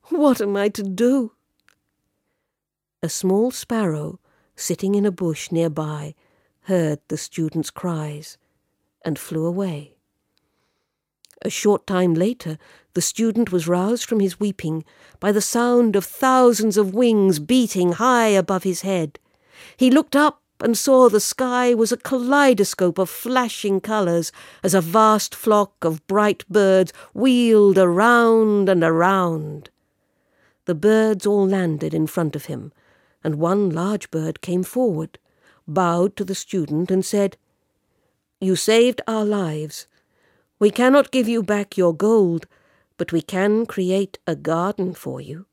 What 0.04 0.40
am 0.40 0.56
I 0.56 0.68
to 0.70 0.82
do? 0.82 1.32
A 3.02 3.08
small 3.08 3.50
sparrow, 3.50 4.18
sitting 4.56 4.94
in 4.94 5.06
a 5.06 5.12
bush 5.12 5.52
near 5.52 5.70
by, 5.70 6.14
heard 6.62 7.00
the 7.08 7.16
student's 7.16 7.70
cries 7.70 8.36
and 9.04 9.18
flew 9.18 9.46
away. 9.46 9.94
A 11.42 11.50
short 11.50 11.86
time 11.86 12.12
later, 12.14 12.58
the 12.94 13.02
student 13.02 13.52
was 13.52 13.68
roused 13.68 14.04
from 14.04 14.20
his 14.20 14.40
weeping 14.40 14.84
by 15.20 15.32
the 15.32 15.40
sound 15.40 15.96
of 15.96 16.04
thousands 16.04 16.76
of 16.76 16.94
wings 16.94 17.38
beating 17.38 17.92
high 17.92 18.28
above 18.28 18.64
his 18.64 18.82
head. 18.82 19.18
He 19.76 19.90
looked 19.90 20.16
up 20.16 20.40
and 20.62 20.76
saw 20.76 21.08
the 21.08 21.20
sky 21.20 21.72
was 21.72 21.92
a 21.92 21.96
kaleidoscope 21.96 22.98
of 22.98 23.08
flashing 23.08 23.80
colours 23.80 24.30
as 24.62 24.74
a 24.74 24.80
vast 24.80 25.34
flock 25.34 25.84
of 25.84 26.06
bright 26.06 26.46
birds 26.48 26.92
wheeled 27.14 27.78
around 27.78 28.68
and 28.68 28.82
around. 28.82 29.70
The 30.66 30.74
birds 30.74 31.26
all 31.26 31.46
landed 31.46 31.94
in 31.94 32.06
front 32.06 32.36
of 32.36 32.44
him, 32.46 32.72
and 33.24 33.36
one 33.36 33.70
large 33.70 34.10
bird 34.10 34.40
came 34.40 34.62
forward, 34.62 35.18
bowed 35.66 36.16
to 36.16 36.24
the 36.24 36.34
student, 36.34 36.90
and 36.90 37.04
said, 37.04 37.36
You 38.40 38.56
saved 38.56 39.00
our 39.06 39.24
lives. 39.24 39.86
We 40.58 40.70
cannot 40.70 41.10
give 41.10 41.28
you 41.28 41.42
back 41.42 41.76
your 41.76 41.94
gold, 41.94 42.46
but 43.00 43.12
we 43.12 43.22
can 43.22 43.64
create 43.64 44.18
a 44.26 44.36
garden 44.36 44.92
for 44.92 45.22
you. 45.22 45.46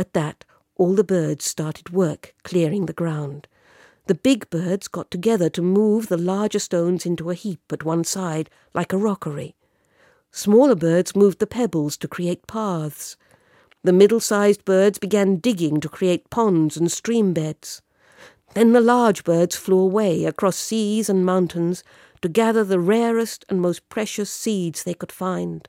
At 0.00 0.14
that, 0.14 0.44
all 0.74 0.96
the 0.96 1.04
birds 1.04 1.44
started 1.44 1.90
work 1.90 2.34
clearing 2.42 2.86
the 2.86 2.92
ground. 2.92 3.46
The 4.06 4.16
big 4.16 4.50
birds 4.50 4.88
got 4.88 5.12
together 5.12 5.48
to 5.50 5.62
move 5.62 6.08
the 6.08 6.16
larger 6.16 6.58
stones 6.58 7.06
into 7.06 7.30
a 7.30 7.34
heap 7.34 7.60
at 7.72 7.84
one 7.84 8.02
side, 8.02 8.50
like 8.74 8.92
a 8.92 8.96
rockery. 8.96 9.54
Smaller 10.32 10.74
birds 10.74 11.14
moved 11.14 11.38
the 11.38 11.46
pebbles 11.46 11.96
to 11.98 12.08
create 12.08 12.48
paths. 12.48 13.16
The 13.84 13.92
middle 13.92 14.18
sized 14.18 14.64
birds 14.64 14.98
began 14.98 15.36
digging 15.36 15.80
to 15.82 15.88
create 15.88 16.30
ponds 16.30 16.76
and 16.76 16.90
stream 16.90 17.32
beds. 17.32 17.80
Then 18.54 18.72
the 18.72 18.80
large 18.80 19.22
birds 19.22 19.54
flew 19.54 19.78
away 19.78 20.24
across 20.24 20.56
seas 20.56 21.08
and 21.08 21.24
mountains 21.24 21.84
to 22.22 22.28
gather 22.28 22.64
the 22.64 22.80
rarest 22.80 23.44
and 23.48 23.60
most 23.60 23.88
precious 23.88 24.30
seeds 24.30 24.82
they 24.82 24.94
could 24.94 25.12
find. 25.12 25.68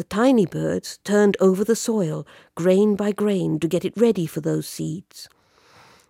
The 0.00 0.04
tiny 0.04 0.46
birds 0.46 0.98
turned 1.04 1.36
over 1.40 1.62
the 1.62 1.76
soil, 1.76 2.26
grain 2.54 2.96
by 2.96 3.12
grain, 3.12 3.60
to 3.60 3.68
get 3.68 3.84
it 3.84 3.92
ready 3.98 4.24
for 4.24 4.40
those 4.40 4.66
seeds. 4.66 5.28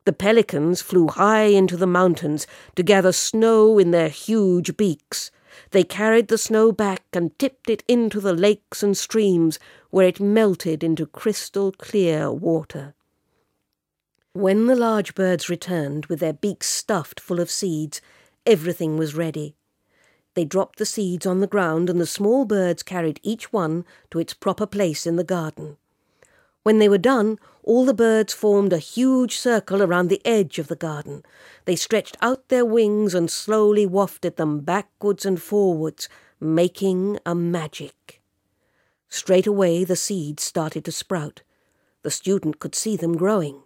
The 0.04 0.12
pelicans 0.12 0.80
flew 0.80 1.08
high 1.08 1.46
into 1.46 1.76
the 1.76 1.88
mountains 1.88 2.46
to 2.76 2.84
gather 2.84 3.10
snow 3.10 3.80
in 3.80 3.90
their 3.90 4.08
huge 4.08 4.76
beaks. 4.76 5.32
They 5.72 5.82
carried 5.82 6.28
the 6.28 6.38
snow 6.38 6.70
back 6.70 7.02
and 7.12 7.36
tipped 7.36 7.68
it 7.68 7.82
into 7.88 8.20
the 8.20 8.32
lakes 8.32 8.84
and 8.84 8.96
streams, 8.96 9.58
where 9.90 10.06
it 10.06 10.20
melted 10.20 10.84
into 10.84 11.04
crystal 11.04 11.72
clear 11.72 12.30
water. 12.30 12.94
When 14.34 14.66
the 14.66 14.76
large 14.76 15.16
birds 15.16 15.48
returned 15.48 16.06
with 16.06 16.20
their 16.20 16.32
beaks 16.32 16.68
stuffed 16.68 17.18
full 17.18 17.40
of 17.40 17.50
seeds, 17.50 18.00
everything 18.46 18.96
was 18.96 19.16
ready. 19.16 19.56
They 20.40 20.46
dropped 20.46 20.78
the 20.78 20.86
seeds 20.86 21.26
on 21.26 21.40
the 21.40 21.46
ground, 21.46 21.90
and 21.90 22.00
the 22.00 22.06
small 22.06 22.46
birds 22.46 22.82
carried 22.82 23.20
each 23.22 23.52
one 23.52 23.84
to 24.10 24.18
its 24.18 24.32
proper 24.32 24.64
place 24.64 25.06
in 25.06 25.16
the 25.16 25.22
garden. 25.22 25.76
When 26.62 26.78
they 26.78 26.88
were 26.88 26.96
done, 26.96 27.38
all 27.62 27.84
the 27.84 27.92
birds 27.92 28.32
formed 28.32 28.72
a 28.72 28.78
huge 28.78 29.36
circle 29.36 29.82
around 29.82 30.08
the 30.08 30.22
edge 30.24 30.58
of 30.58 30.68
the 30.68 30.76
garden. 30.76 31.24
They 31.66 31.76
stretched 31.76 32.16
out 32.22 32.48
their 32.48 32.64
wings 32.64 33.14
and 33.14 33.30
slowly 33.30 33.84
wafted 33.84 34.36
them 34.36 34.60
backwards 34.60 35.26
and 35.26 35.42
forwards, 35.42 36.08
making 36.40 37.18
a 37.26 37.34
magic. 37.34 38.22
Straight 39.10 39.46
away 39.46 39.84
the 39.84 39.94
seeds 39.94 40.42
started 40.42 40.86
to 40.86 40.90
sprout. 40.92 41.42
The 42.00 42.10
student 42.10 42.60
could 42.60 42.74
see 42.74 42.96
them 42.96 43.14
growing. 43.14 43.62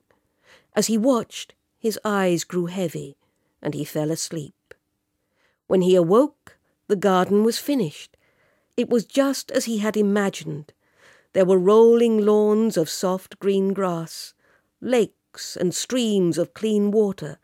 As 0.75 0.89
he 0.89 0.99
watched, 0.99 1.55
his 1.79 2.01
eyes 2.05 2.43
grew 2.43 2.67
heavy, 2.67 3.17
and 3.63 3.75
he 3.75 3.85
fell 3.85 4.11
asleep. 4.11 4.75
When 5.69 5.83
he 5.83 5.95
awoke, 5.95 6.54
the 6.87 6.97
garden 6.97 7.45
was 7.45 7.59
finished. 7.59 8.17
It 8.77 8.89
was 8.91 9.05
just 9.05 9.51
as 9.51 9.65
he 9.65 9.79
had 9.79 9.97
imagined. 9.97 10.73
There 11.33 11.45
were 11.45 11.59
rolling 11.59 12.25
lawns 12.25 12.77
of 12.77 12.89
soft 12.89 13.39
green 13.39 13.73
grass, 13.73 14.35
lakes 14.81 15.57
and 15.57 15.75
streams 15.75 16.39
of 16.39 16.55
clean 16.55 16.91
water, 16.91 17.39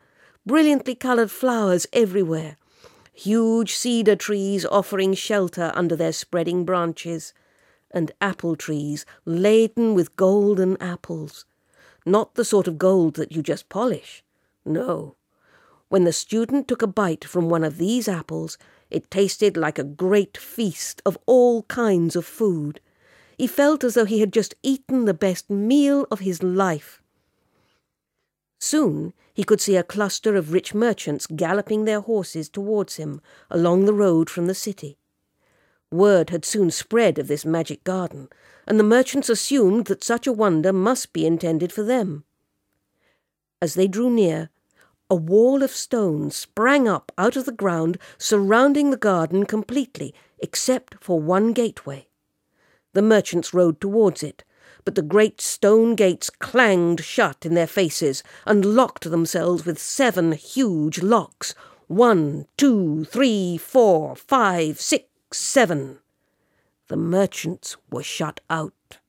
brilliantly 0.45 0.95
coloured 0.95 1.31
flowers 1.31 1.87
everywhere, 1.91 2.57
huge 3.13 3.73
cedar 3.73 4.15
trees 4.15 4.65
offering 4.65 5.13
shelter 5.13 5.71
under 5.75 5.95
their 5.95 6.13
spreading 6.13 6.65
branches, 6.65 7.33
and 7.91 8.11
apple 8.21 8.55
trees 8.55 9.05
laden 9.25 9.93
with 9.93 10.15
golden 10.15 10.81
apples. 10.81 11.45
Not 12.05 12.35
the 12.35 12.45
sort 12.45 12.67
of 12.67 12.77
gold 12.77 13.15
that 13.15 13.31
you 13.31 13.43
just 13.43 13.69
polish. 13.69 14.23
No, 14.65 15.15
when 15.89 16.05
the 16.05 16.13
student 16.13 16.69
took 16.69 16.81
a 16.81 16.87
bite 16.87 17.25
from 17.25 17.49
one 17.49 17.65
of 17.65 17.77
these 17.77 18.07
apples, 18.07 18.57
it 18.91 19.09
tasted 19.09 19.57
like 19.57 19.79
a 19.79 19.83
great 19.83 20.37
feast 20.37 21.01
of 21.05 21.17
all 21.25 21.63
kinds 21.63 22.15
of 22.15 22.25
food. 22.25 22.79
He 23.37 23.47
felt 23.47 23.83
as 23.83 23.95
though 23.95 24.05
he 24.05 24.19
had 24.19 24.33
just 24.33 24.55
eaten 24.61 25.05
the 25.05 25.13
best 25.13 25.49
meal 25.49 26.05
of 26.11 26.19
his 26.19 26.43
life. 26.43 27.01
Soon 28.59 29.13
he 29.33 29.43
could 29.43 29.59
see 29.59 29.75
a 29.75 29.83
cluster 29.83 30.35
of 30.35 30.53
rich 30.53 30.73
merchants 30.73 31.25
galloping 31.25 31.85
their 31.85 32.01
horses 32.01 32.49
towards 32.49 32.97
him 32.97 33.21
along 33.49 33.85
the 33.85 33.93
road 33.93 34.29
from 34.29 34.45
the 34.45 34.53
city. 34.53 34.97
Word 35.91 36.29
had 36.29 36.45
soon 36.45 36.71
spread 36.71 37.17
of 37.17 37.27
this 37.27 37.43
magic 37.43 37.83
garden, 37.83 38.29
and 38.67 38.79
the 38.79 38.83
merchants 38.83 39.29
assumed 39.29 39.85
that 39.85 40.03
such 40.03 40.27
a 40.27 40.31
wonder 40.31 40.71
must 40.71 41.11
be 41.11 41.25
intended 41.25 41.73
for 41.73 41.83
them. 41.83 42.23
As 43.61 43.73
they 43.73 43.87
drew 43.87 44.09
near, 44.09 44.49
a 45.11 45.15
wall 45.15 45.61
of 45.61 45.71
stone 45.71 46.31
sprang 46.31 46.87
up 46.87 47.11
out 47.17 47.35
of 47.35 47.43
the 47.43 47.51
ground, 47.51 47.97
surrounding 48.17 48.91
the 48.91 48.97
garden 48.97 49.45
completely, 49.45 50.15
except 50.39 50.95
for 51.03 51.19
one 51.19 51.51
gateway. 51.51 52.07
The 52.93 53.01
merchants 53.01 53.53
rode 53.53 53.81
towards 53.81 54.23
it, 54.23 54.45
but 54.85 54.95
the 54.95 55.01
great 55.01 55.41
stone 55.41 55.95
gates 55.95 56.29
clanged 56.29 57.03
shut 57.03 57.45
in 57.45 57.55
their 57.55 57.67
faces 57.67 58.23
and 58.45 58.63
locked 58.63 59.03
themselves 59.03 59.65
with 59.65 59.77
seven 59.77 60.31
huge 60.31 61.01
locks. 61.01 61.53
One, 61.87 62.45
two, 62.55 63.03
three, 63.03 63.57
four, 63.57 64.15
five, 64.15 64.79
six, 64.79 65.09
seven. 65.33 65.99
The 66.87 66.95
merchants 66.95 67.75
were 67.91 68.01
shut 68.01 68.39
out. 68.49 68.99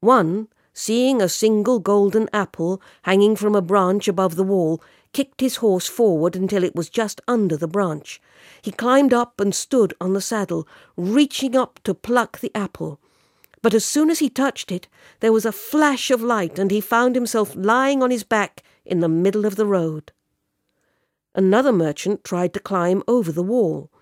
One 0.00 0.48
seeing 0.76 1.22
a 1.22 1.28
single 1.28 1.78
golden 1.78 2.28
apple 2.32 2.82
hanging 3.02 3.36
from 3.36 3.54
a 3.54 3.62
branch 3.62 4.08
above 4.08 4.34
the 4.34 4.42
wall, 4.42 4.82
kicked 5.12 5.40
his 5.40 5.56
horse 5.56 5.86
forward 5.86 6.34
until 6.34 6.64
it 6.64 6.74
was 6.74 6.90
just 6.90 7.20
under 7.28 7.56
the 7.56 7.68
branch. 7.68 8.20
He 8.60 8.72
climbed 8.72 9.14
up 9.14 9.40
and 9.40 9.54
stood 9.54 9.94
on 10.00 10.14
the 10.14 10.20
saddle, 10.20 10.66
reaching 10.96 11.54
up 11.54 11.78
to 11.84 11.94
pluck 11.94 12.40
the 12.40 12.50
apple. 12.56 12.98
But 13.62 13.72
as 13.72 13.84
soon 13.84 14.10
as 14.10 14.18
he 14.18 14.28
touched 14.28 14.72
it, 14.72 14.88
there 15.20 15.32
was 15.32 15.46
a 15.46 15.52
flash 15.52 16.10
of 16.10 16.20
light, 16.20 16.58
and 16.58 16.72
he 16.72 16.80
found 16.80 17.14
himself 17.14 17.54
lying 17.54 18.02
on 18.02 18.10
his 18.10 18.24
back 18.24 18.64
in 18.84 18.98
the 18.98 19.08
middle 19.08 19.46
of 19.46 19.54
the 19.54 19.66
road. 19.66 20.10
Another 21.36 21.72
merchant 21.72 22.24
tried 22.24 22.52
to 22.52 22.60
climb 22.60 23.04
over 23.06 23.30
the 23.30 23.44
wall, 23.44 23.92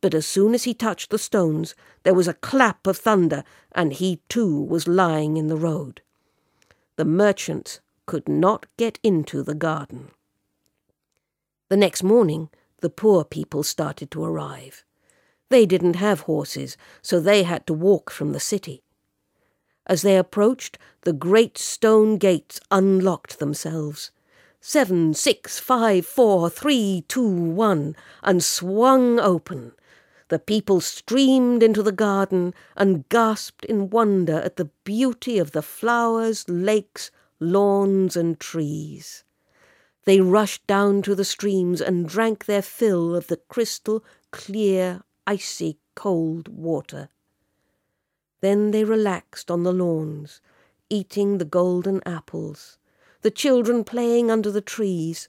but 0.00 0.14
as 0.14 0.26
soon 0.26 0.54
as 0.54 0.64
he 0.64 0.72
touched 0.72 1.10
the 1.10 1.18
stones, 1.18 1.74
there 2.04 2.14
was 2.14 2.28
a 2.28 2.34
clap 2.34 2.86
of 2.86 2.96
thunder, 2.96 3.42
and 3.72 3.94
he 3.94 4.20
too 4.28 4.62
was 4.62 4.86
lying 4.86 5.36
in 5.36 5.48
the 5.48 5.56
road 5.56 6.00
the 7.02 7.08
merchants 7.08 7.80
could 8.06 8.28
not 8.28 8.64
get 8.76 9.00
into 9.02 9.42
the 9.42 9.56
garden. 9.56 10.12
The 11.68 11.76
next 11.76 12.04
morning, 12.04 12.48
the 12.78 12.90
poor 12.90 13.24
people 13.24 13.64
started 13.64 14.08
to 14.12 14.22
arrive. 14.22 14.84
They 15.48 15.66
didn't 15.66 15.96
have 15.96 16.20
horses, 16.20 16.76
so 17.02 17.18
they 17.18 17.42
had 17.42 17.66
to 17.66 17.74
walk 17.74 18.12
from 18.12 18.32
the 18.32 18.38
city. 18.38 18.84
As 19.84 20.02
they 20.02 20.16
approached, 20.16 20.78
the 21.00 21.12
great 21.12 21.58
stone 21.58 22.18
gates 22.18 22.60
unlocked 22.70 23.40
themselves. 23.40 24.12
Seven, 24.60 25.12
six, 25.12 25.58
five, 25.58 26.06
four, 26.06 26.48
three, 26.48 27.04
two, 27.08 27.28
one, 27.28 27.96
and 28.22 28.44
swung 28.44 29.18
open. 29.18 29.72
The 30.32 30.38
people 30.38 30.80
streamed 30.80 31.62
into 31.62 31.82
the 31.82 31.92
garden 31.92 32.54
and 32.74 33.06
gasped 33.10 33.66
in 33.66 33.90
wonder 33.90 34.36
at 34.36 34.56
the 34.56 34.70
beauty 34.82 35.38
of 35.38 35.52
the 35.52 35.60
flowers, 35.60 36.48
lakes, 36.48 37.10
lawns, 37.38 38.16
and 38.16 38.40
trees. 38.40 39.24
They 40.04 40.22
rushed 40.22 40.66
down 40.66 41.02
to 41.02 41.14
the 41.14 41.26
streams 41.26 41.82
and 41.82 42.08
drank 42.08 42.46
their 42.46 42.62
fill 42.62 43.14
of 43.14 43.26
the 43.26 43.36
crystal, 43.36 44.02
clear, 44.30 45.02
icy, 45.26 45.78
cold 45.94 46.48
water. 46.48 47.10
Then 48.40 48.70
they 48.70 48.84
relaxed 48.84 49.50
on 49.50 49.64
the 49.64 49.72
lawns, 49.74 50.40
eating 50.88 51.36
the 51.36 51.44
golden 51.44 52.00
apples, 52.06 52.78
the 53.20 53.30
children 53.30 53.84
playing 53.84 54.30
under 54.30 54.50
the 54.50 54.62
trees, 54.62 55.28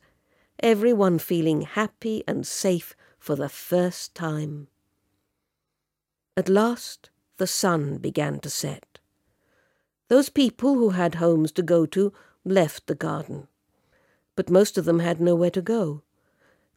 everyone 0.59 1.19
feeling 1.19 1.63
happy 1.63 2.23
and 2.25 2.47
safe 2.47 2.95
for 3.19 3.35
the 3.35 3.49
first 3.49 4.15
time. 4.15 4.69
At 6.35 6.49
last, 6.49 7.09
the 7.37 7.47
sun 7.47 7.97
began 7.97 8.39
to 8.39 8.49
set. 8.49 8.99
Those 10.07 10.29
people 10.29 10.75
who 10.75 10.89
had 10.91 11.15
homes 11.15 11.51
to 11.53 11.61
go 11.61 11.85
to 11.87 12.11
left 12.43 12.87
the 12.87 12.95
garden, 12.95 13.47
but 14.35 14.49
most 14.49 14.77
of 14.77 14.85
them 14.85 14.99
had 14.99 15.21
nowhere 15.21 15.51
to 15.51 15.61
go. 15.61 16.01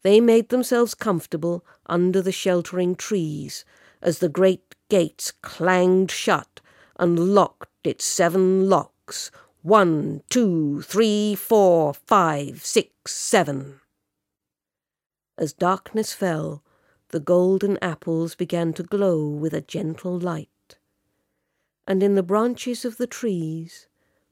They 0.03 0.21
made 0.21 0.51
themselves 0.51 0.95
comfortable 0.95 1.65
under 1.87 2.21
the 2.21 2.33
sheltering 2.33 2.97
trees 2.97 3.65
as 4.03 4.19
the 4.19 4.29
great 4.29 4.75
gates 4.89 5.33
clanged 5.33 6.11
shut 6.11 6.61
and 6.99 7.35
locked 7.35 7.71
its 7.83 8.05
seven 8.05 8.69
locks 8.69 9.31
one, 9.63 10.23
two, 10.31 10.81
three, 10.83 11.35
four, 11.35 11.93
five, 11.93 12.65
six, 12.65 13.17
seven. 13.17 13.81
As 15.37 15.53
darkness 15.53 16.13
fell, 16.13 16.63
the 17.11 17.21
golden 17.21 17.79
apples 17.81 18.35
began 18.35 18.73
to 18.75 18.83
glow 18.83 19.27
with 19.29 19.55
a 19.55 19.61
gentle 19.61 20.19
light. 20.19 20.79
And 21.87 22.03
in 22.03 22.15
the 22.15 22.23
branches 22.23 22.85
of 22.85 22.97
the 22.97 23.07
trees, 23.07 23.87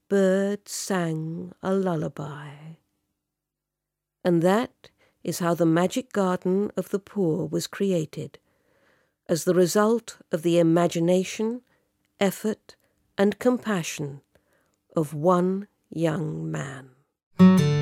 birds 0.09 0.73
sang 0.73 1.53
a 1.63 1.73
lullaby. 1.73 2.51
And 4.25 4.43
that 4.43 4.91
is 5.23 5.39
how 5.39 5.55
the 5.55 5.67
magic 5.67 6.13
garden 6.13 6.71
of 6.77 6.91
the 6.91 6.99
poor 6.99 7.47
was 7.47 7.67
created, 7.67 8.39
as 9.29 9.45
the 9.45 9.55
result 9.55 10.19
of 10.33 10.43
the 10.43 10.59
imagination, 10.59 11.63
effort, 12.21 12.77
and 13.17 13.39
compassion 13.39 14.21
of 14.97 15.15
one 15.15 15.69
young 15.91 16.51
man. 16.51 17.74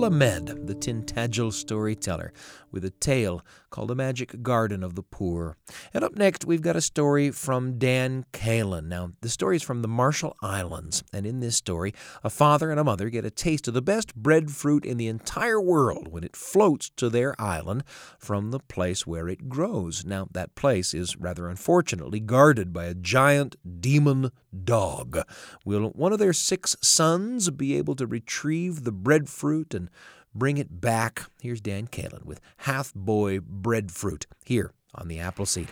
Lamede, 0.00 0.66
the 0.66 0.74
Tintagel 0.74 1.52
storyteller, 1.52 2.32
with 2.70 2.86
a 2.86 2.90
tale 2.90 3.44
called 3.70 3.88
The 3.88 3.94
Magic 3.94 4.42
Garden 4.42 4.82
of 4.82 4.94
the 4.94 5.02
Poor. 5.02 5.56
And 5.94 6.04
up 6.04 6.16
next, 6.16 6.44
we've 6.44 6.62
got 6.62 6.76
a 6.76 6.80
story 6.80 7.30
from 7.30 7.78
Dan 7.78 8.24
Kelin. 8.32 8.88
Now, 8.88 9.12
the 9.20 9.28
story 9.28 9.56
is 9.56 9.62
from 9.62 9.82
the 9.82 9.88
Marshall 9.88 10.36
Islands, 10.42 11.02
and 11.12 11.26
in 11.26 11.40
this 11.40 11.56
story, 11.56 11.94
a 12.22 12.30
father 12.30 12.70
and 12.70 12.78
a 12.78 12.84
mother 12.84 13.08
get 13.08 13.24
a 13.24 13.30
taste 13.30 13.68
of 13.68 13.74
the 13.74 13.82
best 13.82 14.14
breadfruit 14.14 14.84
in 14.84 14.96
the 14.96 15.06
entire 15.06 15.60
world 15.60 16.08
when 16.08 16.24
it 16.24 16.36
floats 16.36 16.90
to 16.96 17.08
their 17.08 17.40
island 17.40 17.84
from 18.18 18.50
the 18.50 18.60
place 18.60 19.06
where 19.06 19.28
it 19.28 19.48
grows. 19.48 20.04
Now, 20.04 20.28
that 20.32 20.54
place 20.54 20.92
is 20.92 21.16
rather 21.16 21.48
unfortunately 21.48 22.20
guarded 22.20 22.72
by 22.72 22.86
a 22.86 22.94
giant 22.94 23.56
demon 23.80 24.30
dog. 24.64 25.18
Will 25.64 25.90
one 25.90 26.12
of 26.12 26.18
their 26.18 26.32
six 26.32 26.76
sons 26.82 27.50
be 27.50 27.76
able 27.76 27.94
to 27.96 28.06
retrieve 28.06 28.84
the 28.84 28.92
breadfruit 28.92 29.74
and 29.74 29.88
bring 30.34 30.58
it 30.58 30.80
back. 30.80 31.22
Here's 31.40 31.60
Dan 31.60 31.86
Kelin 31.86 32.22
with 32.24 32.40
Half 32.58 32.94
Boy 32.94 33.40
Breadfruit 33.40 34.26
here 34.44 34.72
on 34.94 35.08
the 35.08 35.18
Apple 35.18 35.46
Seed. 35.46 35.68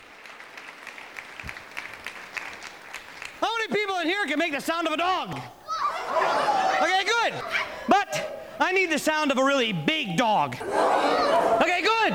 How 3.41 3.57
many 3.57 3.73
people 3.73 3.97
in 3.99 4.07
here 4.07 4.25
can 4.25 4.39
make 4.39 4.51
the 4.51 4.61
sound 4.61 4.87
of 4.87 4.93
a 4.93 4.97
dog? 4.97 5.39
Okay, 6.81 7.03
good. 7.05 7.33
But 7.87 8.55
I 8.59 8.71
need 8.73 8.91
the 8.91 8.99
sound 8.99 9.31
of 9.31 9.37
a 9.37 9.43
really 9.43 9.71
big 9.73 10.17
dog. 10.17 10.55
Okay, 10.55 11.81
good. 11.81 12.13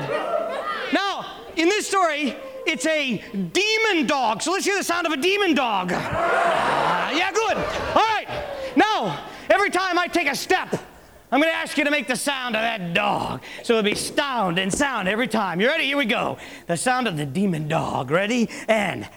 Now, 0.93 1.25
in 1.55 1.69
this 1.69 1.87
story, 1.87 2.35
it's 2.67 2.85
a 2.85 3.17
demon 3.53 4.07
dog. 4.07 4.41
So 4.41 4.51
let's 4.51 4.65
hear 4.65 4.77
the 4.77 4.83
sound 4.83 5.07
of 5.07 5.13
a 5.13 5.17
demon 5.17 5.55
dog. 5.55 5.91
Uh, 5.91 5.97
yeah, 7.13 7.31
good. 7.31 7.57
All 7.57 8.03
right. 8.03 8.27
Now, 8.75 9.25
every 9.49 9.69
time 9.69 9.97
I 9.97 10.07
take 10.07 10.27
a 10.27 10.35
step, 10.35 10.75
I'm 11.31 11.41
going 11.41 11.51
to 11.51 11.57
ask 11.57 11.77
you 11.77 11.83
to 11.83 11.91
make 11.91 12.07
the 12.07 12.15
sound 12.15 12.55
of 12.55 12.61
that 12.61 12.93
dog. 12.93 13.41
So 13.63 13.73
it'll 13.73 13.83
be 13.83 13.95
sound 13.95 14.59
and 14.59 14.73
sound 14.73 15.07
every 15.07 15.27
time. 15.27 15.59
You 15.59 15.67
ready? 15.67 15.85
Here 15.85 15.97
we 15.97 16.05
go. 16.05 16.37
The 16.67 16.77
sound 16.77 17.07
of 17.07 17.17
the 17.17 17.25
demon 17.25 17.67
dog. 17.67 18.11
Ready? 18.11 18.49
And. 18.67 19.09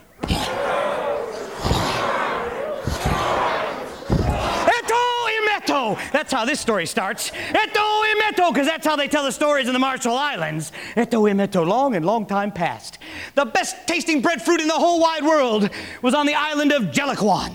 That's 6.12 6.32
how 6.32 6.44
this 6.44 6.60
story 6.60 6.86
starts. 6.86 7.30
Eto 7.30 8.04
Imeto, 8.14 8.52
because 8.52 8.66
that's 8.66 8.86
how 8.86 8.96
they 8.96 9.08
tell 9.08 9.24
the 9.24 9.32
stories 9.32 9.66
in 9.66 9.72
the 9.72 9.78
Marshall 9.78 10.16
Islands. 10.16 10.72
Eto 10.96 11.30
Imeto, 11.30 11.66
long 11.66 11.94
and 11.94 12.04
long 12.04 12.26
time 12.26 12.50
past. 12.50 12.98
The 13.34 13.44
best 13.44 13.86
tasting 13.86 14.20
breadfruit 14.20 14.60
in 14.60 14.68
the 14.68 14.74
whole 14.74 15.00
wide 15.00 15.24
world 15.24 15.70
was 16.02 16.14
on 16.14 16.26
the 16.26 16.34
island 16.34 16.72
of 16.72 16.84
Jellicoan. 16.84 17.54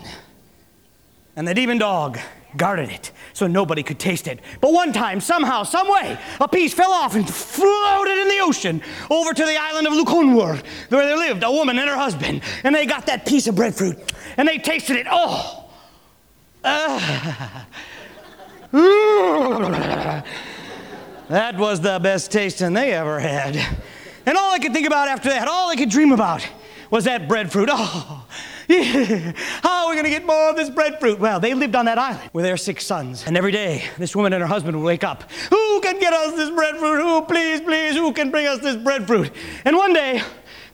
And 1.35 1.47
the 1.47 1.53
demon 1.53 1.77
dog 1.77 2.19
guarded 2.57 2.89
it 2.89 3.11
so 3.33 3.47
nobody 3.47 3.83
could 3.83 3.99
taste 3.99 4.27
it. 4.27 4.39
But 4.61 4.73
one 4.73 4.93
time, 4.93 5.19
somehow, 5.19 5.63
some 5.63 5.89
way, 5.89 6.17
a 6.39 6.47
piece 6.47 6.73
fell 6.73 6.91
off 6.91 7.15
and 7.15 7.29
floated 7.29 8.21
in 8.21 8.27
the 8.27 8.39
ocean 8.39 8.81
over 9.09 9.33
to 9.33 9.45
the 9.45 9.57
island 9.57 9.87
of 9.87 9.93
Lukonwur, 9.93 10.63
where 10.89 11.05
there 11.05 11.17
lived 11.17 11.43
a 11.43 11.51
woman 11.51 11.77
and 11.79 11.89
her 11.89 11.97
husband. 11.97 12.41
And 12.63 12.73
they 12.75 12.85
got 12.85 13.05
that 13.07 13.25
piece 13.25 13.47
of 13.47 13.55
breadfruit 13.55 14.13
and 14.37 14.47
they 14.47 14.57
tasted 14.57 14.97
it. 14.97 15.07
Oh! 15.09 15.59
That 21.29 21.57
was 21.57 21.79
the 21.81 21.99
best 21.99 22.31
tasting 22.31 22.73
they 22.73 22.91
ever 22.91 23.19
had. 23.19 23.55
And 24.25 24.37
all 24.37 24.51
I 24.51 24.59
could 24.59 24.73
think 24.73 24.85
about 24.85 25.07
after 25.07 25.29
that, 25.29 25.47
all 25.47 25.69
I 25.69 25.75
could 25.75 25.89
dream 25.89 26.11
about 26.11 26.47
was 26.91 27.05
that 27.05 27.27
breadfruit. 27.27 27.69
Oh. 27.71 28.22
How 29.61 29.85
are 29.85 29.89
we 29.89 29.95
going 29.95 30.05
to 30.05 30.09
get 30.09 30.25
more 30.25 30.49
of 30.49 30.55
this 30.55 30.69
breadfruit? 30.69 31.19
Well, 31.19 31.39
they 31.39 31.53
lived 31.53 31.75
on 31.75 31.85
that 31.85 31.97
island 31.99 32.29
with 32.33 32.43
their 32.43 32.57
six 32.57 32.85
sons. 32.85 33.23
And 33.27 33.37
every 33.37 33.51
day, 33.51 33.83
this 33.97 34.15
woman 34.15 34.33
and 34.33 34.41
her 34.41 34.47
husband 34.47 34.75
would 34.77 34.85
wake 34.85 35.03
up. 35.03 35.29
Who 35.49 35.81
can 35.81 35.99
get 35.99 36.13
us 36.13 36.33
this 36.33 36.49
breadfruit? 36.49 37.01
Who, 37.01 37.21
please, 37.23 37.61
please, 37.61 37.95
who 37.95 38.11
can 38.13 38.31
bring 38.31 38.47
us 38.47 38.59
this 38.59 38.75
breadfruit? 38.75 39.31
And 39.65 39.75
one 39.75 39.93
day, 39.93 40.21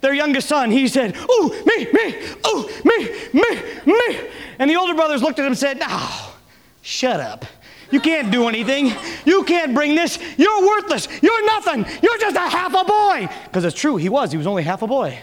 their 0.01 0.13
youngest 0.13 0.47
son, 0.47 0.71
he 0.71 0.87
said, 0.87 1.15
Oh, 1.17 1.49
me, 1.65 1.85
me, 1.91 2.15
oh, 2.45 2.69
me, 2.85 3.09
me, 3.33 3.93
me. 3.93 4.29
And 4.59 4.69
the 4.69 4.75
older 4.75 4.93
brothers 4.93 5.21
looked 5.21 5.39
at 5.39 5.45
him 5.45 5.51
and 5.51 5.57
said, 5.57 5.79
Oh, 5.81 6.37
shut 6.81 7.19
up. 7.19 7.45
You 7.91 7.99
can't 7.99 8.31
do 8.31 8.47
anything. 8.47 8.93
You 9.25 9.43
can't 9.43 9.73
bring 9.73 9.95
this. 9.95 10.19
You're 10.37 10.67
worthless. 10.67 11.07
You're 11.21 11.45
nothing. 11.45 11.85
You're 12.01 12.17
just 12.19 12.35
a 12.35 12.41
half 12.41 12.73
a 12.73 12.85
boy. 12.85 13.29
Because 13.45 13.65
it's 13.65 13.79
true, 13.79 13.97
he 13.97 14.09
was. 14.09 14.31
He 14.31 14.37
was 14.37 14.47
only 14.47 14.63
half 14.63 14.83
a 14.83 14.87
boy. 14.87 15.19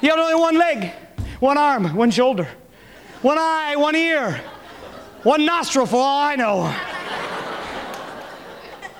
He 0.00 0.06
had 0.06 0.18
only 0.18 0.34
one 0.34 0.56
leg, 0.56 0.92
one 1.44 1.58
arm, 1.58 1.94
one 1.94 2.10
shoulder, 2.10 2.48
one 3.20 3.36
eye, 3.36 3.76
one 3.76 3.94
ear, 3.94 4.40
one 5.24 5.44
nostril, 5.44 5.84
for 5.84 5.96
all 5.96 6.20
I 6.20 6.36
know. 6.36 6.74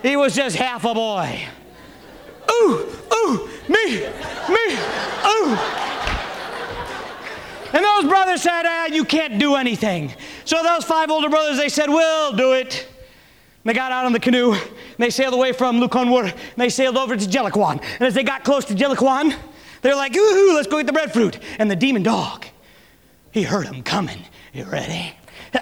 He 0.02 0.14
was 0.14 0.34
just 0.34 0.54
half 0.54 0.84
a 0.84 0.92
boy. 0.92 1.42
Ooh, 2.52 2.86
ooh, 3.14 3.48
me, 3.66 4.00
me, 4.50 4.76
ooh. 5.26 5.56
And 7.72 7.82
those 7.82 8.04
brothers 8.04 8.42
said, 8.42 8.64
ah, 8.66 8.88
you 8.92 9.06
can't 9.06 9.38
do 9.38 9.54
anything. 9.54 10.12
So 10.44 10.62
those 10.62 10.84
five 10.84 11.10
older 11.10 11.30
brothers, 11.30 11.56
they 11.56 11.70
said, 11.70 11.88
we'll 11.88 12.34
do 12.34 12.52
it. 12.52 12.86
And 12.86 13.70
they 13.70 13.72
got 13.72 13.90
out 13.90 14.04
on 14.04 14.12
the 14.12 14.20
canoe, 14.20 14.52
and 14.52 14.98
they 14.98 15.08
sailed 15.08 15.32
away 15.32 15.52
from 15.52 15.80
Lukonwur, 15.80 16.30
and 16.30 16.58
they 16.58 16.68
sailed 16.68 16.98
over 16.98 17.16
to 17.16 17.24
Jellicoan. 17.24 17.82
And 17.94 18.02
as 18.02 18.12
they 18.12 18.22
got 18.22 18.44
close 18.44 18.66
to 18.66 18.74
Jellicoan, 18.74 19.34
they're 19.84 19.94
like, 19.94 20.16
ooh, 20.16 20.54
let's 20.54 20.66
go 20.66 20.78
get 20.78 20.86
the 20.86 20.92
breadfruit. 20.92 21.38
And 21.58 21.70
the 21.70 21.76
demon 21.76 22.02
dog, 22.02 22.46
he 23.30 23.42
heard 23.42 23.66
them 23.66 23.82
coming. 23.82 24.24
You 24.52 24.64
ready? 24.64 25.14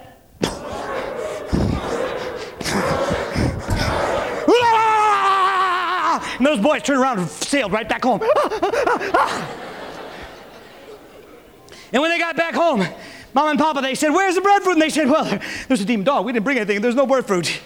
And 6.38 6.46
those 6.46 6.60
boys 6.60 6.82
turned 6.82 7.00
around 7.00 7.20
and 7.20 7.28
sailed 7.28 7.70
right 7.70 7.88
back 7.88 8.02
home. 8.02 8.20
and 11.92 12.02
when 12.02 12.10
they 12.10 12.18
got 12.18 12.36
back 12.36 12.54
home, 12.54 12.84
Mom 13.32 13.50
and 13.50 13.58
Papa, 13.58 13.80
they 13.80 13.94
said, 13.94 14.10
Where's 14.10 14.34
the 14.34 14.40
breadfruit? 14.40 14.72
And 14.74 14.82
they 14.82 14.90
said, 14.90 15.08
Well, 15.08 15.38
there's 15.68 15.80
a 15.80 15.84
demon 15.84 16.04
dog. 16.04 16.24
We 16.26 16.32
didn't 16.32 16.44
bring 16.44 16.56
anything. 16.58 16.80
There's 16.80 16.96
no 16.96 17.06
breadfruit. 17.06 17.60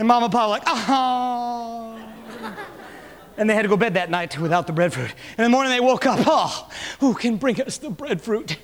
And 0.00 0.08
Mom 0.08 0.24
and 0.24 0.32
Papa 0.32 0.46
were 0.46 0.50
like, 0.50 0.62
Oh. 0.66 1.77
And 3.38 3.48
they 3.48 3.54
had 3.54 3.62
to 3.62 3.68
go 3.68 3.76
to 3.76 3.80
bed 3.80 3.94
that 3.94 4.10
night 4.10 4.38
without 4.38 4.66
the 4.66 4.72
breadfruit. 4.72 5.14
And 5.36 5.44
in 5.44 5.44
the 5.44 5.48
morning 5.50 5.72
they 5.72 5.80
woke 5.80 6.04
up, 6.06 6.20
Oh, 6.26 6.68
who 7.00 7.14
can 7.14 7.36
bring 7.36 7.60
us 7.62 7.78
the 7.78 7.88
breadfruit? 7.88 8.58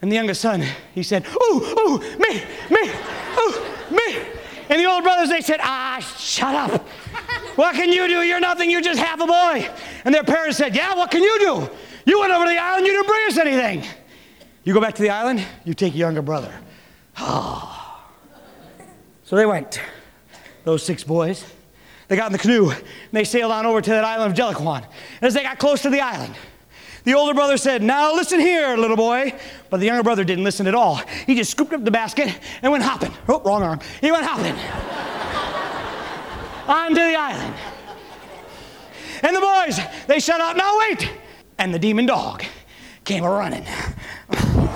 And 0.00 0.10
the 0.10 0.16
youngest 0.16 0.40
son, 0.40 0.64
he 0.94 1.02
said, 1.02 1.26
Ooh, 1.26 1.76
ooh, 1.78 1.98
me, 1.98 2.42
me, 2.70 2.90
ooh, 3.38 3.62
me. 3.90 4.22
And 4.68 4.80
the 4.80 4.86
older 4.86 5.02
brothers, 5.02 5.28
they 5.28 5.40
said, 5.40 5.60
Ah, 5.62 5.98
shut 6.18 6.54
up. 6.54 6.86
What 7.56 7.74
can 7.74 7.90
you 7.90 8.06
do? 8.06 8.22
You're 8.22 8.40
nothing. 8.40 8.70
You're 8.70 8.80
just 8.80 9.00
half 9.00 9.20
a 9.20 9.26
boy. 9.26 9.68
And 10.04 10.14
their 10.14 10.24
parents 10.24 10.56
said, 10.56 10.76
Yeah, 10.76 10.94
what 10.94 11.10
can 11.10 11.22
you 11.22 11.38
do? 11.38 11.70
You 12.04 12.20
went 12.20 12.32
over 12.32 12.44
to 12.44 12.50
the 12.50 12.58
island. 12.58 12.86
You 12.86 12.92
didn't 12.92 13.06
bring 13.06 13.26
us 13.26 13.38
anything. 13.38 13.84
You 14.64 14.74
go 14.74 14.80
back 14.80 14.94
to 14.94 15.02
the 15.02 15.10
island, 15.10 15.44
you 15.64 15.74
take 15.74 15.94
your 15.94 16.06
younger 16.06 16.22
brother. 16.22 16.52
Oh. 17.18 17.68
So 19.24 19.36
they 19.36 19.46
went, 19.46 19.80
those 20.64 20.82
six 20.82 21.02
boys. 21.02 21.44
They 22.12 22.16
got 22.16 22.26
in 22.26 22.32
the 22.32 22.38
canoe 22.38 22.68
and 22.68 22.84
they 23.12 23.24
sailed 23.24 23.52
on 23.52 23.64
over 23.64 23.80
to 23.80 23.88
that 23.88 24.04
island 24.04 24.32
of 24.32 24.38
Jelliquan. 24.38 24.84
And 24.84 25.22
as 25.22 25.32
they 25.32 25.42
got 25.42 25.58
close 25.58 25.80
to 25.80 25.88
the 25.88 26.02
island, 26.02 26.34
the 27.04 27.14
older 27.14 27.32
brother 27.32 27.56
said, 27.56 27.82
Now 27.82 28.14
listen 28.14 28.38
here, 28.38 28.76
little 28.76 28.98
boy. 28.98 29.32
But 29.70 29.80
the 29.80 29.86
younger 29.86 30.02
brother 30.02 30.22
didn't 30.22 30.44
listen 30.44 30.66
at 30.66 30.74
all. 30.74 30.96
He 31.24 31.34
just 31.34 31.52
scooped 31.52 31.72
up 31.72 31.86
the 31.86 31.90
basket 31.90 32.38
and 32.60 32.70
went 32.70 32.84
hopping. 32.84 33.14
Oh, 33.30 33.40
wrong 33.40 33.62
arm. 33.62 33.80
He 34.02 34.12
went 34.12 34.26
hopping 34.26 34.52
onto 36.68 36.96
the 36.96 37.16
island. 37.16 37.54
And 39.22 39.34
the 39.34 39.40
boys, 39.40 39.80
they 40.06 40.20
shut 40.20 40.38
out, 40.38 40.58
Now 40.58 40.80
wait! 40.80 41.10
And 41.56 41.72
the 41.72 41.78
demon 41.78 42.04
dog 42.04 42.44
came 43.06 43.24
running. 43.24 43.64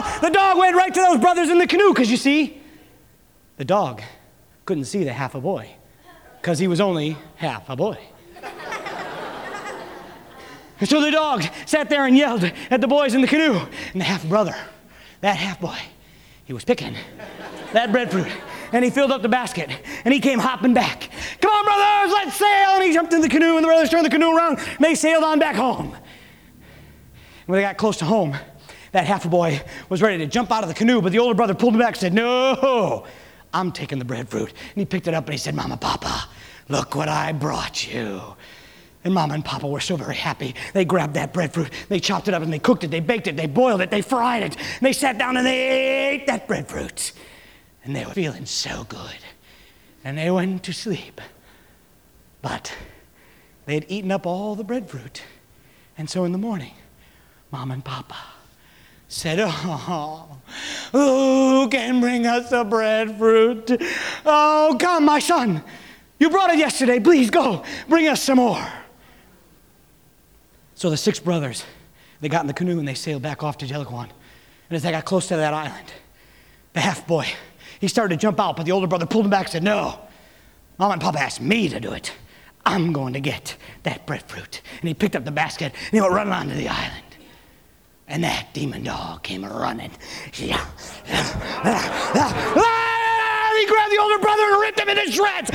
Ah! 0.00 0.17
The 0.28 0.34
dog 0.34 0.58
went 0.58 0.76
right 0.76 0.92
to 0.92 1.00
those 1.00 1.18
brothers 1.18 1.48
in 1.48 1.56
the 1.56 1.66
canoe 1.66 1.94
because 1.94 2.10
you 2.10 2.18
see, 2.18 2.60
the 3.56 3.64
dog 3.64 4.02
couldn't 4.66 4.84
see 4.84 5.02
the 5.02 5.12
half 5.14 5.34
a 5.34 5.40
boy 5.40 5.70
because 6.42 6.58
he 6.58 6.68
was 6.68 6.82
only 6.82 7.16
half 7.36 7.66
a 7.70 7.74
boy. 7.74 7.98
And 10.80 10.86
so 10.86 11.00
the 11.00 11.10
dog 11.10 11.44
sat 11.64 11.88
there 11.88 12.04
and 12.04 12.14
yelled 12.14 12.44
at 12.68 12.82
the 12.82 12.86
boys 12.86 13.14
in 13.14 13.22
the 13.22 13.26
canoe, 13.26 13.58
and 13.92 14.00
the 14.02 14.04
half 14.04 14.22
brother, 14.28 14.54
that 15.22 15.38
half 15.38 15.62
boy, 15.62 15.78
he 16.44 16.52
was 16.52 16.62
picking 16.62 16.94
that 17.72 17.90
breadfruit. 17.90 18.30
And 18.70 18.84
he 18.84 18.90
filled 18.90 19.12
up 19.12 19.22
the 19.22 19.30
basket 19.30 19.70
and 20.04 20.12
he 20.12 20.20
came 20.20 20.40
hopping 20.40 20.74
back. 20.74 21.08
Come 21.40 21.50
on, 21.50 21.64
brothers, 21.64 22.12
let's 22.12 22.36
sail. 22.36 22.74
And 22.74 22.84
he 22.84 22.92
jumped 22.92 23.14
in 23.14 23.22
the 23.22 23.30
canoe, 23.30 23.56
and 23.56 23.64
the 23.64 23.68
brothers 23.68 23.88
turned 23.88 24.04
the 24.04 24.10
canoe 24.10 24.36
around 24.36 24.58
and 24.58 24.78
they 24.78 24.94
sailed 24.94 25.24
on 25.24 25.38
back 25.38 25.56
home. 25.56 25.96
When 27.46 27.56
they 27.56 27.62
got 27.62 27.78
close 27.78 27.96
to 27.96 28.04
home, 28.04 28.36
that 28.92 29.06
half 29.06 29.24
a 29.24 29.28
boy 29.28 29.62
was 29.88 30.02
ready 30.02 30.18
to 30.18 30.26
jump 30.26 30.50
out 30.50 30.62
of 30.62 30.68
the 30.68 30.74
canoe, 30.74 31.00
but 31.00 31.12
the 31.12 31.18
older 31.18 31.34
brother 31.34 31.54
pulled 31.54 31.74
him 31.74 31.80
back 31.80 31.94
and 31.94 31.96
said, 31.98 32.14
No, 32.14 33.06
I'm 33.52 33.72
taking 33.72 33.98
the 33.98 34.04
breadfruit. 34.04 34.48
And 34.50 34.76
he 34.76 34.84
picked 34.84 35.08
it 35.08 35.14
up 35.14 35.24
and 35.24 35.32
he 35.32 35.38
said, 35.38 35.54
Mama, 35.54 35.76
Papa, 35.76 36.28
look 36.68 36.94
what 36.94 37.08
I 37.08 37.32
brought 37.32 37.92
you. 37.92 38.20
And 39.04 39.14
Mama 39.14 39.34
and 39.34 39.44
Papa 39.44 39.66
were 39.66 39.80
so 39.80 39.96
very 39.96 40.16
happy. 40.16 40.54
They 40.74 40.84
grabbed 40.84 41.14
that 41.14 41.32
breadfruit, 41.32 41.70
they 41.88 42.00
chopped 42.00 42.28
it 42.28 42.34
up 42.34 42.42
and 42.42 42.52
they 42.52 42.58
cooked 42.58 42.84
it, 42.84 42.90
they 42.90 43.00
baked 43.00 43.26
it, 43.26 43.36
they 43.36 43.46
boiled 43.46 43.80
it, 43.80 43.90
they 43.90 44.02
fried 44.02 44.42
it, 44.42 44.56
and 44.56 44.82
they 44.82 44.92
sat 44.92 45.18
down 45.18 45.36
and 45.36 45.46
they 45.46 46.08
ate 46.10 46.26
that 46.26 46.48
breadfruit. 46.48 47.12
And 47.84 47.94
they 47.94 48.04
were 48.04 48.12
feeling 48.12 48.44
so 48.44 48.84
good. 48.84 49.16
And 50.04 50.18
they 50.18 50.30
went 50.30 50.62
to 50.64 50.72
sleep. 50.72 51.20
But 52.42 52.74
they 53.66 53.74
had 53.74 53.86
eaten 53.88 54.10
up 54.10 54.26
all 54.26 54.54
the 54.54 54.64
breadfruit. 54.64 55.22
And 55.96 56.08
so 56.08 56.24
in 56.24 56.32
the 56.32 56.38
morning, 56.38 56.74
Mom 57.50 57.70
and 57.70 57.84
Papa 57.84 58.16
said, 59.08 59.38
Oh, 59.42 60.38
who 60.92 61.68
can 61.68 62.00
bring 62.00 62.26
us 62.26 62.50
the 62.50 62.64
breadfruit? 62.64 63.82
Oh, 64.24 64.76
come, 64.78 65.04
my 65.04 65.18
son. 65.18 65.62
You 66.18 66.30
brought 66.30 66.50
it 66.50 66.58
yesterday. 66.58 67.00
Please 67.00 67.30
go. 67.30 67.64
Bring 67.88 68.08
us 68.08 68.22
some 68.22 68.36
more. 68.36 68.66
So 70.74 70.90
the 70.90 70.96
six 70.96 71.18
brothers, 71.18 71.64
they 72.20 72.28
got 72.28 72.42
in 72.42 72.46
the 72.46 72.54
canoe 72.54 72.78
and 72.78 72.86
they 72.86 72.94
sailed 72.94 73.22
back 73.22 73.42
off 73.42 73.58
to 73.58 73.66
Jelliquan. 73.66 74.08
And 74.70 74.76
as 74.76 74.82
they 74.82 74.90
got 74.90 75.04
close 75.04 75.26
to 75.28 75.36
that 75.36 75.54
island, 75.54 75.92
the 76.72 76.80
half 76.80 77.06
boy, 77.06 77.26
he 77.80 77.88
started 77.88 78.14
to 78.14 78.20
jump 78.20 78.38
out, 78.38 78.56
but 78.56 78.64
the 78.64 78.72
older 78.72 78.86
brother 78.86 79.06
pulled 79.06 79.24
him 79.24 79.30
back 79.30 79.46
and 79.46 79.52
said, 79.52 79.62
No. 79.62 79.98
Mom 80.78 80.92
and 80.92 81.00
Papa 81.00 81.18
asked 81.18 81.40
me 81.40 81.68
to 81.68 81.80
do 81.80 81.92
it. 81.92 82.12
I'm 82.64 82.92
going 82.92 83.14
to 83.14 83.20
get 83.20 83.56
that 83.82 84.06
breadfruit. 84.06 84.60
And 84.80 84.88
he 84.88 84.94
picked 84.94 85.16
up 85.16 85.24
the 85.24 85.32
basket 85.32 85.72
and 85.72 85.90
he 85.90 86.00
went 86.00 86.12
running 86.12 86.32
onto 86.32 86.54
the 86.54 86.68
island. 86.68 87.07
And 88.08 88.24
that 88.24 88.48
demon 88.54 88.84
dog 88.84 89.22
came 89.22 89.44
running. 89.44 89.90
Yeah. 90.34 90.64
Ah, 91.60 93.52
he 93.58 93.66
grabbed 93.66 93.92
the 93.92 93.98
older 94.00 94.18
brother 94.18 94.42
and 94.44 94.60
ripped 94.60 94.80
him 94.80 94.88
into 94.88 95.12
shreds. 95.12 95.50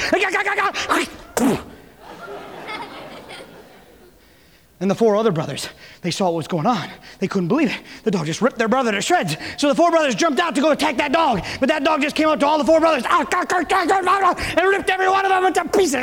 And 4.80 4.92
the 4.92 4.96
four 4.96 5.16
other 5.16 5.32
brothers, 5.32 5.70
they 6.02 6.12
saw 6.12 6.26
what 6.26 6.36
was 6.36 6.48
going 6.48 6.66
on. 6.66 6.90
They 7.20 7.28
couldn't 7.28 7.48
believe 7.48 7.70
it. 7.70 7.82
The 8.04 8.12
dog 8.12 8.26
just 8.26 8.42
ripped 8.42 8.58
their 8.58 8.68
brother 8.68 8.92
to 8.92 9.02
shreds. 9.02 9.38
So 9.58 9.70
the 9.70 9.76
four 9.76 9.92
brothers 9.92 10.14
jumped 10.14 10.42
out 10.42 10.54
to 10.56 10.62
go 10.62 10.72
attack 10.72 10.98
that 10.98 11.14
dog. 11.14 11.42
But 11.60 11.70
that 11.70 11.86
dog 11.86 12.02
just 12.02 12.18
came 12.18 12.28
up 12.28 12.40
to 12.42 12.46
all 12.46 12.58
the 12.58 12.66
four 12.66 12.82
brothers 12.82 13.04
ah, 13.08 13.26
and 14.58 14.68
ripped 14.68 14.90
every 14.90 15.10
one 15.10 15.26
of 15.26 15.30
them 15.30 15.46
into 15.46 15.64
pieces. 15.70 15.96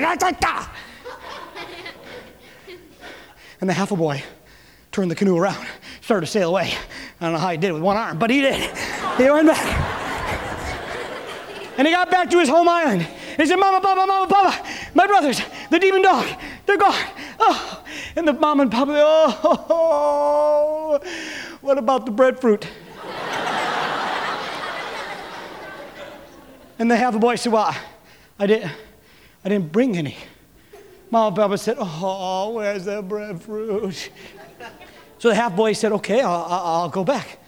And 3.61 3.69
the 3.69 3.75
half 3.75 3.91
a 3.93 3.97
boy 3.97 4.25
turned 4.93 5.11
the 5.11 5.15
canoe 5.15 5.37
around, 5.37 5.67
started 6.01 6.27
to 6.27 6.33
sail 6.33 6.51
away. 6.51 6.73
I 7.21 7.25
don't 7.25 7.33
know 7.35 7.39
how 7.39 7.51
he 7.51 7.57
did 7.57 7.71
it 7.71 7.73
with 7.75 7.83
one 7.83 7.97
arm, 7.97 8.19
but 8.19 8.31
he 8.31 8.41
did. 8.41 8.71
He 9.17 9.31
went 9.31 9.47
back. 9.47 9.99
And 11.79 11.87
he 11.87 11.93
got 11.95 12.11
back 12.11 12.29
to 12.31 12.39
his 12.39 12.49
home 12.49 12.69
island. 12.69 13.03
He 13.37 13.47
said, 13.47 13.57
Mama, 13.57 13.81
Papa, 13.81 14.05
Mama, 14.07 14.27
Papa, 14.27 14.69
my 14.95 15.07
brothers, 15.07 15.41
the 15.71 15.79
demon 15.79 16.03
dog, 16.03 16.27
they're 16.67 16.77
gone. 16.77 17.07
Oh. 17.39 17.81
And 18.17 18.27
the 18.27 18.33
mom 18.33 18.61
and 18.61 18.71
papa, 18.71 18.93
said, 18.93 19.03
oh, 19.05 21.01
what 21.61 21.79
about 21.79 22.07
the 22.07 22.13
breadfruit? 22.13 22.67
and 26.79 26.91
the 26.91 26.97
half 26.97 27.15
a 27.15 27.19
boy 27.19 27.37
said, 27.37 27.53
Well, 27.53 27.75
I 28.39 28.47
didn't, 28.47 28.73
I 29.45 29.49
didn't 29.49 29.71
bring 29.71 29.97
any. 29.97 30.17
Mama 31.11 31.29
and 31.29 31.37
Papa 31.37 31.59
said, 31.59 31.77
Oh, 31.79 32.53
where's 32.55 32.85
the 32.85 33.03
breadfruit? 33.03 34.11
So 35.19 35.29
the 35.29 35.35
half 35.35 35.55
boy 35.55 35.75
said, 35.75 35.93
Okay, 35.93 36.21
I'll, 36.21 36.47
I'll, 36.49 36.89
go 36.89 37.05
back. 37.05 37.39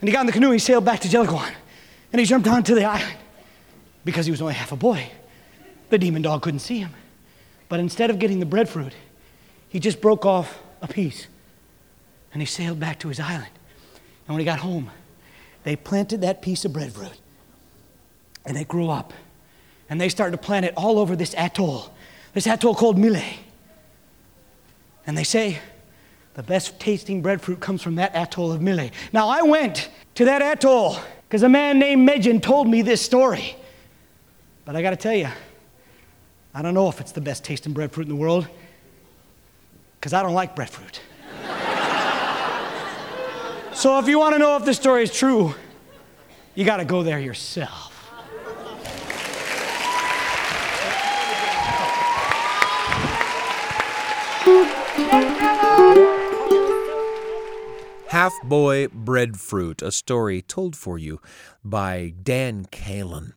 And 0.00 0.08
he 0.08 0.12
got 0.12 0.20
in 0.20 0.26
the 0.26 0.32
canoe, 0.32 0.50
he 0.50 0.58
sailed 0.58 0.84
back 0.84 1.00
to 1.00 1.08
Jelliquan, 1.08 1.52
and 2.12 2.20
he 2.20 2.26
jumped 2.26 2.46
onto 2.46 2.74
the 2.74 2.84
island 2.84 3.16
because 4.04 4.26
he 4.26 4.30
was 4.30 4.40
only 4.40 4.54
half 4.54 4.72
a 4.72 4.76
boy. 4.76 5.10
The 5.90 5.98
demon 5.98 6.22
dog 6.22 6.42
couldn't 6.42 6.60
see 6.60 6.78
him. 6.78 6.90
But 7.68 7.80
instead 7.80 8.10
of 8.10 8.18
getting 8.18 8.40
the 8.40 8.46
breadfruit, 8.46 8.94
he 9.68 9.80
just 9.80 10.00
broke 10.00 10.24
off 10.24 10.58
a 10.80 10.88
piece 10.88 11.26
and 12.32 12.40
he 12.42 12.46
sailed 12.46 12.78
back 12.78 12.98
to 13.00 13.08
his 13.08 13.20
island. 13.20 13.50
And 14.26 14.34
when 14.34 14.38
he 14.38 14.44
got 14.44 14.60
home, 14.60 14.90
they 15.64 15.76
planted 15.76 16.20
that 16.20 16.42
piece 16.42 16.64
of 16.64 16.72
breadfruit 16.72 17.18
and 18.44 18.56
they 18.56 18.64
grew 18.64 18.88
up 18.88 19.12
and 19.90 20.00
they 20.00 20.08
started 20.08 20.32
to 20.32 20.38
plant 20.38 20.66
it 20.66 20.74
all 20.76 20.98
over 20.98 21.16
this 21.16 21.34
atoll, 21.34 21.92
this 22.34 22.46
atoll 22.46 22.74
called 22.74 22.98
Mile. 22.98 23.22
And 25.06 25.16
they 25.16 25.24
say 25.24 25.58
the 26.38 26.42
best 26.44 26.78
tasting 26.78 27.20
breadfruit 27.20 27.58
comes 27.58 27.82
from 27.82 27.96
that 27.96 28.14
atoll 28.14 28.52
of 28.52 28.62
Mile. 28.62 28.90
Now, 29.12 29.28
I 29.28 29.42
went 29.42 29.90
to 30.14 30.26
that 30.26 30.40
atoll 30.40 30.96
because 31.26 31.42
a 31.42 31.48
man 31.48 31.80
named 31.80 32.08
Medjin 32.08 32.40
told 32.40 32.68
me 32.68 32.80
this 32.80 33.02
story. 33.02 33.56
But 34.64 34.76
I 34.76 34.82
got 34.82 34.90
to 34.90 34.96
tell 34.96 35.14
you, 35.14 35.26
I 36.54 36.62
don't 36.62 36.74
know 36.74 36.88
if 36.88 37.00
it's 37.00 37.10
the 37.10 37.20
best 37.20 37.42
tasting 37.42 37.72
breadfruit 37.72 38.06
in 38.06 38.14
the 38.14 38.20
world 38.20 38.46
because 39.98 40.12
I 40.12 40.22
don't 40.22 40.32
like 40.32 40.54
breadfruit. 40.54 41.00
so 43.74 43.98
if 43.98 44.06
you 44.06 44.20
want 44.20 44.36
to 44.36 44.38
know 44.38 44.56
if 44.56 44.64
this 44.64 44.76
story 44.76 45.02
is 45.02 45.12
true, 45.12 45.56
you 46.54 46.64
got 46.64 46.76
to 46.76 46.84
go 46.84 47.02
there 47.02 47.18
yourself. 47.18 47.96
Half 58.08 58.32
Boy 58.42 58.88
Breadfruit, 58.88 59.82
a 59.82 59.92
story 59.92 60.40
told 60.40 60.74
for 60.74 60.96
you 60.96 61.20
by 61.62 62.14
Dan 62.22 62.64
Kelin. 62.64 63.34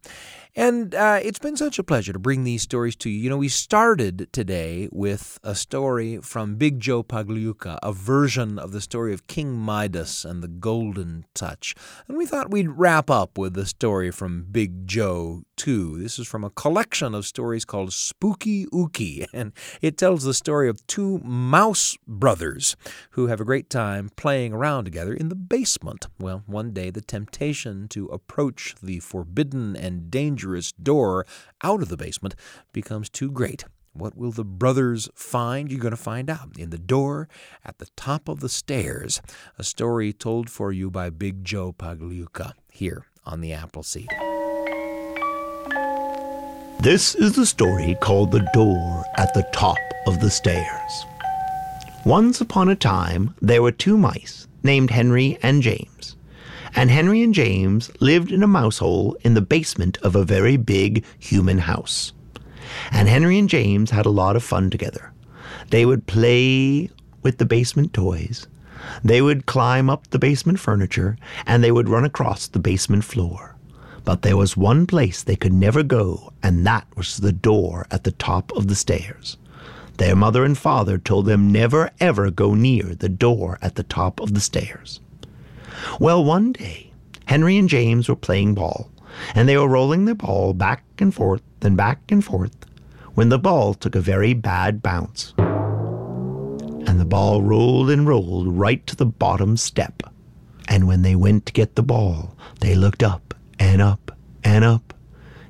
And 0.56 0.94
uh, 0.94 1.20
it's 1.24 1.40
been 1.40 1.56
such 1.56 1.80
a 1.80 1.84
pleasure 1.84 2.12
to 2.12 2.20
bring 2.20 2.44
these 2.44 2.62
stories 2.62 2.98
to 2.98 3.10
you. 3.10 3.24
You 3.24 3.30
know, 3.30 3.38
we 3.38 3.48
started 3.48 4.28
today 4.34 4.90
with 4.92 5.40
a 5.44 5.56
story 5.56 6.18
from 6.18 6.56
Big 6.56 6.82
Joe 6.82 7.04
Pagliuca, 7.04 7.80
a 7.82 7.94
version 7.94 8.60
of 8.60 8.74
the 8.74 8.82
story 8.82 9.14
of 9.14 9.28
King 9.28 9.58
Midas 9.58 10.26
and 10.26 10.44
the 10.44 10.50
Golden 10.50 11.26
Touch. 11.34 11.74
And 12.10 12.18
we 12.18 12.26
thought 12.26 12.52
we'd 12.52 12.70
wrap 12.70 13.10
up 13.10 13.38
with 13.38 13.58
a 13.58 13.66
story 13.66 14.12
from 14.12 14.46
Big 14.52 14.88
Joe, 14.88 15.44
too. 15.56 15.98
This 15.98 16.20
is 16.20 16.28
from 16.28 16.44
a 16.44 16.50
collection 16.50 17.16
of 17.16 17.26
stories 17.26 17.64
called 17.64 17.94
Spooky 17.94 18.66
Ooky, 18.68 19.28
and 19.34 19.54
it 19.82 19.98
tells 19.98 20.24
the 20.24 20.34
story 20.34 20.68
of 20.68 20.86
two 20.86 21.20
mouse 21.20 21.98
brothers 22.06 22.76
who 23.12 23.28
have 23.28 23.40
a 23.40 23.46
great 23.46 23.70
time 23.70 24.10
playing 24.18 24.52
around 24.52 24.84
together 24.84 25.14
in 25.14 25.30
the 25.30 25.36
basement. 25.36 26.08
Well, 26.20 26.44
one 26.46 26.74
day 26.74 26.90
the 26.90 27.00
temptation 27.00 27.88
to 27.90 28.08
approach 28.08 28.76
the 28.84 29.00
forbidden 29.00 29.78
and 29.78 30.12
dangerous 30.12 30.41
dangerous 30.42 30.72
door 30.72 31.26
out 31.64 31.84
of 31.84 31.90
the 31.90 31.98
basement 31.98 32.34
becomes 32.74 33.10
too 33.10 33.30
great. 33.30 33.64
What 33.94 34.18
will 34.18 34.32
the 34.32 34.44
brothers 34.44 35.08
find? 35.14 35.70
You're 35.70 35.80
going 35.80 35.92
to 35.92 35.98
find 35.98 36.32
out 36.32 36.58
in 36.58 36.72
the 36.72 36.80
door 36.80 37.28
at 37.64 37.78
the 37.78 37.88
top 37.96 38.28
of 38.28 38.40
the 38.40 38.50
stairs. 38.50 39.22
A 39.60 39.64
story 39.64 40.14
told 40.14 40.50
for 40.50 40.72
you 40.72 40.90
by 40.90 41.12
Big 41.12 41.44
Joe 41.44 41.74
Pagliuca 41.74 42.54
here 42.72 43.06
on 43.24 43.42
the 43.42 43.54
Apple 43.54 43.84
Seed. 43.84 44.10
This 46.80 47.14
is 47.14 47.34
the 47.36 47.46
story 47.46 47.96
called 48.02 48.32
The 48.32 48.50
Door 48.54 49.04
at 49.18 49.32
the 49.36 49.48
Top 49.54 49.78
of 50.08 50.20
the 50.22 50.32
Stairs. 50.32 51.06
Once 52.04 52.42
upon 52.42 52.70
a 52.70 52.76
time, 52.76 53.36
there 53.42 53.62
were 53.62 53.72
two 53.72 53.96
mice 53.96 54.48
named 54.64 54.90
Henry 54.90 55.38
and 55.44 55.62
James. 55.62 56.16
And 56.76 56.90
Henry 56.90 57.22
and 57.22 57.34
James 57.34 57.92
lived 58.00 58.32
in 58.32 58.44
a 58.44 58.48
mouse 58.48 58.78
hole 58.78 59.18
in 59.22 59.34
the 59.34 59.42
basement 59.42 59.98
of 60.04 60.16
a 60.16 60.24
very 60.24 60.58
big 60.58 61.04
human 61.20 61.60
house. 61.60 62.14
And 62.92 63.10
Henry 63.10 63.38
and 63.38 63.50
James 63.50 63.92
had 63.92 64.06
a 64.06 64.10
lot 64.10 64.36
of 64.36 64.44
fun 64.44 64.70
together. 64.70 65.12
They 65.70 65.86
would 65.86 66.08
play 66.08 66.90
with 67.24 67.38
the 67.38 67.46
basement 67.46 67.94
toys. 67.94 68.48
They 69.04 69.22
would 69.22 69.46
climb 69.46 69.90
up 69.90 70.10
the 70.10 70.20
basement 70.20 70.60
furniture 70.60 71.18
and 71.46 71.64
they 71.64 71.72
would 71.72 71.90
run 71.90 72.06
across 72.06 72.48
the 72.48 72.60
basement 72.60 73.04
floor. 73.04 73.56
But 74.04 74.24
there 74.24 74.38
was 74.38 74.58
one 74.58 74.88
place 74.88 75.22
they 75.22 75.36
could 75.36 75.54
never 75.54 75.84
go, 75.84 76.34
and 76.42 76.66
that 76.66 76.88
was 76.98 77.18
the 77.18 77.32
door 77.32 77.86
at 77.92 78.04
the 78.04 78.12
top 78.12 78.52
of 78.54 78.68
the 78.68 78.76
stairs. 78.76 79.38
Their 79.98 80.16
mother 80.16 80.44
and 80.44 80.58
father 80.58 80.98
told 80.98 81.28
them 81.28 81.52
never 81.52 81.92
ever 82.00 82.32
go 82.32 82.56
near 82.56 82.96
the 82.96 83.10
door 83.10 83.60
at 83.62 83.76
the 83.76 83.84
top 83.84 84.20
of 84.20 84.34
the 84.34 84.40
stairs. 84.40 85.00
Well, 86.00 86.24
one 86.24 86.54
day, 86.54 86.92
Henry 87.26 87.58
and 87.58 87.70
James 87.70 88.10
were 88.10 88.16
playing 88.16 88.56
ball, 88.56 88.92
and 89.36 89.48
they 89.48 89.58
were 89.58 89.68
rolling 89.68 90.06
their 90.06 90.16
ball 90.16 90.54
back 90.54 90.84
and 91.00 91.14
forth 91.14 91.42
and 91.62 91.78
back 91.78 92.00
and 92.10 92.24
forth 92.24 92.56
when 93.14 93.30
the 93.30 93.40
ball 93.40 93.74
took 93.74 93.96
a 93.96 94.02
very 94.02 94.34
bad 94.34 94.82
bounce. 94.82 95.34
And 95.38 97.00
the 97.00 97.06
ball 97.06 97.42
rolled 97.42 97.90
and 97.90 98.08
rolled 98.08 98.48
right 98.48 98.86
to 98.88 98.96
the 98.96 99.06
bottom 99.06 99.58
step. 99.58 100.04
And 100.68 100.88
when 100.88 101.02
they 101.02 101.16
went 101.16 101.46
to 101.46 101.54
get 101.54 101.76
the 101.76 101.84
ball, 101.84 102.36
they 102.60 102.76
looked 102.76 103.04
up 103.04 103.34
and 103.60 103.82
up 103.82 104.18
and 104.44 104.64
up, 104.64 104.94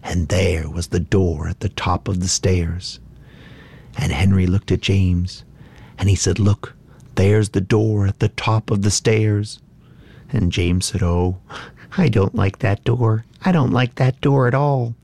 and 0.03 0.27
there 0.27 0.69
was 0.69 0.87
the 0.87 0.99
door 0.99 1.47
at 1.47 1.59
the 1.59 1.69
top 1.69 2.07
of 2.07 2.19
the 2.19 2.27
stairs. 2.27 2.99
And 3.97 4.11
Henry 4.11 4.47
looked 4.47 4.71
at 4.71 4.81
James, 4.81 5.43
and 5.97 6.09
he 6.09 6.15
said, 6.15 6.39
Look, 6.39 6.75
there's 7.15 7.49
the 7.49 7.61
door 7.61 8.07
at 8.07 8.19
the 8.19 8.29
top 8.29 8.71
of 8.71 8.81
the 8.81 8.91
stairs. 8.91 9.59
And 10.31 10.51
James 10.51 10.85
said, 10.85 11.03
Oh, 11.03 11.37
I 11.97 12.07
don't 12.07 12.35
like 12.35 12.59
that 12.59 12.83
door. 12.83 13.25
I 13.43 13.51
don't 13.51 13.71
like 13.71 13.95
that 13.95 14.21
door 14.21 14.47
at 14.47 14.53
all. 14.53 14.95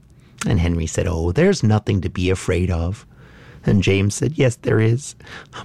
And 0.45 0.59
Henry 0.59 0.85
said, 0.85 1.07
Oh, 1.07 1.31
there's 1.31 1.63
nothing 1.63 2.01
to 2.01 2.09
be 2.09 2.29
afraid 2.29 2.71
of. 2.71 3.05
And 3.65 3.83
James 3.83 4.15
said, 4.15 4.37
Yes, 4.37 4.55
there 4.55 4.79
is. 4.79 5.15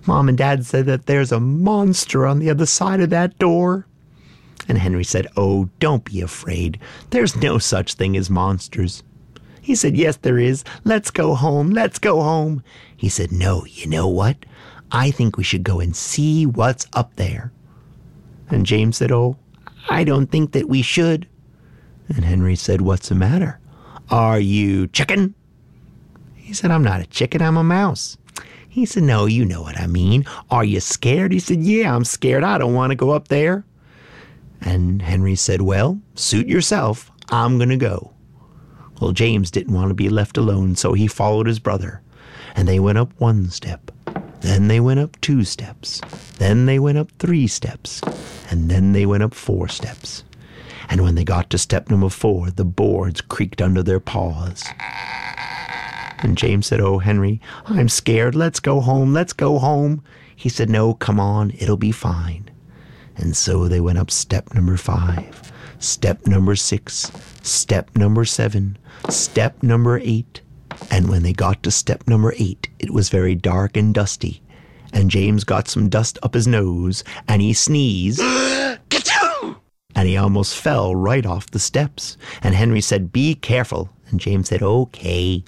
Mom 0.07 0.29
and 0.29 0.37
Dad 0.37 0.67
said 0.67 0.87
that 0.87 1.07
there's 1.07 1.31
a 1.31 1.41
monster 1.41 2.27
on 2.27 2.41
the 2.41 2.51
other 2.51 2.67
side 2.67 3.01
of 3.01 3.11
that 3.11 3.39
door. 3.39 3.87
And 4.69 4.79
Henry 4.79 5.05
said, 5.05 5.29
Oh, 5.37 5.69
don't 5.79 6.05
be 6.05 6.21
afraid. 6.21 6.81
There's 7.11 7.37
no 7.37 7.59
such 7.59 7.95
thing 7.95 8.17
as 8.17 8.29
monsters. 8.31 9.03
He 9.61 9.77
said, 9.77 9.97
Yes, 9.97 10.17
there 10.17 10.39
is. 10.39 10.65
Let's 10.83 11.11
go 11.11 11.35
home. 11.37 11.71
Let's 11.71 12.01
go 12.01 12.21
home. 12.21 12.65
He 12.97 13.09
said, 13.09 13.31
No, 13.31 13.65
you 13.67 13.87
know 13.87 14.09
what? 14.09 14.45
I 14.91 15.11
think 15.13 15.37
we 15.37 15.45
should 15.45 15.63
go 15.63 15.79
and 15.79 15.95
see 15.95 16.45
what's 16.45 16.87
up 16.93 17.15
there. 17.15 17.53
And 18.51 18.67
James 18.67 18.97
said, 18.97 19.13
Oh, 19.13 19.37
I 19.89 20.05
don't 20.05 20.29
think 20.29 20.53
that 20.53 20.69
we 20.69 20.83
should. 20.83 21.29
And 22.09 22.25
Henry 22.25 22.57
said, 22.57 22.81
What's 22.81 23.09
the 23.09 23.15
matter? 23.15 23.59
Are 24.11 24.41
you 24.41 24.89
chicken? 24.89 25.35
He 26.35 26.53
said, 26.53 26.71
I'm 26.71 26.85
not 26.85 27.01
a 27.01 27.07
chicken, 27.07 27.41
I'm 27.41 27.57
a 27.57 27.65
mouse. 27.65 28.17
He 28.69 28.87
said, 28.87 29.03
No, 29.03 29.27
you 29.27 29.45
know 29.45 29.63
what 29.63 29.79
I 29.79 29.87
mean. 29.87 30.25
Are 30.51 30.65
you 30.65 30.81
scared? 30.81 31.33
He 31.33 31.39
said, 31.39 31.61
Yeah, 31.61 31.95
I'm 31.95 32.05
scared. 32.05 32.45
I 32.45 32.59
don't 32.59 32.75
want 32.75 32.91
to 32.91 32.97
go 32.97 33.11
up 33.11 33.29
there. 33.29 33.65
And 34.61 35.03
Henry 35.03 35.35
said, 35.35 35.63
Well, 35.63 36.01
suit 36.15 36.47
yourself. 36.47 37.11
I'm 37.31 37.59
going 37.59 37.71
to 37.71 37.77
go. 37.77 38.13
Well, 39.01 39.13
James 39.13 39.51
didn't 39.51 39.75
want 39.75 39.89
to 39.89 39.95
be 39.95 40.09
left 40.09 40.37
alone, 40.37 40.77
so 40.77 40.93
he 40.93 41.07
followed 41.07 41.47
his 41.47 41.59
brother. 41.59 42.03
And 42.55 42.69
they 42.69 42.79
went 42.79 42.99
up 42.99 43.13
one 43.19 43.51
step. 43.51 43.91
Then 44.43 44.69
they 44.69 44.81
went 44.81 45.01
up 45.01 45.21
two 45.21 45.45
steps. 45.45 46.01
Then 46.39 46.67
they 46.67 46.79
went 46.79 46.99
up 46.99 47.11
three 47.19 47.47
steps. 47.47 48.01
And 48.51 48.71
then 48.71 48.93
they 48.93 49.07
went 49.07 49.23
up 49.23 49.35
four 49.35 49.69
steps. 49.69 50.25
And 50.91 51.01
when 51.03 51.15
they 51.15 51.25
got 51.25 51.49
to 51.51 51.59
step 51.59 51.89
number 51.89 52.11
four, 52.11 52.51
the 52.51 52.65
boards 52.65 53.21
creaked 53.21 53.63
under 53.63 53.83
their 53.83 54.01
paws. 54.01 54.65
And 56.19 56.37
James 56.37 56.67
said, 56.67 56.81
Oh, 56.81 56.99
Henry, 56.99 57.41
I'm 57.65 57.89
scared. 57.89 58.35
Let's 58.35 58.61
go 58.61 58.81
home. 58.81 59.13
Let's 59.13 59.33
go 59.33 59.59
home. 59.59 60.03
He 60.35 60.49
said, 60.49 60.69
No, 60.69 60.95
come 60.95 61.19
on. 61.19 61.53
It'll 61.59 61.77
be 61.77 61.93
fine. 61.93 62.51
And 63.17 63.37
so 63.37 63.69
they 63.69 63.81
went 63.81 63.99
up 63.99 64.11
step 64.11 64.55
number 64.55 64.77
five, 64.77 65.53
step 65.79 66.27
number 66.27 66.57
six, 66.57 67.13
step 67.43 67.95
number 67.97 68.25
seven, 68.25 68.79
step 69.09 69.63
number 69.63 69.99
eight. 69.99 70.41
And 70.91 71.09
when 71.09 71.23
they 71.23 71.33
got 71.33 71.63
to 71.63 71.71
step 71.71 72.07
number 72.07 72.35
eight, 72.39 72.69
it 72.79 72.93
was 72.93 73.09
very 73.09 73.35
dark 73.35 73.77
and 73.77 73.95
dusty. 73.95 74.43
And 74.93 75.11
James 75.11 75.45
got 75.45 75.69
some 75.69 75.89
dust 75.89 76.19
up 76.23 76.35
his 76.35 76.47
nose, 76.47 77.03
and 77.29 77.41
he 77.41 77.53
sneezed. 77.53 78.21
and 79.95 80.09
he 80.09 80.17
almost 80.17 80.57
fell 80.57 80.95
right 80.95 81.25
off 81.25 81.51
the 81.51 81.59
steps. 81.59 82.17
And 82.43 82.55
Henry 82.55 82.81
said, 82.81 83.13
Be 83.13 83.35
careful. 83.35 83.91
And 84.09 84.21
James 84.21 84.49
said, 84.49 84.63
Okay. 84.63 85.45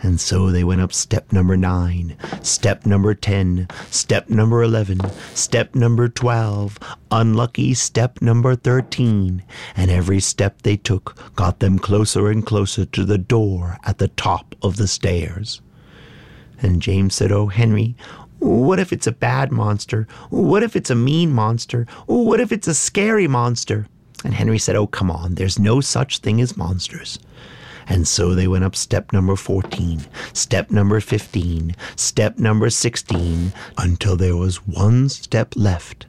And 0.00 0.20
so 0.20 0.50
they 0.50 0.62
went 0.62 0.80
up 0.80 0.92
step 0.92 1.32
number 1.32 1.56
nine, 1.56 2.16
step 2.42 2.86
number 2.86 3.14
10, 3.14 3.68
step 3.90 4.28
number 4.28 4.62
11, 4.62 5.00
step 5.34 5.74
number 5.74 6.08
12, 6.08 6.78
unlucky 7.10 7.74
step 7.74 8.22
number 8.22 8.54
13. 8.54 9.42
And 9.76 9.90
every 9.90 10.20
step 10.20 10.62
they 10.62 10.76
took 10.76 11.16
got 11.34 11.58
them 11.58 11.78
closer 11.78 12.30
and 12.30 12.46
closer 12.46 12.84
to 12.84 13.04
the 13.04 13.18
door 13.18 13.78
at 13.84 13.98
the 13.98 14.08
top 14.08 14.54
of 14.62 14.76
the 14.76 14.86
stairs. 14.86 15.60
And 16.62 16.82
James 16.82 17.14
said, 17.14 17.32
Oh, 17.32 17.46
Henry, 17.46 17.96
what 18.38 18.78
if 18.78 18.92
it's 18.92 19.06
a 19.06 19.12
bad 19.12 19.50
monster? 19.50 20.06
What 20.30 20.62
if 20.62 20.76
it's 20.76 20.90
a 20.90 20.94
mean 20.94 21.32
monster? 21.32 21.86
What 22.06 22.40
if 22.40 22.52
it's 22.52 22.68
a 22.68 22.74
scary 22.74 23.26
monster? 23.26 23.88
And 24.24 24.34
Henry 24.34 24.58
said, 24.58 24.76
Oh, 24.76 24.86
come 24.86 25.10
on, 25.10 25.34
there's 25.34 25.58
no 25.58 25.80
such 25.80 26.18
thing 26.18 26.40
as 26.40 26.56
monsters. 26.56 27.18
And 27.88 28.06
so 28.06 28.34
they 28.34 28.46
went 28.46 28.64
up 28.64 28.76
step 28.76 29.12
number 29.12 29.34
14, 29.34 30.02
step 30.34 30.70
number 30.70 31.00
15, 31.00 31.74
step 31.96 32.38
number 32.38 32.68
16, 32.68 33.52
until 33.78 34.16
there 34.16 34.36
was 34.36 34.66
one 34.66 35.08
step 35.08 35.54
left. 35.56 36.06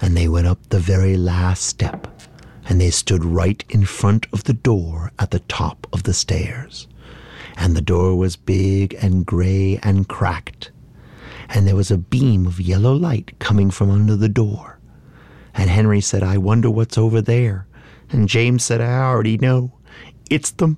And 0.00 0.16
they 0.16 0.28
went 0.28 0.46
up 0.46 0.68
the 0.68 0.78
very 0.78 1.16
last 1.16 1.64
step, 1.64 2.06
and 2.68 2.80
they 2.80 2.90
stood 2.90 3.24
right 3.24 3.64
in 3.68 3.84
front 3.84 4.26
of 4.32 4.44
the 4.44 4.52
door 4.52 5.10
at 5.18 5.32
the 5.32 5.40
top 5.40 5.86
of 5.92 6.04
the 6.04 6.14
stairs. 6.14 6.86
And 7.56 7.76
the 7.76 7.82
door 7.82 8.16
was 8.16 8.36
big 8.36 8.94
and 9.02 9.26
gray 9.26 9.80
and 9.82 10.08
cracked, 10.08 10.70
and 11.48 11.66
there 11.66 11.76
was 11.76 11.90
a 11.90 11.98
beam 11.98 12.46
of 12.46 12.60
yellow 12.60 12.94
light 12.94 13.38
coming 13.40 13.70
from 13.70 13.90
under 13.90 14.16
the 14.16 14.28
door. 14.28 14.78
And 15.54 15.68
Henry 15.68 16.00
said, 16.00 16.22
I 16.22 16.38
wonder 16.38 16.70
what's 16.70 16.96
over 16.96 17.20
there. 17.20 17.66
And 18.10 18.28
James 18.28 18.64
said, 18.64 18.80
I 18.80 19.02
already 19.02 19.36
know. 19.36 19.72
It's 20.30 20.52
the 20.52 20.76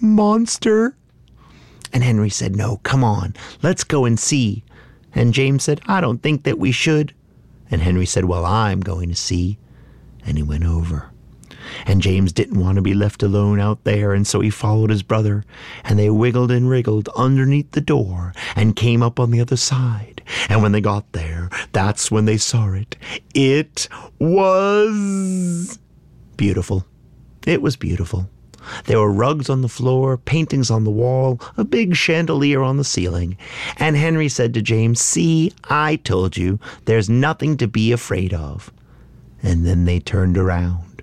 monster. 0.00 0.96
And 1.92 2.02
Henry 2.02 2.30
said, 2.30 2.56
No, 2.56 2.78
come 2.78 3.04
on, 3.04 3.34
let's 3.62 3.84
go 3.84 4.04
and 4.04 4.18
see. 4.18 4.64
And 5.14 5.32
James 5.32 5.64
said, 5.64 5.80
I 5.86 6.00
don't 6.00 6.22
think 6.22 6.44
that 6.44 6.58
we 6.58 6.72
should. 6.72 7.14
And 7.70 7.80
Henry 7.80 8.06
said, 8.06 8.26
Well, 8.26 8.44
I'm 8.44 8.80
going 8.80 9.08
to 9.08 9.14
see. 9.14 9.58
And 10.24 10.36
he 10.36 10.42
went 10.42 10.64
over. 10.64 11.10
And 11.86 12.02
James 12.02 12.32
didn't 12.32 12.60
want 12.60 12.76
to 12.76 12.82
be 12.82 12.94
left 12.94 13.22
alone 13.22 13.58
out 13.58 13.84
there, 13.84 14.12
and 14.12 14.26
so 14.26 14.40
he 14.40 14.50
followed 14.50 14.90
his 14.90 15.02
brother, 15.02 15.44
and 15.84 15.98
they 15.98 16.10
wiggled 16.10 16.50
and 16.50 16.68
wriggled 16.68 17.08
underneath 17.16 17.72
the 17.72 17.80
door 17.80 18.32
and 18.54 18.76
came 18.76 19.02
up 19.02 19.18
on 19.18 19.30
the 19.30 19.40
other 19.40 19.56
side. 19.56 20.22
And 20.48 20.62
when 20.62 20.72
they 20.72 20.80
got 20.80 21.10
there, 21.12 21.50
that's 21.72 22.10
when 22.10 22.24
they 22.24 22.36
saw 22.36 22.72
it. 22.72 22.96
It 23.34 23.88
was 24.18 25.78
beautiful. 26.36 26.84
It 27.46 27.62
was 27.62 27.76
beautiful. 27.76 28.28
There 28.84 29.00
were 29.00 29.12
rugs 29.12 29.48
on 29.48 29.62
the 29.62 29.68
floor, 29.68 30.16
paintings 30.16 30.70
on 30.70 30.84
the 30.84 30.90
wall, 30.90 31.40
a 31.56 31.64
big 31.64 31.96
chandelier 31.96 32.62
on 32.62 32.76
the 32.76 32.84
ceiling. 32.84 33.36
And 33.76 33.96
Henry 33.96 34.28
said 34.28 34.54
to 34.54 34.62
James, 34.62 35.00
See, 35.00 35.52
I 35.64 35.96
told 35.96 36.36
you, 36.36 36.58
there's 36.84 37.08
nothing 37.08 37.56
to 37.58 37.68
be 37.68 37.92
afraid 37.92 38.32
of. 38.34 38.72
And 39.42 39.66
then 39.66 39.84
they 39.84 40.00
turned 40.00 40.38
around. 40.38 41.02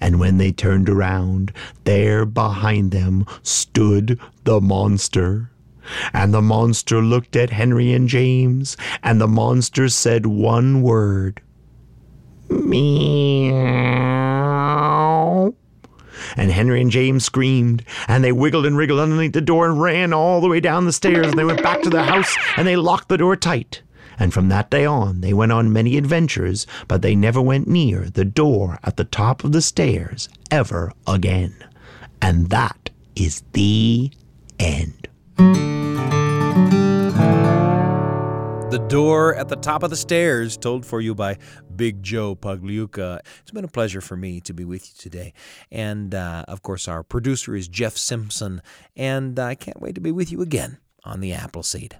And 0.00 0.18
when 0.18 0.38
they 0.38 0.50
turned 0.50 0.88
around, 0.88 1.52
there 1.84 2.26
behind 2.26 2.90
them 2.90 3.24
stood 3.42 4.18
the 4.44 4.60
monster. 4.60 5.50
And 6.12 6.34
the 6.34 6.42
monster 6.42 7.00
looked 7.00 7.36
at 7.36 7.50
Henry 7.50 7.92
and 7.92 8.08
James, 8.08 8.76
and 9.02 9.20
the 9.20 9.28
monster 9.28 9.88
said 9.88 10.26
one 10.26 10.82
word 10.82 11.40
Meow. 12.48 13.62
And 16.36 16.50
Henry 16.50 16.80
and 16.80 16.90
James 16.90 17.24
screamed, 17.24 17.84
and 18.08 18.22
they 18.22 18.32
wiggled 18.32 18.66
and 18.66 18.76
wriggled 18.76 19.00
underneath 19.00 19.32
the 19.32 19.40
door 19.40 19.68
and 19.68 19.80
ran 19.80 20.12
all 20.12 20.40
the 20.40 20.48
way 20.48 20.60
down 20.60 20.84
the 20.84 20.92
stairs. 20.92 21.26
And 21.26 21.38
they 21.38 21.44
went 21.44 21.62
back 21.62 21.82
to 21.82 21.90
the 21.90 22.02
house 22.02 22.34
and 22.56 22.66
they 22.66 22.76
locked 22.76 23.08
the 23.08 23.18
door 23.18 23.36
tight. 23.36 23.82
And 24.18 24.32
from 24.32 24.48
that 24.50 24.70
day 24.70 24.84
on, 24.84 25.20
they 25.20 25.32
went 25.32 25.52
on 25.52 25.72
many 25.72 25.96
adventures, 25.96 26.66
but 26.86 27.02
they 27.02 27.16
never 27.16 27.40
went 27.40 27.66
near 27.66 28.10
the 28.10 28.24
door 28.24 28.78
at 28.84 28.96
the 28.96 29.04
top 29.04 29.42
of 29.42 29.52
the 29.52 29.62
stairs 29.62 30.28
ever 30.50 30.92
again. 31.06 31.54
And 32.20 32.50
that 32.50 32.90
is 33.16 33.42
the 33.52 34.12
end. 34.58 35.08
The 38.72 38.78
Door 38.78 39.34
at 39.34 39.50
the 39.50 39.56
Top 39.56 39.82
of 39.82 39.90
the 39.90 39.96
Stairs, 39.96 40.56
told 40.56 40.86
for 40.86 41.02
you 41.02 41.14
by 41.14 41.36
Big 41.76 42.02
Joe 42.02 42.34
Pagliuca. 42.34 43.20
It's 43.42 43.50
been 43.50 43.66
a 43.66 43.68
pleasure 43.68 44.00
for 44.00 44.16
me 44.16 44.40
to 44.40 44.54
be 44.54 44.64
with 44.64 44.88
you 44.88 44.94
today. 44.96 45.34
And 45.70 46.14
uh, 46.14 46.46
of 46.48 46.62
course, 46.62 46.88
our 46.88 47.02
producer 47.02 47.54
is 47.54 47.68
Jeff 47.68 47.98
Simpson. 47.98 48.62
And 48.96 49.38
I 49.38 49.56
can't 49.56 49.82
wait 49.82 49.94
to 49.96 50.00
be 50.00 50.10
with 50.10 50.32
you 50.32 50.40
again 50.40 50.78
on 51.04 51.20
the 51.20 51.34
Apple 51.34 51.62
Seed. 51.62 51.98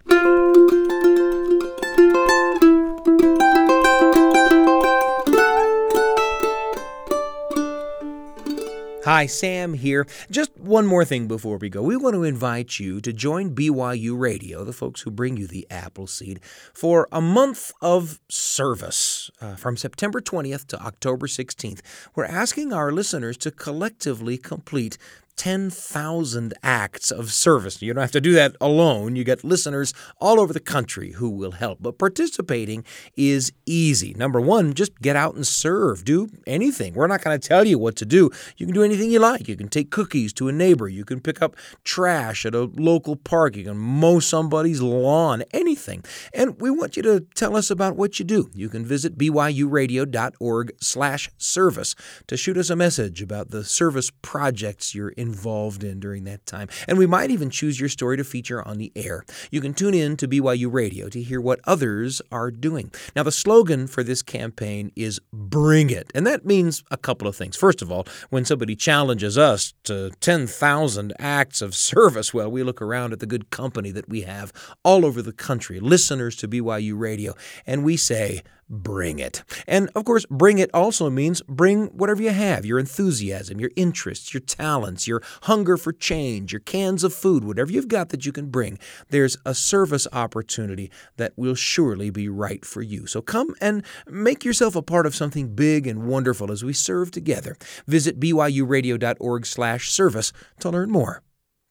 Hi, 9.04 9.26
Sam 9.26 9.74
here. 9.74 10.06
Just 10.30 10.56
one 10.56 10.86
more 10.86 11.04
thing 11.04 11.26
before 11.26 11.56
we 11.56 11.68
go. 11.68 11.82
We 11.82 11.96
want 11.96 12.14
to 12.14 12.22
invite 12.22 12.78
you 12.78 13.00
to 13.00 13.12
join 13.12 13.52
BYU 13.52 14.16
Radio, 14.16 14.62
the 14.62 14.72
folks 14.72 15.00
who 15.00 15.10
bring 15.10 15.36
you 15.36 15.48
the 15.48 15.66
Apple 15.68 16.06
Seed, 16.06 16.38
for 16.72 17.08
a 17.10 17.20
month 17.20 17.72
of 17.80 18.20
service 18.28 19.28
uh, 19.40 19.56
from 19.56 19.76
September 19.76 20.20
20th 20.20 20.68
to 20.68 20.80
October 20.80 21.26
16th. 21.26 21.80
We're 22.14 22.26
asking 22.26 22.72
our 22.72 22.92
listeners 22.92 23.36
to 23.38 23.50
collectively 23.50 24.38
complete 24.38 24.98
10,000 25.36 26.54
acts 26.62 27.10
of 27.10 27.32
service. 27.32 27.80
You 27.82 27.92
don't 27.92 28.02
have 28.02 28.12
to 28.12 28.20
do 28.20 28.32
that 28.32 28.56
alone. 28.60 29.16
You 29.16 29.24
get 29.24 29.44
listeners 29.44 29.92
all 30.20 30.40
over 30.40 30.52
the 30.52 30.60
country 30.60 31.12
who 31.12 31.30
will 31.30 31.52
help. 31.52 31.78
But 31.80 31.98
participating 31.98 32.84
is 33.16 33.52
easy. 33.66 34.14
Number 34.14 34.40
one, 34.40 34.74
just 34.74 35.00
get 35.00 35.16
out 35.16 35.34
and 35.34 35.46
serve. 35.46 36.04
Do 36.04 36.28
anything. 36.46 36.94
We're 36.94 37.06
not 37.06 37.22
going 37.22 37.38
to 37.38 37.48
tell 37.48 37.66
you 37.66 37.78
what 37.78 37.96
to 37.96 38.04
do. 38.04 38.30
You 38.56 38.66
can 38.66 38.74
do 38.74 38.82
anything 38.82 39.10
you 39.10 39.18
like. 39.18 39.48
You 39.48 39.56
can 39.56 39.68
take 39.68 39.90
cookies 39.90 40.32
to 40.34 40.48
a 40.48 40.52
neighbor. 40.52 40.88
You 40.88 41.04
can 41.04 41.20
pick 41.20 41.42
up 41.42 41.56
trash 41.84 42.46
at 42.46 42.54
a 42.54 42.70
local 42.76 43.16
park. 43.16 43.56
You 43.56 43.64
can 43.64 43.78
mow 43.78 44.20
somebody's 44.20 44.80
lawn. 44.80 45.42
Anything. 45.52 46.04
And 46.32 46.60
we 46.60 46.70
want 46.70 46.96
you 46.96 47.02
to 47.04 47.20
tell 47.34 47.56
us 47.56 47.70
about 47.70 47.96
what 47.96 48.18
you 48.18 48.24
do. 48.24 48.50
You 48.54 48.68
can 48.68 48.84
visit 48.84 49.18
byuradio.org 49.18 50.72
slash 50.80 51.30
service 51.38 51.94
to 52.26 52.36
shoot 52.36 52.56
us 52.56 52.70
a 52.70 52.76
message 52.76 53.22
about 53.22 53.50
the 53.50 53.64
service 53.64 54.10
projects 54.22 54.94
you're 54.94 55.12
involved 55.22 55.84
in 55.84 56.00
during 56.00 56.24
that 56.24 56.44
time. 56.44 56.68
And 56.86 56.98
we 56.98 57.06
might 57.06 57.30
even 57.30 57.48
choose 57.48 57.80
your 57.80 57.88
story 57.88 58.16
to 58.18 58.24
feature 58.24 58.66
on 58.66 58.76
the 58.76 58.92
air. 58.94 59.24
You 59.50 59.60
can 59.60 59.72
tune 59.72 59.94
in 59.94 60.16
to 60.18 60.28
BYU 60.28 60.70
Radio 60.70 61.08
to 61.08 61.22
hear 61.22 61.40
what 61.40 61.60
others 61.64 62.20
are 62.30 62.50
doing. 62.50 62.92
Now, 63.16 63.22
the 63.22 63.32
slogan 63.32 63.86
for 63.86 64.02
this 64.02 64.20
campaign 64.20 64.90
is 64.96 65.20
Bring 65.32 65.88
It. 65.88 66.10
And 66.14 66.26
that 66.26 66.44
means 66.44 66.82
a 66.90 66.96
couple 66.96 67.28
of 67.28 67.36
things. 67.36 67.56
First 67.56 67.80
of 67.80 67.90
all, 67.90 68.04
when 68.30 68.44
somebody 68.44 68.74
challenges 68.76 69.38
us 69.38 69.72
to 69.84 70.10
10,000 70.20 71.12
acts 71.18 71.62
of 71.62 71.74
service, 71.74 72.34
well, 72.34 72.50
we 72.50 72.64
look 72.64 72.82
around 72.82 73.12
at 73.12 73.20
the 73.20 73.26
good 73.26 73.50
company 73.50 73.92
that 73.92 74.08
we 74.08 74.22
have 74.22 74.52
all 74.82 75.06
over 75.06 75.22
the 75.22 75.32
country, 75.32 75.78
listeners 75.78 76.34
to 76.36 76.48
BYU 76.48 76.98
Radio, 76.98 77.34
and 77.64 77.84
we 77.84 77.96
say, 77.96 78.42
bring 78.72 79.18
it. 79.18 79.44
And 79.66 79.90
of 79.94 80.04
course, 80.04 80.24
bring 80.30 80.58
it 80.58 80.70
also 80.72 81.10
means 81.10 81.42
bring 81.42 81.88
whatever 81.88 82.22
you 82.22 82.30
have 82.30 82.64
your 82.64 82.78
enthusiasm, 82.78 83.60
your 83.60 83.70
interests, 83.76 84.32
your 84.32 84.40
talents, 84.40 85.06
your 85.06 85.22
hunger 85.42 85.76
for 85.76 85.92
change, 85.92 86.52
your 86.52 86.60
cans 86.60 87.04
of 87.04 87.12
food, 87.12 87.44
whatever 87.44 87.70
you've 87.70 87.88
got 87.88 88.08
that 88.08 88.24
you 88.24 88.32
can 88.32 88.48
bring. 88.48 88.78
There's 89.10 89.36
a 89.44 89.54
service 89.54 90.06
opportunity 90.12 90.90
that 91.16 91.32
will 91.36 91.54
surely 91.54 92.10
be 92.10 92.28
right 92.28 92.64
for 92.64 92.82
you. 92.82 93.06
So 93.06 93.20
come 93.20 93.54
and 93.60 93.84
make 94.08 94.44
yourself 94.44 94.74
a 94.74 94.82
part 94.82 95.06
of 95.06 95.14
something 95.14 95.54
big 95.54 95.86
and 95.86 96.06
wonderful 96.06 96.50
as 96.50 96.64
we 96.64 96.72
serve 96.72 97.10
together. 97.10 97.56
Visit 97.86 98.18
byuradio.org/service 98.18 100.32
to 100.60 100.70
learn 100.70 100.90
more. 100.90 101.22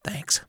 Thanks. 0.04 0.42